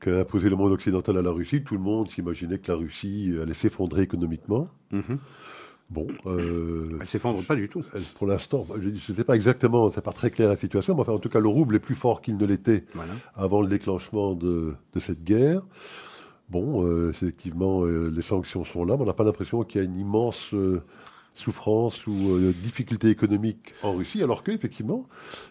qu'a 0.00 0.20
imposé 0.20 0.48
le 0.48 0.56
monde 0.56 0.72
occidental 0.72 1.18
à 1.18 1.22
la 1.22 1.30
Russie, 1.30 1.62
tout 1.62 1.74
le 1.74 1.80
monde 1.80 2.08
s'imaginait 2.08 2.58
que 2.58 2.72
la 2.72 2.78
Russie 2.78 3.34
allait 3.40 3.54
s'effondrer 3.54 4.02
économiquement. 4.02 4.68
Mhm. 4.92 5.18
Bon. 5.90 6.06
Euh, 6.26 6.98
elle 7.00 7.06
s'effondre 7.06 7.42
pas 7.42 7.56
du 7.56 7.68
tout. 7.68 7.82
pour 8.14 8.28
l'instant, 8.28 8.64
je 8.80 8.88
ne 8.88 8.96
sais 8.96 9.24
pas 9.24 9.34
exactement, 9.34 9.90
c'est 9.90 10.00
pas 10.00 10.12
très 10.12 10.30
clair 10.30 10.48
la 10.48 10.56
situation, 10.56 10.94
mais 10.94 11.00
enfin, 11.00 11.12
en 11.12 11.18
tout 11.18 11.28
cas, 11.28 11.40
le 11.40 11.48
rouble 11.48 11.74
est 11.74 11.80
plus 11.80 11.96
fort 11.96 12.22
qu'il 12.22 12.36
ne 12.36 12.46
l'était 12.46 12.84
avant 13.34 13.60
le 13.60 13.66
déclenchement 13.66 14.34
de, 14.34 14.74
cette 15.00 15.24
guerre. 15.24 15.62
Bon, 16.50 16.84
euh, 16.84 17.10
effectivement, 17.10 17.84
euh, 17.84 18.10
les 18.10 18.22
sanctions 18.22 18.64
sont 18.64 18.84
là, 18.84 18.96
mais 18.96 19.04
on 19.04 19.06
n'a 19.06 19.14
pas 19.14 19.24
l'impression 19.24 19.62
qu'il 19.62 19.80
y 19.80 19.82
a 19.82 19.84
une 19.84 19.98
immense 19.98 20.52
souffrance 21.34 22.06
ou 22.06 22.32
euh, 22.32 22.54
difficultés 22.62 23.08
économiques 23.08 23.74
en 23.82 23.94
Russie, 23.94 24.22
alors 24.22 24.42
qu'effectivement, 24.42 25.06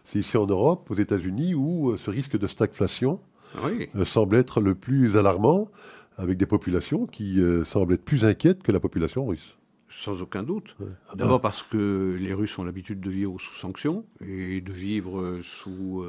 c'est 0.05 0.19
ici 0.19 0.37
en 0.37 0.45
Europe, 0.45 0.89
aux 0.89 0.95
États-Unis, 0.95 1.53
où 1.53 1.91
euh, 1.91 1.97
ce 1.97 2.09
risque 2.09 2.37
de 2.37 2.47
stagflation 2.47 3.19
euh, 3.63 4.05
semble 4.05 4.35
être 4.35 4.61
le 4.61 4.75
plus 4.75 5.17
alarmant, 5.17 5.69
avec 6.17 6.37
des 6.37 6.45
populations 6.45 7.05
qui 7.05 7.41
semblent 7.63 7.93
être 7.93 8.03
plus 8.03 8.25
inquiètes 8.25 8.61
que 8.61 8.73
la 8.73 8.81
population 8.81 9.25
russe. 9.25 9.55
Sans 9.89 10.21
aucun 10.21 10.43
doute. 10.43 10.77
D'abord 11.15 11.41
parce 11.41 11.63
que 11.63 12.15
les 12.19 12.33
Russes 12.33 12.57
ont 12.59 12.63
l'habitude 12.63 13.01
de 13.01 13.09
vivre 13.09 13.39
sous 13.39 13.55
sanctions 13.55 14.05
et 14.21 14.61
de 14.61 14.71
vivre 14.71 15.41
sous, 15.41 16.05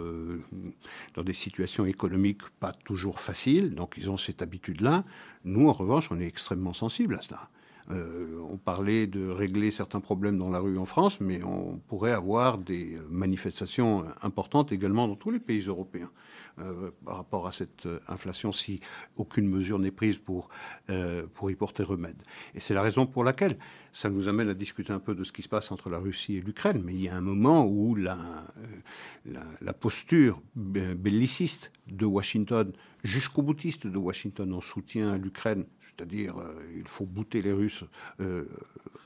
dans 1.15 1.23
des 1.23 1.33
situations 1.33 1.87
économiques 1.87 2.43
pas 2.61 2.73
toujours 2.73 3.21
faciles. 3.21 3.75
Donc 3.75 3.95
ils 3.97 4.11
ont 4.11 4.19
cette 4.19 4.43
habitude-là. 4.43 5.05
Nous, 5.45 5.69
en 5.69 5.73
revanche, 5.73 6.11
on 6.11 6.21
est 6.21 6.27
extrêmement 6.27 6.75
sensibles 6.75 7.15
à 7.15 7.23
cela. 7.23 7.49
Euh, 7.91 8.41
on 8.49 8.57
parlait 8.57 9.07
de 9.07 9.29
régler 9.29 9.71
certains 9.71 10.01
problèmes 10.01 10.39
dans 10.39 10.51
la 10.51 10.61
rue 10.61 10.79
en 10.79 10.85
France, 10.85 11.21
mais 11.21 11.43
on 11.43 11.81
pourrait 11.89 12.13
avoir 12.13 12.59
des 12.59 12.99
manifestations 13.09 14.05
importantes 14.23 14.73
également 14.73 15.09
dans 15.09 15.17
tous 15.17 15.31
les 15.31 15.41
pays 15.41 15.61
européens 15.61 16.11
euh, 16.59 16.91
par 17.05 17.17
rapport 17.17 17.47
à 17.47 17.53
cette 17.53 17.87
euh, 17.87 18.01
inflation 18.09 18.53
si 18.53 18.81
aucune 19.17 19.49
mesure 19.49 19.79
n'est 19.79 19.91
prise 19.91 20.19
pour, 20.19 20.49
pour 21.35 21.51
y 21.51 21.55
porter 21.55 21.83
remède. 21.83 22.23
Et 22.55 22.61
c'est 22.61 22.75
la 22.75 22.83
raison 22.83 23.07
pour 23.07 23.25
laquelle 23.25 23.59
ça 23.93 24.11
nous 24.11 24.29
amène 24.29 24.49
à 24.49 24.55
discuter 24.55 24.93
un 24.93 24.99
peu 24.99 25.15
de 25.15 25.25
ce 25.25 25.33
qui 25.33 25.43
se 25.43 25.49
passe 25.49 25.71
entre 25.73 25.91
la 25.91 25.99
Russie 25.99 26.37
et 26.37 26.41
l'Ukraine. 26.41 26.83
Mais 26.85 26.95
il 26.95 27.03
y 27.03 27.09
a 27.09 27.17
un 27.17 27.21
moment 27.21 27.67
où 27.67 27.95
la, 27.95 28.19
la 29.61 29.73
posture 29.73 30.41
belliciste 30.55 31.73
de 31.87 32.07
Washington, 32.07 32.73
jusqu'au 33.03 33.43
boutiste 33.43 33.87
de 33.87 33.99
Washington 33.99 34.53
en 34.53 34.61
soutien 34.61 35.11
à 35.11 35.19
l'Ukraine, 35.19 35.67
c'est-à-dire 36.01 36.39
euh, 36.39 36.55
il 36.77 36.89
faut 36.89 37.05
bouter 37.05 37.43
les 37.43 37.53
Russes 37.53 37.85
euh, 38.21 38.45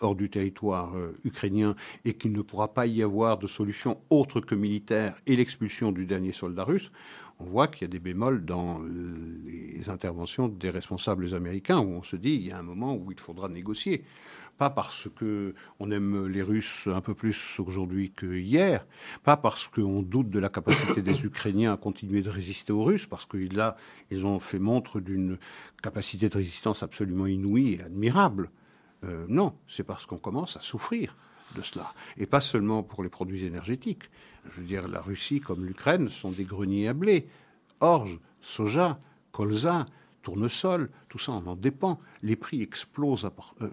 hors 0.01 0.15
du 0.15 0.31
territoire 0.31 0.97
euh, 0.97 1.17
ukrainien 1.25 1.75
et 2.05 2.15
qu'il 2.15 2.33
ne 2.33 2.43
pourra 2.43 2.73
pas 2.73 2.87
y 2.87 3.03
avoir 3.03 3.39
de 3.39 3.49
solution 3.49 4.01
autre 4.11 4.41
que 4.41 4.55
militaire 4.55 5.17
et 5.27 5.35
l'expulsion 5.35 5.91
du 5.91 6.07
dernier 6.07 6.33
soldat 6.33 6.63
russe, 6.63 6.93
on 7.41 7.45
voit 7.45 7.69
qu'il 7.69 7.83
y 7.83 7.85
a 7.85 7.89
des 7.89 7.99
bémols 7.99 8.45
dans 8.45 8.81
les 8.83 9.89
interventions 9.91 10.49
des 10.49 10.71
responsables 10.71 11.35
américains 11.35 11.79
où 11.79 11.95
on 11.95 12.03
se 12.03 12.17
dit 12.17 12.35
il 12.35 12.47
y 12.47 12.53
a 12.53 12.59
un 12.59 12.63
moment 12.63 12.95
où 12.95 13.11
il 13.11 13.19
faudra 13.19 13.49
négocier 13.49 14.05
pas 14.57 14.71
parce 14.71 15.09
que 15.17 15.55
on 15.81 15.91
aime 15.91 16.27
les 16.29 16.43
Russes 16.43 16.87
un 16.87 17.01
peu 17.01 17.15
plus 17.15 17.59
aujourd'hui 17.59 18.13
que 18.13 18.27
hier, 18.37 18.87
pas 19.23 19.37
parce 19.37 19.69
qu'on 19.69 20.03
doute 20.03 20.31
de 20.31 20.39
la 20.39 20.49
capacité 20.49 21.03
des 21.03 21.25
Ukrainiens 21.27 21.73
à 21.73 21.77
continuer 21.77 22.23
de 22.23 22.31
résister 22.31 22.73
aux 22.73 22.85
Russes, 22.85 23.07
parce 23.07 23.27
que 23.27 23.37
là, 23.37 23.77
ils 24.11 24.27
ont 24.27 24.39
fait 24.39 24.59
montre 24.59 25.01
d'une 25.01 25.39
capacité 25.83 26.29
de 26.29 26.35
résistance 26.35 26.83
absolument 26.83 27.27
inouïe 27.27 27.75
et 27.75 27.83
admirable. 27.83 28.51
Euh, 29.05 29.27
non, 29.29 29.55
c'est 29.69 29.85
parce 29.85 30.07
qu'on 30.07 30.19
commence 30.19 30.57
à 30.57 30.61
souffrir 30.61 31.17
de 31.57 31.63
cela. 31.63 31.93
Et 32.17 32.27
pas 32.27 32.41
seulement 32.41 32.83
pour 32.83 33.03
les 33.03 33.11
produits 33.11 33.45
énergétiques. 33.45 34.05
Je 34.51 34.61
veux 34.61 34.67
dire, 34.67 34.89
la 34.89 35.01
Russie 35.01 35.41
comme 35.41 35.65
l'Ukraine 35.65 36.09
sont 36.09 36.31
des 36.31 36.45
greniers 36.45 36.89
à 36.89 36.95
blé. 36.95 37.27
Orge, 37.81 38.19
soja, 38.41 38.99
colza, 39.33 39.87
tournesol, 40.23 40.91
tout 41.09 41.19
ça, 41.19 41.33
on 41.33 41.47
en 41.47 41.57
dépend. 41.57 42.01
Les 42.23 42.37
prix 42.37 42.63
explosent 42.63 43.25
à, 43.25 43.33
euh, 43.63 43.69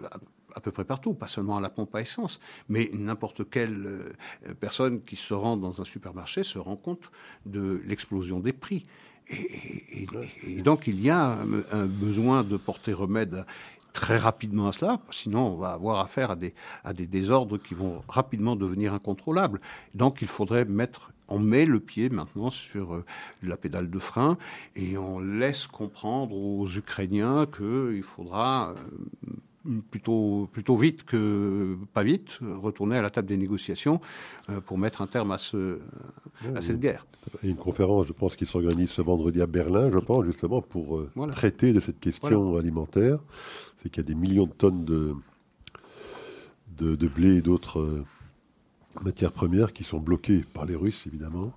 à 0.54 0.60
peu 0.60 0.70
près 0.70 0.84
partout, 0.84 1.14
pas 1.14 1.28
seulement 1.28 1.56
à 1.56 1.60
la 1.60 1.70
pompe 1.70 1.94
à 1.94 2.00
essence, 2.00 2.40
mais 2.68 2.90
n'importe 2.92 3.48
quelle 3.48 3.86
euh, 3.86 4.54
personne 4.60 5.02
qui 5.02 5.16
se 5.16 5.34
rend 5.34 5.56
dans 5.56 5.80
un 5.80 5.84
supermarché 5.84 6.42
se 6.42 6.58
rend 6.58 6.76
compte 6.76 7.10
de 7.46 7.82
l'explosion 7.86 8.40
des 8.40 8.52
prix. 8.52 8.84
Et, 9.28 10.06
donc 10.62 10.88
il 10.88 11.00
y 11.00 11.08
a 11.08 11.38
un, 11.72 11.86
besoin 11.86 12.42
de 12.42 12.56
porter 12.56 12.92
remède 12.92 13.46
très 13.92 14.16
rapidement 14.16 14.68
à 14.68 14.72
cela, 14.72 15.00
sinon 15.10 15.48
on 15.48 15.56
va 15.56 15.72
avoir 15.72 16.00
affaire 16.00 16.30
à 16.30 16.36
des, 16.36 16.54
à 16.84 16.92
des 16.92 17.06
désordres 17.06 17.58
qui 17.58 17.74
vont 17.74 18.02
rapidement 18.08 18.56
devenir 18.56 18.94
incontrôlables. 18.94 19.60
Donc 19.94 20.22
il 20.22 20.28
faudrait 20.28 20.64
mettre 20.64 21.12
on 21.28 21.38
met 21.38 21.64
le 21.64 21.80
pied 21.80 22.10
maintenant 22.10 22.50
sur 22.50 22.94
euh, 22.94 23.04
la 23.42 23.56
pédale 23.56 23.90
de 23.90 23.98
frein 23.98 24.36
et 24.76 24.98
on 24.98 25.18
laisse 25.18 25.66
comprendre 25.66 26.36
aux 26.36 26.68
Ukrainiens 26.68 27.46
qu'il 27.46 28.02
faudra 28.02 28.74
euh, 28.76 29.32
plutôt, 29.90 30.48
plutôt 30.52 30.76
vite 30.76 31.04
que 31.04 31.76
pas 31.92 32.02
vite, 32.02 32.38
retourner 32.40 32.96
à 32.96 33.02
la 33.02 33.10
table 33.10 33.28
des 33.28 33.36
négociations 33.36 34.00
euh, 34.50 34.60
pour 34.60 34.78
mettre 34.78 35.02
un 35.02 35.06
terme 35.06 35.30
à, 35.30 35.38
ce, 35.38 35.78
à 36.54 36.60
cette 36.60 36.80
guerre. 36.80 37.06
Il 37.42 37.46
y 37.46 37.48
a 37.48 37.50
une 37.52 37.58
conférence, 37.58 38.06
je 38.06 38.12
pense, 38.12 38.36
qui 38.36 38.46
s'organise 38.46 38.90
ce 38.90 39.02
vendredi 39.02 39.40
à 39.40 39.46
Berlin, 39.46 39.90
je 39.92 39.98
pense, 39.98 40.24
justement, 40.24 40.60
pour 40.60 40.98
euh, 40.98 41.10
traiter 41.30 41.72
de 41.72 41.80
cette 41.80 42.00
question 42.00 42.56
alimentaire. 42.56 43.18
C'est 43.82 43.88
qu'il 43.90 44.02
y 44.02 44.06
a 44.06 44.08
des 44.08 44.14
millions 44.14 44.46
de 44.46 44.52
tonnes 44.52 44.84
de, 44.84 45.14
de, 46.78 47.08
blé 47.08 47.36
et 47.36 47.42
d'autres 47.42 47.80
euh, 47.80 48.04
matières 49.02 49.32
premières 49.32 49.72
qui 49.72 49.84
sont 49.84 50.00
bloquées 50.00 50.44
par 50.52 50.66
les 50.66 50.74
Russes, 50.74 51.06
évidemment 51.06 51.52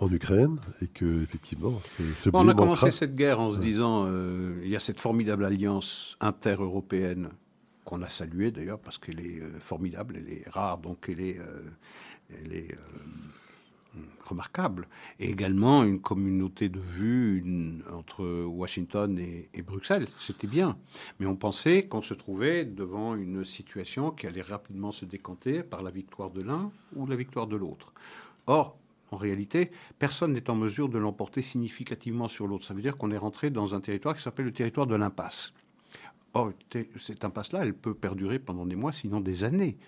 en 0.00 0.12
Ukraine 0.12 0.58
et 0.82 0.88
que 0.88 1.22
effectivement 1.22 1.80
ce 2.22 2.30
On 2.32 2.48
a 2.48 2.54
commencé 2.54 2.90
cette 2.90 3.14
guerre 3.14 3.40
en 3.40 3.52
se 3.52 3.58
disant 3.58 4.04
euh, 4.06 4.60
il 4.62 4.68
y 4.68 4.76
a 4.76 4.80
cette 4.80 5.00
formidable 5.00 5.44
alliance 5.44 6.16
inter-européenne 6.20 7.30
qu'on 7.84 8.02
a 8.02 8.08
saluée 8.08 8.50
d'ailleurs 8.50 8.80
parce 8.80 8.98
qu'elle 8.98 9.20
est 9.20 9.40
euh, 9.40 9.58
formidable, 9.60 10.16
elle 10.18 10.32
est 10.32 10.48
rare 10.48 10.78
donc 10.78 11.06
elle 11.08 11.20
est, 11.20 11.38
euh, 11.38 11.70
elle 12.42 12.52
est 12.52 12.74
remarquable 14.24 14.88
et 15.18 15.30
également 15.30 15.82
une 15.84 16.00
communauté 16.00 16.68
de 16.68 16.80
vues 16.80 17.82
entre 17.94 18.44
Washington 18.44 19.18
et, 19.18 19.48
et 19.54 19.62
Bruxelles, 19.62 20.06
c'était 20.18 20.46
bien. 20.46 20.76
Mais 21.18 21.26
on 21.26 21.36
pensait 21.36 21.86
qu'on 21.86 22.02
se 22.02 22.12
trouvait 22.12 22.66
devant 22.66 23.14
une 23.14 23.44
situation 23.44 24.10
qui 24.10 24.26
allait 24.26 24.42
rapidement 24.42 24.92
se 24.92 25.06
décanter 25.06 25.62
par 25.62 25.82
la 25.82 25.90
victoire 25.90 26.30
de 26.30 26.42
l'un 26.42 26.70
ou 26.94 27.06
la 27.06 27.16
victoire 27.16 27.46
de 27.46 27.56
l'autre. 27.56 27.94
Or, 28.46 28.76
en 29.10 29.16
réalité, 29.16 29.70
personne 29.98 30.32
n'est 30.32 30.50
en 30.50 30.56
mesure 30.56 30.88
de 30.88 30.98
l'emporter 30.98 31.42
significativement 31.42 32.28
sur 32.28 32.46
l'autre. 32.46 32.64
Ça 32.64 32.74
veut 32.74 32.82
dire 32.82 32.96
qu'on 32.96 33.10
est 33.10 33.18
rentré 33.18 33.50
dans 33.50 33.74
un 33.74 33.80
territoire 33.80 34.16
qui 34.16 34.22
s'appelle 34.22 34.46
le 34.46 34.52
territoire 34.52 34.86
de 34.86 34.96
l'impasse. 34.96 35.52
Or, 36.34 36.52
cette 36.98 37.24
impasse-là, 37.24 37.60
elle 37.62 37.74
peut 37.74 37.94
perdurer 37.94 38.38
pendant 38.38 38.66
des 38.66 38.76
mois, 38.76 38.92
sinon 38.92 39.20
des 39.20 39.44
années. 39.44 39.78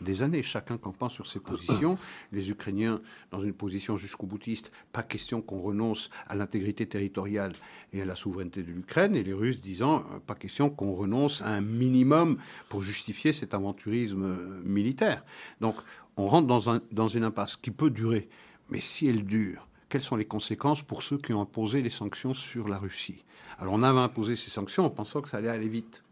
Des 0.00 0.22
années, 0.22 0.42
chacun 0.42 0.78
campant 0.78 1.08
sur 1.08 1.26
ses 1.26 1.38
positions. 1.38 1.96
Les 2.32 2.50
Ukrainiens 2.50 3.00
dans 3.30 3.42
une 3.42 3.52
position 3.52 3.96
jusqu'au 3.96 4.26
boutiste, 4.26 4.72
pas 4.92 5.02
question 5.02 5.42
qu'on 5.42 5.60
renonce 5.60 6.10
à 6.28 6.34
l'intégrité 6.34 6.86
territoriale 6.86 7.52
et 7.92 8.02
à 8.02 8.04
la 8.04 8.16
souveraineté 8.16 8.62
de 8.62 8.72
l'Ukraine. 8.72 9.14
Et 9.14 9.22
les 9.22 9.32
Russes 9.32 9.60
disant, 9.60 9.98
euh, 9.98 10.18
pas 10.26 10.34
question 10.34 10.70
qu'on 10.70 10.94
renonce 10.94 11.42
à 11.42 11.48
un 11.48 11.60
minimum 11.60 12.38
pour 12.68 12.82
justifier 12.82 13.32
cet 13.32 13.54
aventurisme 13.54 14.24
euh, 14.24 14.62
militaire. 14.64 15.22
Donc, 15.60 15.76
on 16.16 16.26
rentre 16.26 16.46
dans, 16.46 16.70
un, 16.70 16.80
dans 16.90 17.08
une 17.08 17.24
impasse 17.24 17.56
qui 17.56 17.70
peut 17.70 17.90
durer 17.90 18.28
mais 18.72 18.80
si 18.80 19.06
elle 19.06 19.24
dure, 19.24 19.68
quelles 19.90 20.00
sont 20.00 20.16
les 20.16 20.24
conséquences 20.24 20.82
pour 20.82 21.02
ceux 21.02 21.18
qui 21.18 21.34
ont 21.34 21.42
imposé 21.42 21.82
les 21.82 21.90
sanctions 21.90 22.32
sur 22.32 22.68
la 22.68 22.78
Russie? 22.78 23.22
Alors 23.58 23.74
on 23.74 23.82
avait 23.82 24.00
imposé 24.00 24.34
ces 24.34 24.48
sanctions 24.48 24.86
en 24.86 24.90
pensant 24.90 25.20
que 25.20 25.28
ça 25.28 25.36
allait 25.36 25.50
aller 25.50 25.68
vite. 25.68 26.02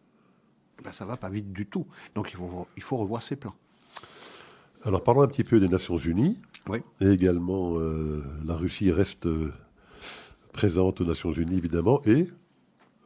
Eh 0.78 0.82
ben, 0.82 0.92
ça 0.92 1.04
ne 1.04 1.08
va 1.08 1.16
pas 1.16 1.30
vite 1.30 1.52
du 1.54 1.64
tout. 1.64 1.86
Donc 2.14 2.30
il 2.30 2.36
faut, 2.36 2.68
il 2.76 2.82
faut 2.82 2.98
revoir 2.98 3.22
ces 3.22 3.36
plans. 3.36 3.54
Alors 4.82 5.02
parlons 5.02 5.22
un 5.22 5.26
petit 5.26 5.42
peu 5.42 5.58
des 5.58 5.68
Nations 5.68 5.96
Unies. 5.96 6.36
Oui. 6.68 6.80
Et 7.00 7.08
également, 7.08 7.78
euh, 7.78 8.22
la 8.44 8.56
Russie 8.56 8.92
reste 8.92 9.24
euh, 9.24 9.54
présente 10.52 11.00
aux 11.00 11.06
Nations 11.06 11.32
Unies, 11.32 11.56
évidemment, 11.56 12.02
et 12.04 12.28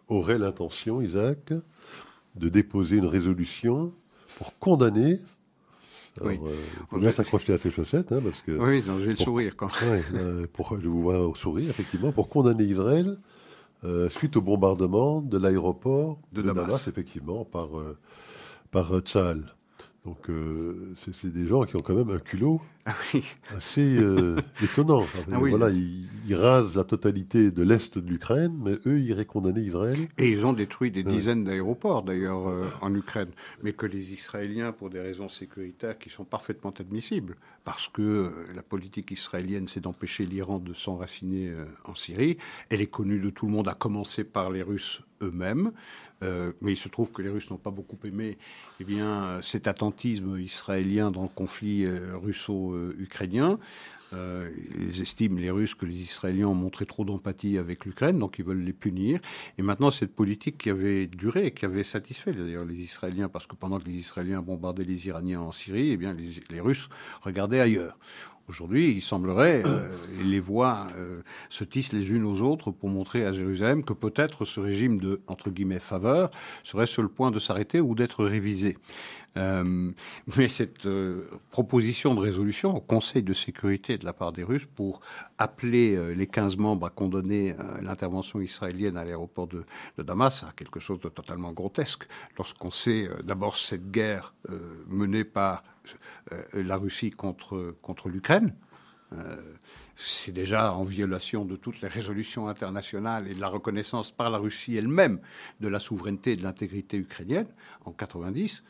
aurait 0.08 0.38
l'intention, 0.38 1.00
Isaac, 1.00 1.52
de 2.34 2.48
déposer 2.48 2.96
une 2.96 3.06
résolution 3.06 3.92
pour 4.36 4.58
condamner. 4.58 5.20
Alors, 6.20 6.32
Oui. 6.32 6.38
euh, 6.44 6.54
il 6.80 6.86
faut 6.88 6.98
bien 6.98 7.10
s'accrocher 7.10 7.52
à 7.54 7.58
ses 7.58 7.70
chaussettes, 7.70 8.12
hein, 8.12 8.20
parce 8.22 8.40
que. 8.42 8.52
Oui, 8.52 8.82
j'ai 9.00 9.10
le 9.10 9.16
sourire 9.16 9.56
quand. 9.56 9.68
Ouais, 9.82 10.02
euh, 10.14 10.46
pour, 10.52 10.78
je 10.80 10.88
vous 10.88 11.02
vois 11.02 11.26
au 11.26 11.34
sourire, 11.34 11.68
effectivement, 11.70 12.12
pour 12.12 12.28
condamner 12.28 12.64
Israël 12.64 13.18
euh, 13.84 14.08
suite 14.08 14.36
au 14.36 14.40
bombardement 14.40 15.20
de 15.20 15.38
l'aéroport 15.38 16.18
De 16.32 16.42
Damas. 16.42 16.88
effectivement, 16.88 17.44
par, 17.44 17.78
euh, 17.78 17.98
par 18.70 18.94
euh. 18.94 19.44
Donc, 20.04 20.28
euh, 20.28 20.92
c'est 21.14 21.32
des 21.32 21.46
gens 21.46 21.64
qui 21.64 21.76
ont 21.76 21.80
quand 21.80 21.94
même 21.94 22.10
un 22.10 22.18
culot 22.18 22.60
Ah 22.84 22.94
oui. 23.14 23.24
assez 23.56 23.96
euh, 23.96 24.36
étonnant. 24.62 24.98
Enfin, 24.98 25.20
Ah 25.32 25.38
oui. 25.40 25.48
Voilà, 25.48 25.70
ils, 25.70 26.06
ils 26.28 26.34
rasent 26.34 26.76
la 26.76 26.84
totalité 26.84 27.50
de 27.50 27.62
l'Est 27.62 27.96
de 27.96 28.06
l'Ukraine, 28.06 28.54
mais 28.62 28.72
eux, 28.84 28.98
ils 29.00 29.06
iraient 29.08 29.24
condamner 29.24 29.62
Israël. 29.62 29.96
Et 30.18 30.30
ils 30.30 30.44
ont 30.44 30.52
détruit 30.52 30.90
des 30.90 31.02
Ouais. 31.04 31.10
dizaines 31.10 31.44
d'aéroports, 31.44 32.02
d'ailleurs, 32.02 32.46
euh, 32.48 32.66
en 32.82 32.94
Ukraine. 32.94 33.30
Mais 33.62 33.72
que 33.72 33.86
les 33.86 34.12
Israéliens, 34.12 34.72
pour 34.72 34.90
des 34.90 35.00
raisons 35.00 35.30
sécuritaires 35.30 35.98
qui 35.98 36.10
sont 36.10 36.24
parfaitement 36.26 36.74
admissibles, 36.78 37.36
parce 37.64 37.88
que 37.88 38.30
la 38.54 38.62
politique 38.62 39.10
israélienne, 39.10 39.68
c'est 39.68 39.80
d'empêcher 39.80 40.26
l'Iran 40.26 40.58
de 40.58 40.74
s'enraciner 40.74 41.50
en 41.86 41.94
Syrie. 41.94 42.36
Elle 42.68 42.82
est 42.82 42.88
connue 42.90 43.20
de 43.20 43.30
tout 43.30 43.46
le 43.46 43.52
monde, 43.52 43.68
à 43.68 43.74
commencer 43.74 44.22
par 44.24 44.50
les 44.50 44.60
Russes 44.62 45.00
eux-mêmes. 45.22 45.72
Euh, 46.24 46.52
mais 46.60 46.72
il 46.72 46.76
se 46.76 46.88
trouve 46.88 47.12
que 47.12 47.22
les 47.22 47.28
Russes 47.28 47.50
n'ont 47.50 47.58
pas 47.58 47.70
beaucoup 47.70 47.98
aimé 48.04 48.38
eh 48.80 48.84
bien, 48.84 49.40
cet 49.42 49.68
attentisme 49.68 50.38
israélien 50.38 51.10
dans 51.10 51.22
le 51.22 51.28
conflit 51.28 51.84
euh, 51.84 52.16
russo-ukrainien. 52.16 53.58
Euh, 54.12 54.50
ils 54.78 55.02
estiment, 55.02 55.38
les 55.38 55.50
Russes, 55.50 55.74
que 55.74 55.86
les 55.86 56.00
Israéliens 56.00 56.48
ont 56.48 56.54
montré 56.54 56.86
trop 56.86 57.04
d'empathie 57.04 57.58
avec 57.58 57.84
l'Ukraine, 57.84 58.18
donc 58.18 58.38
ils 58.38 58.44
veulent 58.44 58.62
les 58.62 58.72
punir. 58.72 59.20
Et 59.58 59.62
maintenant, 59.62 59.90
cette 59.90 60.14
politique 60.14 60.58
qui 60.58 60.70
avait 60.70 61.06
duré, 61.06 61.52
qui 61.52 61.64
avait 61.64 61.82
satisfait 61.82 62.32
d'ailleurs 62.32 62.64
les 62.64 62.80
Israéliens, 62.80 63.28
parce 63.28 63.46
que 63.46 63.56
pendant 63.56 63.78
que 63.78 63.86
les 63.86 63.94
Israéliens 63.94 64.40
bombardaient 64.40 64.84
les 64.84 65.08
Iraniens 65.08 65.40
en 65.40 65.52
Syrie, 65.52 65.90
eh 65.90 65.96
bien, 65.96 66.16
les 66.50 66.60
Russes 66.60 66.88
regardaient 67.22 67.60
ailleurs. 67.60 67.96
Aujourd'hui, 68.46 68.92
il 68.92 69.00
semblerait, 69.00 69.62
euh, 69.64 69.88
les 70.26 70.38
voix 70.38 70.86
euh, 70.98 71.22
se 71.48 71.64
tissent 71.64 71.94
les 71.94 72.10
unes 72.10 72.24
aux 72.24 72.42
autres 72.42 72.70
pour 72.70 72.90
montrer 72.90 73.24
à 73.24 73.32
Jérusalem 73.32 73.82
que 73.82 73.94
peut-être 73.94 74.44
ce 74.44 74.60
régime 74.60 75.00
de, 75.00 75.22
entre 75.28 75.48
guillemets, 75.48 75.78
faveur 75.78 76.30
serait 76.62 76.84
sur 76.84 77.00
le 77.00 77.08
point 77.08 77.30
de 77.30 77.38
s'arrêter 77.38 77.80
ou 77.80 77.94
d'être 77.94 78.22
révisé. 78.22 78.76
Euh, 79.38 79.90
mais 80.36 80.48
cette 80.48 80.86
proposition 81.50 82.14
de 82.14 82.20
résolution 82.20 82.76
au 82.76 82.80
Conseil 82.80 83.22
de 83.22 83.32
sécurité 83.32 83.96
de 83.96 84.04
la 84.04 84.12
part 84.12 84.32
des 84.32 84.44
Russes 84.44 84.68
pour 84.76 85.00
appeler 85.38 86.14
les 86.14 86.26
15 86.26 86.58
membres 86.58 86.86
à 86.86 86.90
condamner 86.90 87.56
l'intervention 87.80 88.42
israélienne 88.42 88.98
à 88.98 89.04
l'aéroport 89.04 89.48
de, 89.48 89.64
Damas 89.98 90.44
a 90.44 90.52
quelque 90.54 90.80
chose 90.80 91.00
de 91.00 91.08
totalement 91.08 91.52
grotesque 91.52 92.06
lorsqu'on 92.36 92.70
sait 92.70 93.08
d'abord 93.24 93.56
cette 93.56 93.90
guerre 93.90 94.34
menée 94.86 95.24
par 95.24 95.64
la 96.52 96.76
Russie 96.76 97.10
contre, 97.10 97.76
contre 97.82 98.08
l'Ukraine. 98.08 98.54
Euh, 99.12 99.36
c'est 99.96 100.32
déjà 100.32 100.72
en 100.72 100.82
violation 100.82 101.44
de 101.44 101.54
toutes 101.54 101.80
les 101.80 101.88
résolutions 101.88 102.48
internationales 102.48 103.28
et 103.28 103.34
de 103.34 103.40
la 103.40 103.48
reconnaissance 103.48 104.10
par 104.10 104.28
la 104.28 104.38
Russie 104.38 104.76
elle-même 104.76 105.20
de 105.60 105.68
la 105.68 105.78
souveraineté 105.78 106.32
et 106.32 106.36
de 106.36 106.42
l'intégrité 106.42 106.96
ukrainienne 106.96 107.46
en 107.84 107.92
90. 107.92 108.64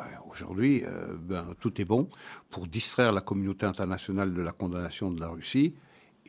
Ouais, 0.00 0.06
Aujourd'hui, 0.28 0.82
euh, 0.84 1.16
ben, 1.20 1.54
tout 1.60 1.80
est 1.80 1.84
bon 1.84 2.08
pour 2.50 2.66
distraire 2.66 3.12
la 3.12 3.20
communauté 3.20 3.64
internationale 3.64 4.34
de 4.34 4.42
la 4.42 4.52
condamnation 4.52 5.10
de 5.10 5.20
la 5.20 5.28
Russie. 5.28 5.74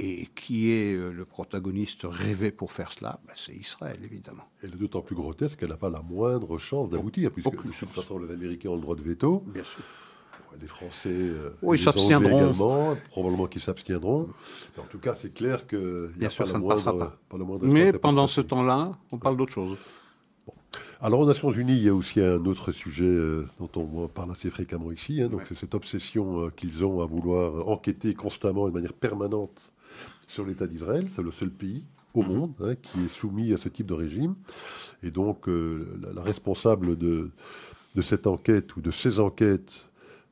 Et 0.01 0.27
qui 0.33 0.71
est 0.71 0.93
euh, 0.95 1.11
le 1.11 1.25
protagoniste 1.25 2.03
rêvé 2.03 2.51
pour 2.51 2.71
faire 2.71 2.91
cela? 2.93 3.19
Ben, 3.27 3.33
C'est 3.35 3.53
Israël, 3.53 3.97
évidemment. 4.03 4.43
Elle 4.63 4.73
est 4.73 4.77
d'autant 4.77 5.01
plus 5.01 5.15
grotesque 5.15 5.59
qu'elle 5.59 5.69
n'a 5.69 5.77
pas 5.77 5.89
la 5.89 6.01
moindre 6.01 6.57
chance 6.57 6.89
d'aboutir, 6.89 7.31
puisque 7.31 7.47
aucune 7.47 7.71
de 7.71 7.75
toute 7.75 7.89
façon, 7.89 8.17
les 8.17 8.31
Américains 8.33 8.69
ont 8.69 8.75
le 8.75 8.81
droit 8.81 8.95
de 8.95 9.01
veto. 9.01 9.43
Bien 9.47 9.63
sûr. 9.63 9.83
Les 10.59 10.67
Français 10.67 11.09
euh, 11.11 11.51
Oui, 11.61 11.77
les 11.77 11.83
s'abstiendront. 11.83 12.37
Également, 12.37 12.97
probablement 13.09 13.47
qu'ils 13.47 13.61
s'abstiendront. 13.61 14.29
Mais 14.77 14.83
En 14.83 14.87
tout 14.87 14.99
cas, 14.99 15.15
c'est 15.15 15.33
clair 15.33 15.63
n'y 15.71 16.17
Bien 16.17 16.29
sûr, 16.29 16.47
ça 16.47 16.57
ne 16.57 16.67
passera 16.67 16.97
pas. 16.97 17.17
Mais 17.63 17.91
que 17.91 17.97
pendant 17.97 18.25
ce 18.25 18.41
temps-là, 18.41 18.93
on 19.11 19.17
parle 19.17 19.37
d'autre 19.37 19.53
chose. 19.53 19.77
Alors, 21.01 21.21
aux 21.21 21.25
Nations 21.25 21.51
Unies, 21.51 21.77
il 21.77 21.83
y 21.83 21.89
a 21.89 21.93
aussi 21.93 22.19
un 22.19 22.43
autre 22.45 22.71
sujet 22.71 23.05
euh, 23.05 23.47
dont 23.59 23.69
on 23.75 24.07
parle 24.07 24.31
assez 24.31 24.49
fréquemment 24.49 24.91
ici. 24.91 25.21
hein, 25.21 25.27
donc, 25.29 25.41
Ouais. 25.41 25.45
c'est 25.47 25.57
cette 25.57 25.75
obsession 25.75 26.45
euh, 26.45 26.49
qu'ils 26.49 26.83
ont 26.85 27.01
à 27.01 27.05
vouloir 27.05 27.67
enquêter 27.69 28.13
constamment 28.13 28.67
et 28.67 28.71
de 28.71 28.75
manière 28.75 28.93
permanente 28.93 29.71
sur 30.29 30.45
l'État 30.45 30.65
d'Israël. 30.67 31.07
C'est 31.13 31.21
le 31.21 31.31
seul 31.31 31.49
pays 31.49 31.83
au 32.13 32.23
Mhm. 32.23 32.27
monde 32.37 32.53
hein, 32.63 32.75
qui 32.81 33.03
est 33.03 33.09
soumis 33.09 33.51
à 33.53 33.57
ce 33.57 33.67
type 33.67 33.87
de 33.87 33.93
régime. 33.93 34.35
Et 35.03 35.11
donc, 35.11 35.49
euh, 35.49 35.85
la, 36.01 36.13
la 36.13 36.21
responsable 36.21 36.97
de, 36.97 37.29
de 37.95 38.01
cette 38.01 38.25
enquête 38.27 38.75
ou 38.77 38.81
de 38.81 38.91
ces 38.91 39.19
enquêtes, 39.19 39.71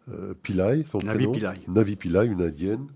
euh, 0.09 0.33
Pillai, 0.41 0.85
son 0.91 0.99
Navi 0.99 1.17
prénom, 1.25 1.31
Pillai. 1.33 1.61
Navi 1.67 1.95
Pillai, 1.97 2.25
une 2.27 2.41
indienne, 2.41 2.87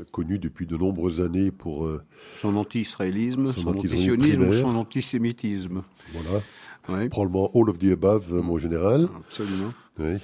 euh, 0.00 0.04
connue 0.10 0.38
depuis 0.38 0.66
de 0.66 0.76
nombreuses 0.76 1.20
années 1.20 1.50
pour 1.50 1.84
euh, 1.86 2.02
Son 2.38 2.56
anti-israélisme, 2.56 3.52
Son 3.52 3.60
son, 3.62 3.68
antisionisme 3.78 4.50
son 4.52 4.74
antisémitisme. 4.76 5.82
voilà, 6.12 6.42
Oui, 6.88 7.08
probablement 7.08 7.50
all 7.54 7.68
of 7.68 7.78
the 7.78 7.92
above, 7.92 8.32
euh, 8.32 8.40
mot 8.42 8.58
général. 8.58 9.08
absolument. 9.26 9.72
Oui, 9.98 10.18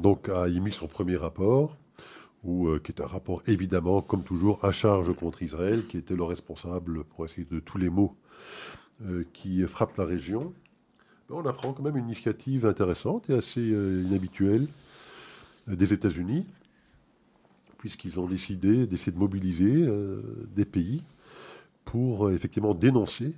donc 0.00 0.28
a 0.28 0.48
émis 0.48 0.72
son 0.72 0.86
premier 0.86 1.16
rapport, 1.16 1.76
où, 2.44 2.68
euh, 2.68 2.80
qui 2.82 2.92
est 2.92 3.00
un 3.00 3.06
rapport 3.06 3.42
évidemment, 3.46 4.02
comme 4.02 4.22
toujours, 4.24 4.64
à 4.64 4.72
charge 4.72 5.14
contre 5.14 5.42
Israël, 5.42 5.86
qui 5.86 5.96
était 5.96 6.16
le 6.16 6.24
responsable, 6.24 7.04
pour 7.04 7.24
essayer 7.24 7.46
de 7.50 7.60
tous 7.60 7.78
les 7.78 7.90
maux 7.90 8.16
euh, 9.06 9.24
qui 9.32 9.62
frappent 9.64 9.96
la 9.96 10.04
région. 10.04 10.52
Mais 11.30 11.36
on 11.36 11.46
apprend 11.46 11.72
quand 11.72 11.82
même 11.82 11.96
une 11.96 12.06
initiative 12.06 12.66
intéressante 12.66 13.30
et 13.30 13.34
assez 13.34 13.60
euh, 13.60 14.02
inhabituelle 14.06 14.66
des 15.68 15.92
États-Unis, 15.92 16.44
puisqu'ils 17.78 18.18
ont 18.18 18.26
décidé 18.26 18.86
d'essayer 18.86 19.12
de 19.12 19.18
mobiliser 19.18 19.88
des 20.56 20.64
pays 20.64 21.02
pour 21.84 22.30
effectivement 22.30 22.74
dénoncer 22.74 23.32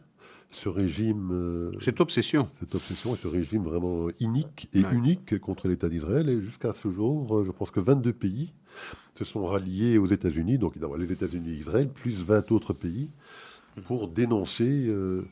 ce 0.50 0.68
régime 0.70 1.72
Cette 1.80 2.00
obsession. 2.00 2.48
cette 2.61 2.74
obsession 2.74 3.14
et 3.14 3.18
ce 3.18 3.28
régime 3.28 3.62
vraiment 3.64 4.09
inique 4.20 4.68
et 4.72 4.82
Ouais. 4.84 4.94
unique 4.94 5.38
contre 5.40 5.68
l'État 5.68 5.88
d'Israël. 5.88 6.28
Et 6.30 6.40
jusqu'à 6.40 6.72
ce 6.74 6.90
jour, 6.90 7.44
je 7.44 7.50
pense 7.50 7.70
que 7.70 7.80
22 7.80 8.12
pays 8.12 8.52
se 9.14 9.25
sont 9.25 9.45
ralliés 9.45 9.99
aux 9.99 10.07
États-Unis, 10.07 10.59
donc 10.59 10.75
les 10.99 11.12
États-Unis 11.12 11.51
et 11.51 11.59
Israël, 11.59 11.89
plus 11.89 12.22
20 12.22 12.53
autres 12.53 12.72
pays, 12.72 13.11
pour 13.87 14.09
dénoncer 14.09 14.87
euh, 14.87 15.27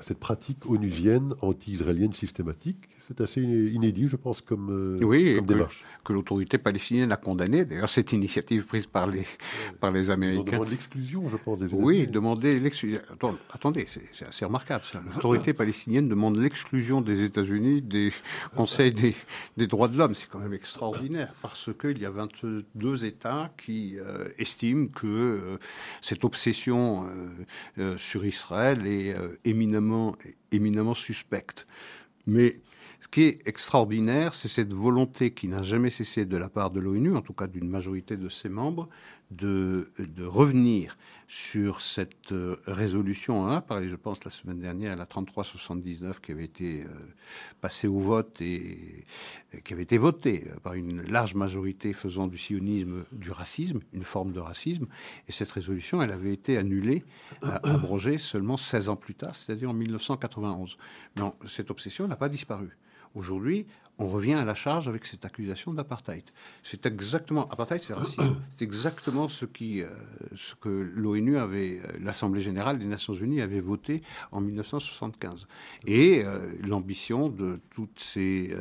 cette 0.00 0.18
pratique 0.18 0.66
onusienne, 0.66 1.34
anti-israélienne 1.40 2.12
systématique. 2.12 2.88
C'est 3.08 3.20
assez 3.20 3.40
inédit, 3.42 4.06
je 4.06 4.14
pense, 4.16 4.40
comme, 4.40 4.70
euh, 4.70 5.04
Oui, 5.04 5.34
comme 5.36 5.46
que- 5.46 5.52
démarche. 5.54 5.84
que 6.04 6.12
l'autorité 6.12 6.56
palestinienne 6.56 7.10
a 7.10 7.16
condamné. 7.16 7.64
D'ailleurs, 7.64 7.90
cette 7.90 8.12
initiative 8.12 8.64
prise 8.64 8.86
par 8.86 9.08
les, 9.08 9.24
par 9.80 9.90
les 9.90 10.10
Américains. 10.10 10.64
l'exclusion, 10.64 11.28
je 11.28 11.36
pense, 11.36 11.58
des 11.58 11.66
Oui, 11.72 12.06
demander 12.06 12.60
l'exclusion. 12.60 13.00
Attendez, 13.52 13.86
c'est 13.88 14.26
assez 14.26 14.44
remarquable 14.44 14.84
ça. 14.84 15.02
L'autorité 15.14 15.52
palestinienne 15.52 16.08
demande 16.08 16.36
l'exclusion 16.38 17.00
des 17.00 17.22
États-Unis 17.22 17.82
des 17.82 18.12
conseils 18.54 18.92
des, 18.92 19.14
des 19.56 19.66
droits 19.66 19.88
de 19.88 19.98
l'homme. 19.98 20.14
C'est 20.14 20.28
quand 20.28 20.38
même 20.38 20.54
extraordinaire 20.54 21.34
parce 21.42 21.70
qu'il 21.78 21.98
y 21.98 22.06
a 22.06 22.10
22 22.10 23.04
États 23.04 23.52
qui 23.58 23.98
euh, 23.98 24.28
estiment 24.38 24.86
que 24.86 25.06
euh, 25.06 25.58
cette 26.00 26.24
obsession 26.24 27.06
euh, 27.78 27.96
sur 27.96 28.24
Israël 28.24 28.86
est 28.86 29.14
éminemment, 29.44 30.14
éminemment 30.52 30.94
suspecte. 30.94 31.66
Mais 32.26 32.60
ce 33.02 33.08
qui 33.08 33.22
est 33.22 33.40
extraordinaire, 33.48 34.32
c'est 34.32 34.46
cette 34.46 34.72
volonté 34.72 35.32
qui 35.32 35.48
n'a 35.48 35.62
jamais 35.62 35.90
cessé 35.90 36.24
de 36.24 36.36
la 36.36 36.48
part 36.48 36.70
de 36.70 36.78
l'ONU, 36.78 37.16
en 37.16 37.20
tout 37.20 37.32
cas 37.32 37.48
d'une 37.48 37.68
majorité 37.68 38.16
de 38.16 38.28
ses 38.28 38.48
membres, 38.48 38.88
de, 39.32 39.90
revenir 40.20 40.96
sur 41.26 41.80
cette 41.80 42.30
euh, 42.30 42.60
résolution. 42.64 43.40
On 43.40 43.46
en 43.46 43.56
a 43.56 43.60
parlé, 43.60 43.88
je 43.88 43.96
pense, 43.96 44.24
la 44.24 44.30
semaine 44.30 44.60
dernière, 44.60 44.96
la 44.96 45.06
3379, 45.06 46.20
qui 46.20 46.30
avait 46.30 46.44
été 46.44 46.84
euh, 46.84 46.88
passée 47.60 47.88
au 47.88 47.98
vote 47.98 48.40
et, 48.40 49.04
et 49.52 49.62
qui 49.62 49.72
avait 49.72 49.82
été 49.82 49.98
votée 49.98 50.44
euh, 50.46 50.60
par 50.60 50.74
une 50.74 51.02
large 51.02 51.34
majorité 51.34 51.92
faisant 51.94 52.28
du 52.28 52.38
sionisme 52.38 53.04
du 53.10 53.32
racisme, 53.32 53.80
une 53.92 54.04
forme 54.04 54.30
de 54.30 54.38
racisme. 54.38 54.86
Et 55.26 55.32
cette 55.32 55.50
résolution, 55.50 56.02
elle 56.02 56.12
avait 56.12 56.32
été 56.32 56.56
annulée, 56.56 57.02
abrogée 57.42 58.18
seulement 58.18 58.56
16 58.56 58.90
ans 58.90 58.96
plus 58.96 59.16
tard, 59.16 59.34
c'est-à-dire 59.34 59.70
en 59.70 59.74
1991. 59.74 60.76
Non, 61.16 61.34
cette 61.48 61.72
obsession 61.72 62.06
n'a 62.06 62.16
pas 62.16 62.28
disparu. 62.28 62.78
Aujourd'hui, 63.14 63.66
on 63.98 64.06
revient 64.06 64.34
à 64.34 64.44
la 64.44 64.54
charge 64.54 64.88
avec 64.88 65.06
cette 65.06 65.24
accusation 65.24 65.72
d'apartheid. 65.74 66.24
C'est 66.62 66.86
exactement 66.86 67.48
apartheid, 67.50 67.82
c'est 67.82 67.94
racisme. 67.94 68.36
C'est 68.56 68.64
exactement 68.64 69.28
ce 69.28 69.44
qui, 69.44 69.82
euh, 69.82 69.88
ce 70.34 70.54
que 70.54 70.68
l'ONU 70.68 71.38
avait, 71.38 71.80
euh, 71.80 71.98
l'Assemblée 72.00 72.40
générale 72.40 72.78
des 72.78 72.86
Nations 72.86 73.14
Unies 73.14 73.40
avait 73.40 73.60
voté 73.60 74.02
en 74.30 74.40
1975. 74.40 75.46
Et 75.86 76.22
euh, 76.24 76.52
l'ambition 76.62 77.28
de 77.28 77.60
toutes 77.70 77.98
ces 77.98 78.52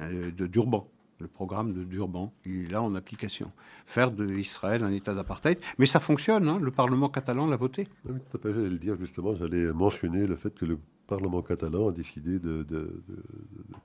euh, 0.00 0.30
de 0.30 0.46
Durban. 0.46 0.88
le 1.20 1.28
programme 1.28 1.72
de 1.72 1.84
Durban. 1.84 2.32
Il 2.44 2.66
est 2.66 2.70
là 2.70 2.82
en 2.82 2.94
application. 2.94 3.50
Faire 3.86 4.12
de 4.12 4.24
l'Israël 4.24 4.84
un 4.84 4.92
État 4.92 5.14
d'apartheid. 5.14 5.58
Mais 5.78 5.86
ça 5.86 5.98
fonctionne, 5.98 6.48
hein. 6.48 6.58
le 6.60 6.70
Parlement 6.70 7.08
catalan 7.08 7.46
l'a 7.46 7.56
voté. 7.56 7.88
Oui, 8.04 8.20
tout 8.30 8.36
à 8.36 8.40
fait, 8.40 8.54
j'allais 8.54 8.68
le 8.68 8.78
dire 8.78 8.96
justement, 8.98 9.34
j'allais 9.34 9.72
mentionner 9.72 10.26
le 10.26 10.36
fait 10.36 10.54
que 10.54 10.64
le 10.64 10.78
Parlement 11.08 11.42
catalan 11.42 11.88
a 11.88 11.92
décidé 11.92 12.38
de, 12.38 13.02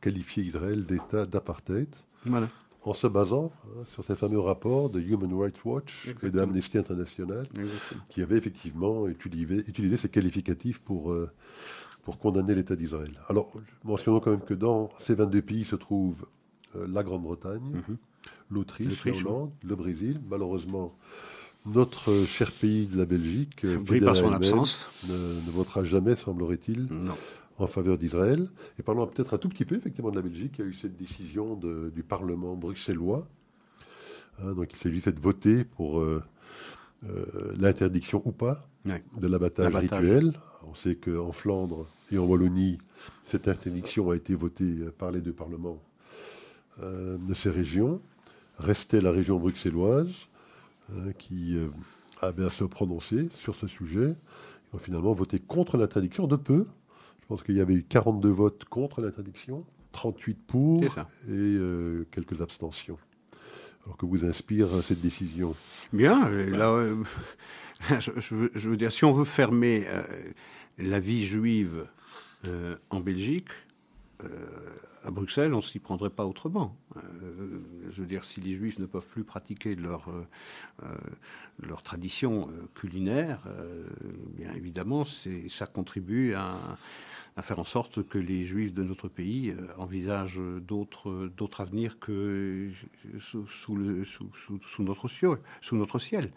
qualifier 0.01 0.43
Israël 0.43 0.85
d'État 0.85 1.25
d'apartheid. 1.25 1.87
En 2.85 2.93
se 2.93 3.07
basant 3.07 3.53
hein, 3.65 3.83
sur 3.85 4.03
ces 4.03 4.17
fameux 4.17 4.41
rapports 4.41 4.89
de 4.89 4.99
Human 4.99 5.33
Rights 5.33 5.63
Watch 5.63 6.09
et 6.21 6.29
d'Amnesty 6.29 6.77
International, 6.77 7.47
qui 8.09 8.21
avaient 8.21 8.37
effectivement 8.37 9.07
utilisé, 9.07 9.63
utilisé 9.69 9.95
ces 9.95 10.09
qualificatifs 10.09 10.79
pour, 10.79 11.13
euh, 11.13 11.31
pour 12.03 12.19
condamner 12.19 12.53
l'État 12.55 12.75
d'Israël. 12.75 13.17
Alors, 13.29 13.51
mentionnons 13.85 14.19
quand 14.19 14.31
même 14.31 14.41
que 14.41 14.53
dans 14.53 14.89
ces 14.99 15.15
22 15.15 15.41
pays 15.41 15.63
se 15.63 15.77
trouvent 15.77 16.25
euh, 16.75 16.85
la 16.89 17.03
Grande-Bretagne, 17.03 17.83
mhm. 17.87 17.97
l'Autriche, 18.51 19.05
la 19.05 19.15
Hollande, 19.15 19.51
le 19.63 19.75
Brésil. 19.77 20.19
Malheureusement, 20.29 20.93
notre 21.65 22.25
cher 22.25 22.51
pays 22.51 22.87
de 22.87 22.97
la 22.97 23.05
Belgique, 23.05 23.63
euh, 23.63 23.77
par 24.03 24.15
son 24.15 24.31
absence, 24.31 24.89
ne, 25.07 25.51
votera 25.51 25.83
jamais, 25.83 26.15
semblerait-il, 26.15 26.87
en 27.57 27.67
faveur 27.67 27.97
d'Israël. 27.97 28.49
Et 28.79 28.83
parlons 28.83 29.05
peut-être 29.07 29.33
un 29.35 29.37
tout 29.37 29.49
petit 29.49 29.65
peu, 29.65 29.75
effectivement, 29.75 30.11
de 30.11 30.15
la 30.15 30.21
Belgique. 30.21 30.55
Il 30.57 30.65
y 30.65 30.67
a 30.67 30.69
eu 30.69 30.73
cette 30.73 30.97
décision 30.97 31.55
du 31.55 32.03
Parlement 32.03 32.55
bruxellois. 32.55 33.27
Hein, 34.41 34.53
donc 34.53 34.73
il 34.73 34.77
s'agissait 34.77 35.11
de 35.11 35.19
voter 35.19 35.63
pour 35.63 35.99
euh, 35.99 36.21
l'interdiction 37.59 38.21
ou 38.25 38.31
pas 38.31 38.67
de 38.85 39.27
l'abattage 39.27 39.75
rituel. 39.75 40.33
On 40.67 40.75
sait 40.75 40.95
qu'en 40.95 41.31
Flandre 41.31 41.87
et 42.11 42.17
en 42.17 42.25
Wallonie, 42.25 42.77
cette 43.25 43.47
interdiction 43.47 44.11
a 44.11 44.15
été 44.15 44.33
votée 44.33 44.73
par 44.97 45.11
les 45.11 45.21
deux 45.21 45.33
parlements 45.33 45.81
euh, 46.81 47.17
de 47.17 47.33
ces 47.33 47.49
régions. 47.49 48.01
Restait 48.57 49.01
la 49.01 49.11
région 49.11 49.37
bruxelloise 49.39 50.11
euh, 50.91 51.11
qui 51.17 51.55
euh, 51.55 51.69
avait 52.21 52.45
à 52.45 52.49
se 52.49 52.63
prononcer 52.63 53.29
sur 53.35 53.55
ce 53.55 53.67
sujet. 53.67 54.15
Ils 54.71 54.75
ont 54.75 54.79
finalement 54.79 55.13
voté 55.13 55.39
contre 55.39 55.77
l'interdiction 55.77 56.27
de 56.27 56.35
peu. 56.35 56.65
Je 57.21 57.27
pense 57.27 57.43
qu'il 57.43 57.55
y 57.55 57.61
avait 57.61 57.75
eu 57.75 57.83
42 57.83 58.29
votes 58.29 58.65
contre 58.65 59.01
l'interdiction, 59.01 59.65
38 59.93 60.33
pour 60.45 60.83
et 60.83 61.57
quelques 62.11 62.41
abstentions. 62.41 62.97
Alors 63.85 63.97
que 63.97 64.05
vous 64.05 64.25
inspire 64.25 64.83
cette 64.83 64.99
décision? 64.99 65.55
Bien, 65.93 66.29
là, 66.29 66.85
je, 67.99 68.35
veux, 68.35 68.77
dire, 68.77 68.91
si 68.91 69.05
on 69.05 69.13
veut 69.13 69.25
fermer 69.25 69.85
la 70.77 70.99
vie 70.99 71.23
juive 71.23 71.87
en 72.89 72.99
Belgique, 72.99 73.49
à 75.05 75.11
Bruxelles, 75.11 75.53
on 75.53 75.61
s'y 75.61 75.79
prendrait 75.79 76.09
pas 76.09 76.25
autrement. 76.25 76.77
Euh, 76.95 77.59
je 77.91 78.01
veux 78.01 78.07
dire, 78.07 78.23
si 78.23 78.39
les 78.41 78.55
Juifs 78.55 78.79
ne 78.79 78.85
peuvent 78.85 79.07
plus 79.07 79.23
pratiquer 79.23 79.75
leur, 79.75 80.07
euh, 80.09 80.25
euh, 80.83 80.95
leur 81.61 81.83
tradition 81.83 82.49
culinaire, 82.73 83.41
bien 84.35 84.53
évidemment, 84.53 85.03
ça 85.49 85.65
contribue 85.67 86.33
à, 86.33 86.57
faire 87.41 87.59
en 87.59 87.63
sorte 87.63 88.07
que 88.07 88.17
les 88.17 88.43
Juifs 88.43 88.73
de 88.73 88.83
notre 88.83 89.07
pays 89.07 89.55
envisagent 89.77 90.41
d'autres, 90.61 91.29
avenirs 91.59 91.99
que 91.99 92.71
sous 93.19 93.75
notre 95.73 95.99
ciel 95.99 96.31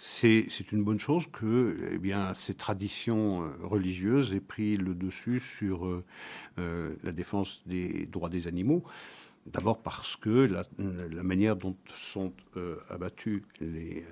c'est 0.00 0.72
une 0.72 0.84
bonne 0.84 0.98
chose 0.98 1.26
que 1.32 1.76
eh 1.92 2.12
ces 2.34 2.54
traditions 2.54 3.42
euh, 3.42 3.50
religieuses 3.62 4.34
aient 4.34 4.40
pris 4.40 4.76
le 4.76 4.94
dessus 4.94 5.40
sur 5.40 5.86
euh, 5.86 6.04
euh, 6.58 6.94
la 7.02 7.12
défense 7.12 7.62
des 7.66 8.06
droits 8.06 8.28
des 8.28 8.46
animaux. 8.46 8.84
D'abord 9.46 9.82
parce 9.82 10.16
que 10.16 10.30
la, 10.30 10.64
manière 11.22 11.54
dont 11.54 11.76
sont 11.94 12.32
abattus 12.90 13.42
les, 13.60 14.04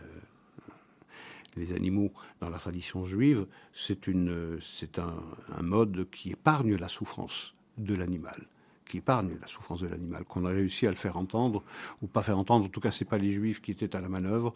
animaux 1.75 2.13
dans 2.41 2.51
la 2.51 2.59
tradition 2.59 3.05
juive, 3.05 3.47
c'est 3.73 4.09
un 4.09 5.63
mode 5.63 6.09
qui 6.11 6.31
épargne 6.31 6.77
la 6.77 6.87
souffrance 6.87 7.57
de 7.79 7.97
l'animal 7.97 8.47
qui 8.89 8.99
épargne 8.99 9.37
la 9.41 9.47
souffrance 9.47 9.81
de 9.81 9.89
l'animal, 9.89 10.25
qu'on 10.25 10.45
a 10.45 10.51
réussi 10.51 10.87
à 10.87 10.91
le 10.91 10.97
faire 10.97 11.17
entendre, 11.17 11.63
ou 12.03 12.07
pas 12.07 12.23
faire 12.23 12.39
entendre, 12.39 12.67
en 12.67 12.69
tout 12.69 12.81
cas, 12.81 12.91
ce 12.91 13.03
n'est 13.03 13.09
pas 13.09 13.19
les 13.19 13.33
juifs 13.33 13.61
qui 13.61 13.71
étaient 13.71 13.95
à 13.97 14.01
la 14.01 14.09
manœuvre. 14.09 14.55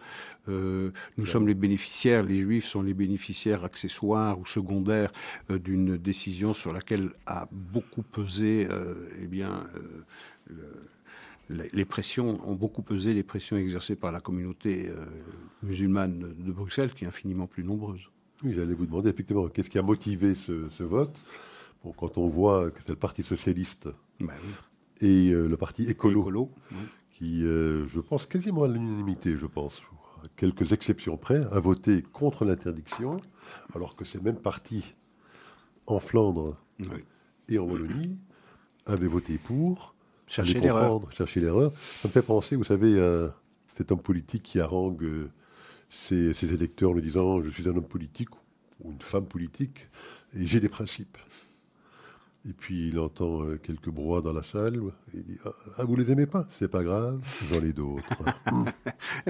Euh, 0.49 0.91
nous 1.17 1.27
sommes 1.27 1.47
les 1.47 1.55
bénéficiaires, 1.55 2.23
les 2.23 2.39
juifs 2.39 2.67
sont 2.67 2.83
les 2.83 2.95
bénéficiaires 2.95 3.65
accessoires 3.65 4.39
ou 4.39 4.47
secondaires 4.47 5.13
euh, 5.51 5.59
d'une 5.59 5.97
décision 5.97 6.55
sur 6.55 6.73
laquelle 6.73 7.11
a 7.27 7.49
beaucoup 7.51 8.03
pesé, 8.03 8.67
euh, 8.71 9.09
eh 9.21 9.27
bien, 9.27 9.65
les 11.51 11.85
pressions 11.85 12.41
ont 12.49 12.55
beaucoup 12.55 12.83
pesé 12.83 13.15
les 13.15 13.23
pressions 13.23 13.57
exercées 13.57 13.97
par 13.97 14.13
la 14.13 14.21
communauté 14.21 14.91
musulmane 15.63 16.35
de 16.39 16.53
Bruxelles, 16.53 16.93
qui 16.93 17.05
est 17.05 17.09
infiniment 17.09 17.47
plus 17.47 17.65
nombreuse. 17.65 18.11
Oui, 18.45 18.53
j'allais 18.55 18.75
vous 18.75 18.87
demander 18.87 19.11
effectivement 19.11 19.49
qu'est-ce 19.49 19.69
qui 19.69 19.79
a 19.79 19.83
motivé 19.83 20.35
ce, 20.35 20.83
vote? 20.83 21.25
Quand 21.97 22.19
on 22.19 22.29
voit 22.29 22.71
que 22.71 22.81
c'est 22.81 22.91
le 22.91 22.97
Parti 22.97 23.23
socialiste 23.23 23.89
bah 24.21 24.35
et 25.01 25.31
euh, 25.31 25.47
le 25.47 25.57
parti 25.57 25.85
écolo, 25.85 26.51
qui, 27.11 27.45
euh, 27.45 27.87
je 27.89 28.01
pense, 28.01 28.27
quasiment 28.27 28.65
à 28.65 28.69
l'unanimité, 28.69 29.37
je 29.37 29.47
pense, 29.47 29.81
à 30.25 30.29
quelques 30.37 30.73
exceptions 30.73 31.17
près, 31.17 31.45
a 31.53 31.61
voté 31.61 32.03
contre 32.03 32.45
l'interdiction, 32.45 33.17
alors 33.75 33.97
que 33.97 34.05
ces 34.05 34.21
mêmes 34.21 34.41
partis 34.41 34.95
en 35.87 36.01
Flandre 36.01 36.57
et 37.49 37.59
en 37.59 37.65
Wallonie 37.65 38.19
avaient 38.87 39.07
voté 39.07 39.39
pour. 39.39 39.95
Chercher 40.27 40.61
l'erreur. 40.61 41.01
Chercher 41.13 41.41
l'erreur. 41.41 41.73
Ça 42.03 42.09
me 42.09 42.13
fait 42.13 42.23
penser, 42.23 42.57
vous 42.57 42.65
savez, 42.65 43.01
à 43.01 43.35
cet 43.77 43.93
homme 43.93 44.03
politique 44.03 44.43
qui 44.43 44.61
harangue 44.61 45.05
euh, 45.05 45.31
ses, 45.89 46.35
ses 46.35 46.53
électeurs 46.53 46.91
en 46.91 46.95
lui 46.95 47.03
disant 47.03 47.41
Je 47.41 47.51
suis 47.51 47.67
un 47.69 47.77
homme 47.77 47.87
politique 47.87 48.29
ou 48.81 48.93
une 48.93 49.01
femme 49.01 49.25
politique 49.27 49.89
et 50.37 50.47
j'ai 50.47 50.61
des 50.61 50.69
principes. 50.69 51.17
Et 52.49 52.53
puis 52.53 52.89
il 52.89 52.99
entend 52.99 53.43
euh, 53.43 53.57
quelques 53.57 53.91
broies 53.91 54.23
dans 54.23 54.33
la 54.33 54.43
salle. 54.43 54.81
Il 55.13 55.25
dit 55.25 55.39
Ah, 55.77 55.85
vous 55.85 55.97
les 55.97 56.11
aimez 56.13 56.27
pas? 56.27 56.47
C'est 56.53 56.69
pas 56.69 56.85
grave, 56.85 57.21
j'en 57.51 57.63
ai 57.63 57.73
d'autres. 57.73 58.09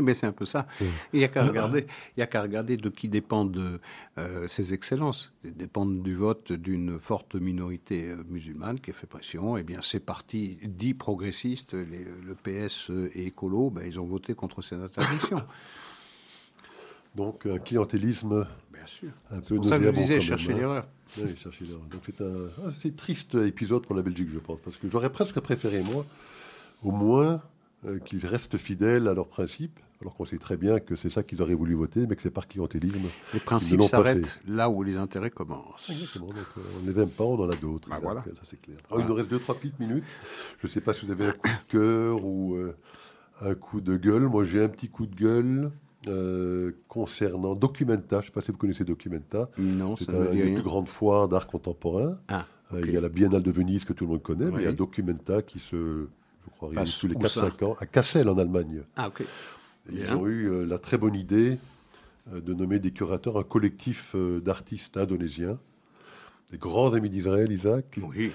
Mais 0.00 0.14
c'est 0.14 0.26
un 0.26 0.32
peu 0.32 0.44
ça. 0.44 0.66
Il 1.12 1.18
n'y 1.18 1.24
a 1.24 1.28
qu'à 1.28 1.42
regarder, 1.44 1.86
il 2.16 2.20
y 2.20 2.22
a 2.22 2.26
qu'à 2.26 2.42
regarder 2.42 2.76
de 2.76 2.88
qui 2.90 3.09
dépendent 3.09 3.80
euh, 4.18 4.46
ces 4.46 4.74
excellences. 4.74 5.32
Ils 5.42 5.56
dépendent 5.56 6.02
du 6.02 6.14
vote 6.14 6.52
d'une 6.52 7.00
forte 7.00 7.34
minorité 7.34 8.11
euh, 8.11 8.22
musulmane 8.28 8.78
qui 8.78 8.90
a 8.90 8.94
fait 8.94 9.06
pression. 9.06 9.56
Et 9.56 9.61
eh 9.61 9.64
bien, 9.64 9.80
ces 9.80 10.00
partis 10.00 10.59
dits 10.62 10.94
progressistes, 10.94 11.74
le 11.74 12.34
PS 12.34 12.90
et 13.14 13.26
écolo, 13.26 13.70
ben, 13.70 13.84
ils 13.86 13.98
ont 13.98 14.06
voté 14.06 14.34
contre 14.34 14.61
ces 14.61 14.76
interdictions. 14.76 15.42
Donc 17.14 17.46
un 17.46 17.59
clientélisme 17.59 18.46
Bien 18.72 18.86
sûr. 18.86 19.11
un 19.30 19.40
peu 19.40 19.62
ça 19.64 19.78
que 19.78 19.86
je 19.86 19.90
disais, 19.90 20.20
chercher 20.20 20.52
hein. 20.52 20.59
l'erreur. 20.59 20.88
Oui, 21.16 21.36
chercher 21.36 21.64
l'erreur. 21.64 21.82
Donc 21.90 22.02
c'est 22.04 22.20
un 22.20 22.68
assez 22.68 22.92
triste 22.92 23.34
épisode 23.34 23.86
pour 23.86 23.96
la 23.96 24.02
Belgique, 24.02 24.28
je 24.30 24.38
pense, 24.38 24.61
parce 24.61 24.76
que 24.76 24.88
j'aurais 24.88 25.11
presque 25.11 25.40
préféré, 25.40 25.80
moi, 25.82 26.04
au 26.82 26.90
moins 26.90 27.42
euh, 27.86 27.98
qu'ils 28.00 28.26
restent 28.26 28.56
fidèles 28.56 29.09
à 29.09 29.14
leurs 29.14 29.28
principes, 29.28 29.78
alors 30.00 30.14
qu'on 30.14 30.24
sait 30.24 30.38
très 30.38 30.56
bien 30.56 30.78
que 30.78 30.96
c'est 30.96 31.11
ça 31.11 31.22
qu'ils 31.22 31.42
auraient 31.42 31.54
voulu 31.54 31.74
voter, 31.74 32.06
mais 32.06 32.14
que 32.14 32.22
c'est 32.22 32.30
par 32.30 32.46
clientélisme. 32.46 33.09
Les 33.34 33.40
principes 33.40 33.82
s'arrêtent 33.82 34.40
là 34.46 34.68
où 34.70 34.82
les 34.82 34.96
intérêts 34.96 35.30
commencent. 35.30 35.88
Exactement. 35.90 36.26
Donc, 36.26 36.36
euh, 36.56 36.61
on 36.78 36.86
ne 36.86 36.92
les 36.92 37.00
aime 37.00 37.11
pas, 37.11 37.24
on 37.24 37.40
en 37.40 37.50
a 37.50 37.56
d'autres. 37.56 37.88
Bah, 37.88 37.98
voilà. 38.00 38.22
Ça, 38.22 38.30
c'est 38.48 38.61
clair. 38.61 38.76
Il 38.96 39.04
nous 39.04 39.14
reste 39.14 39.28
deux, 39.28 39.40
trois 39.40 39.56
petites 39.56 39.78
minutes. 39.80 40.04
Je 40.61 40.66
ne 40.66 40.70
sais 40.70 40.80
pas 40.80 40.94
si 40.94 41.06
vous 41.06 41.12
avez 41.12 41.26
un 41.26 41.32
coup 41.32 41.48
de 41.48 41.72
cœur 41.72 42.24
ou 42.24 42.54
euh, 42.54 42.76
un 43.40 43.54
coup 43.54 43.80
de 43.80 43.96
gueule. 43.96 44.28
Moi, 44.28 44.44
j'ai 44.44 44.62
un 44.62 44.68
petit 44.68 44.88
coup 44.88 45.06
de 45.06 45.14
gueule. 45.14 45.70
Euh, 46.07 46.70
concernant 46.86 47.57
Documenta. 47.57 48.16
Je 48.16 48.22
ne 48.22 48.26
sais 48.26 48.30
pas 48.30 48.40
si 48.40 48.53
vous 48.53 48.57
connaissez 48.57 48.84
Documenta. 48.84 49.51
Non, 49.59 49.96
c'est 49.96 50.09
une 50.09 50.55
plus 50.55 50.62
grande 50.62 50.88
foire 50.88 51.28
d'art 51.28 51.49
contemporain. 51.49 52.18
Ah, 52.28 52.46
euh, 52.72 52.82
il 52.84 52.92
y 52.92 52.96
a 52.96 53.01
la 53.01 53.09
Biennale 53.09 53.42
de 53.42 53.51
Venise 53.51 53.84
que 53.84 53.92
tout 53.92 54.05
le 54.05 54.12
monde 54.12 54.22
connaît, 54.22 54.51
mais 54.51 54.62
il 54.62 54.64
y 54.64 54.68
a 54.68 54.72
Documenta 54.72 55.42
qui 55.42 55.59
se, 55.59 56.07
je 56.44 56.51
crois, 56.57 56.70
tous 56.84 57.09
les 57.09 57.16
4-5 57.16 57.64
ans 57.64 57.74
à 57.80 57.86
Kassel 57.86 58.28
en 58.28 58.38
Allemagne. 58.38 58.82
Ah, 58.96 59.09
ok. 59.09 59.24
Ils 59.90 60.12
ont 60.12 60.26
eu 60.26 60.49
euh, 60.49 60.64
la 60.64 60.78
très 60.78 60.99
bonne 60.99 61.16
idée 61.16 61.59
de 62.32 62.55
nommer 62.55 62.78
des 62.78 62.92
curateurs 62.92 63.38
un 63.38 63.42
collectif 63.42 64.14
d'artistes 64.14 64.99
indonésiens, 64.99 65.59
des 66.53 66.59
grands 66.59 66.92
amis 66.92 67.11
d'Israël, 67.11 67.51
Isaac. 67.51 67.99
Oui. 68.14 68.30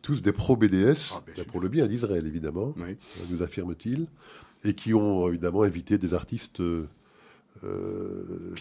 tous 0.00 0.22
des 0.22 0.32
pro-BDS, 0.32 1.12
ah, 1.12 1.20
pour 1.48 1.60
le 1.60 1.68
bien 1.68 1.86
d'Israël 1.86 2.26
évidemment, 2.26 2.74
nous 3.28 3.42
affirme-t-il, 3.42 4.06
et 4.64 4.74
qui 4.74 4.94
ont 4.94 5.28
évidemment 5.28 5.62
invité 5.62 5.98
des 5.98 6.14
artistes 6.14 6.60
euh, 6.60 6.86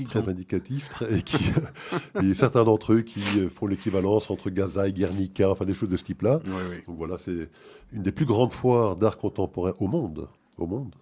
très 0.05 0.21
vindicatifs, 0.21 0.89
très, 0.89 1.19
et, 1.19 1.23
qui, 1.23 1.37
et 2.23 2.33
certains 2.33 2.63
d'entre 2.63 2.93
eux 2.93 3.01
qui 3.01 3.21
font 3.49 3.67
l'équivalence 3.67 4.29
entre 4.29 4.49
Gaza 4.49 4.87
et 4.87 4.93
Guernica, 4.93 5.49
enfin 5.49 5.65
des 5.65 5.73
choses 5.73 5.89
de 5.89 5.97
ce 5.97 6.03
type-là. 6.03 6.39
Donc 6.87 6.97
voilà, 6.97 7.17
c'est 7.17 7.49
une 7.91 8.03
des 8.03 8.11
plus 8.11 8.25
grandes 8.25 8.53
foires 8.53 8.95
d'art 8.95 9.17
contemporain 9.17 9.73
au 9.79 9.87
monde. 9.87 10.27
Au 10.57 10.67
monde. 10.67 10.93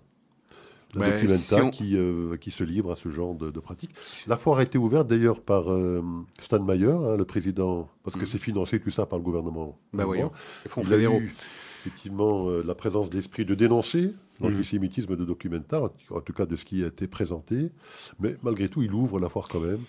La 0.95 1.11
Documenta 1.11 1.69
qui, 1.69 1.95
euh, 1.95 2.35
qui 2.37 2.51
se 2.51 2.63
livre 2.63 2.91
à 2.91 2.95
ce 2.95 3.09
genre 3.09 3.33
de, 3.35 3.59
pratiques. 3.59 3.91
La 4.27 4.37
foire 4.37 4.59
a 4.59 4.63
été 4.63 4.77
ouverte 4.77 5.07
d'ailleurs 5.07 5.41
par 5.41 5.71
euh, 5.71 6.01
Stan 6.39 6.61
Meyer, 6.61 6.87
hein, 6.87 7.15
le 7.15 7.25
président, 7.25 7.87
parce 8.03 8.17
que 8.17 8.23
mm. 8.23 8.27
c'est 8.27 8.37
financé 8.37 8.79
tout 8.79 8.91
ça 8.91 9.05
par 9.05 9.19
le 9.19 9.23
gouvernement. 9.23 9.77
Bah 9.93 10.05
oui, 10.05 10.19
il, 10.19 10.93
a 10.93 10.97
eu, 10.97 11.35
effectivement 11.81 12.49
euh, 12.49 12.63
la 12.65 12.75
présence 12.75 13.09
d'esprit 13.09 13.45
de 13.45 13.55
dénoncer 13.55 14.13
l'antisémitisme 14.49 15.15
de 15.15 15.25
Documenta, 15.25 15.81
en 16.09 16.21
tout 16.21 16.33
cas 16.33 16.45
de 16.45 16.55
ce 16.55 16.65
qui 16.65 16.83
a 16.83 16.87
été 16.87 17.07
présenté, 17.07 17.71
mais 18.19 18.35
malgré 18.43 18.67
tout, 18.69 18.81
il 18.81 18.93
ouvre 18.93 19.19
la 19.19 19.29
foire 19.29 19.47
quand 19.47 19.59
même. 19.59 19.79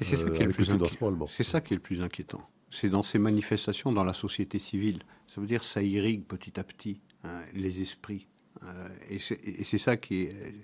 Et 0.00 0.04
c'est 0.04 0.16
ça, 0.16 0.30
qui 0.30 0.42
est 0.42 0.46
le 0.46 0.52
plus 0.52 0.64
financement 0.64 0.86
inqui- 0.86 1.06
allemand. 1.12 1.26
c'est 1.26 1.42
ça 1.42 1.60
qui 1.60 1.74
est 1.74 1.76
le 1.76 1.82
plus 1.82 2.00
inquiétant. 2.02 2.40
C'est 2.70 2.88
dans 2.88 3.02
ces 3.02 3.18
manifestations 3.18 3.92
dans 3.92 4.04
la 4.04 4.12
société 4.12 4.58
civile. 4.58 5.00
Ça 5.26 5.40
veut 5.40 5.46
dire 5.46 5.60
que 5.60 5.66
ça 5.66 5.82
irrigue 5.82 6.24
petit 6.24 6.58
à 6.58 6.64
petit 6.64 7.00
hein, 7.24 7.42
les 7.54 7.82
esprits. 7.82 8.26
Euh, 8.64 8.88
et 9.08 9.18
c'est 9.18 9.38
et 9.44 9.64
c'est 9.64 9.78
ça 9.78 9.96
qui 9.96 10.22
est. 10.22 10.54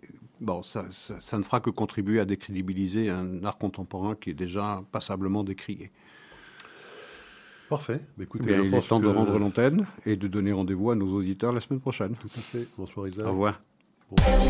Bon, 0.40 0.62
ça, 0.62 0.86
ça- 0.90 1.18
ça 1.20 1.38
ne 1.38 1.42
fera 1.42 1.60
que 1.60 1.70
contribuer 1.70 2.20
à 2.20 2.24
décrédibiliser 2.24 3.08
un 3.10 3.42
art 3.44 3.58
contemporain 3.58 4.14
qui 4.14 4.30
est 4.30 4.34
déjà 4.34 4.82
passablement 4.92 5.44
décrié. 5.44 5.90
Parfait. 7.68 8.00
Mais 8.16 8.24
écoutez, 8.24 8.46
Bien, 8.46 8.56
je 8.58 8.62
il 8.62 8.74
est 8.74 8.88
temps 8.88 9.00
de 9.00 9.08
rendre 9.08 9.38
l'antenne 9.38 9.86
et 10.04 10.16
de 10.16 10.28
donner 10.28 10.52
rendez-vous 10.52 10.90
à 10.90 10.94
nos 10.94 11.08
auditeurs 11.14 11.52
la 11.52 11.60
semaine 11.60 11.80
prochaine. 11.80 12.14
Tout 12.14 12.28
à 12.36 12.40
fait. 12.40 12.68
Bonsoir 12.78 13.08
Isaac. 13.08 13.26
Au 13.26 13.30
revoir. 13.30 13.60
Bon. 14.10 14.16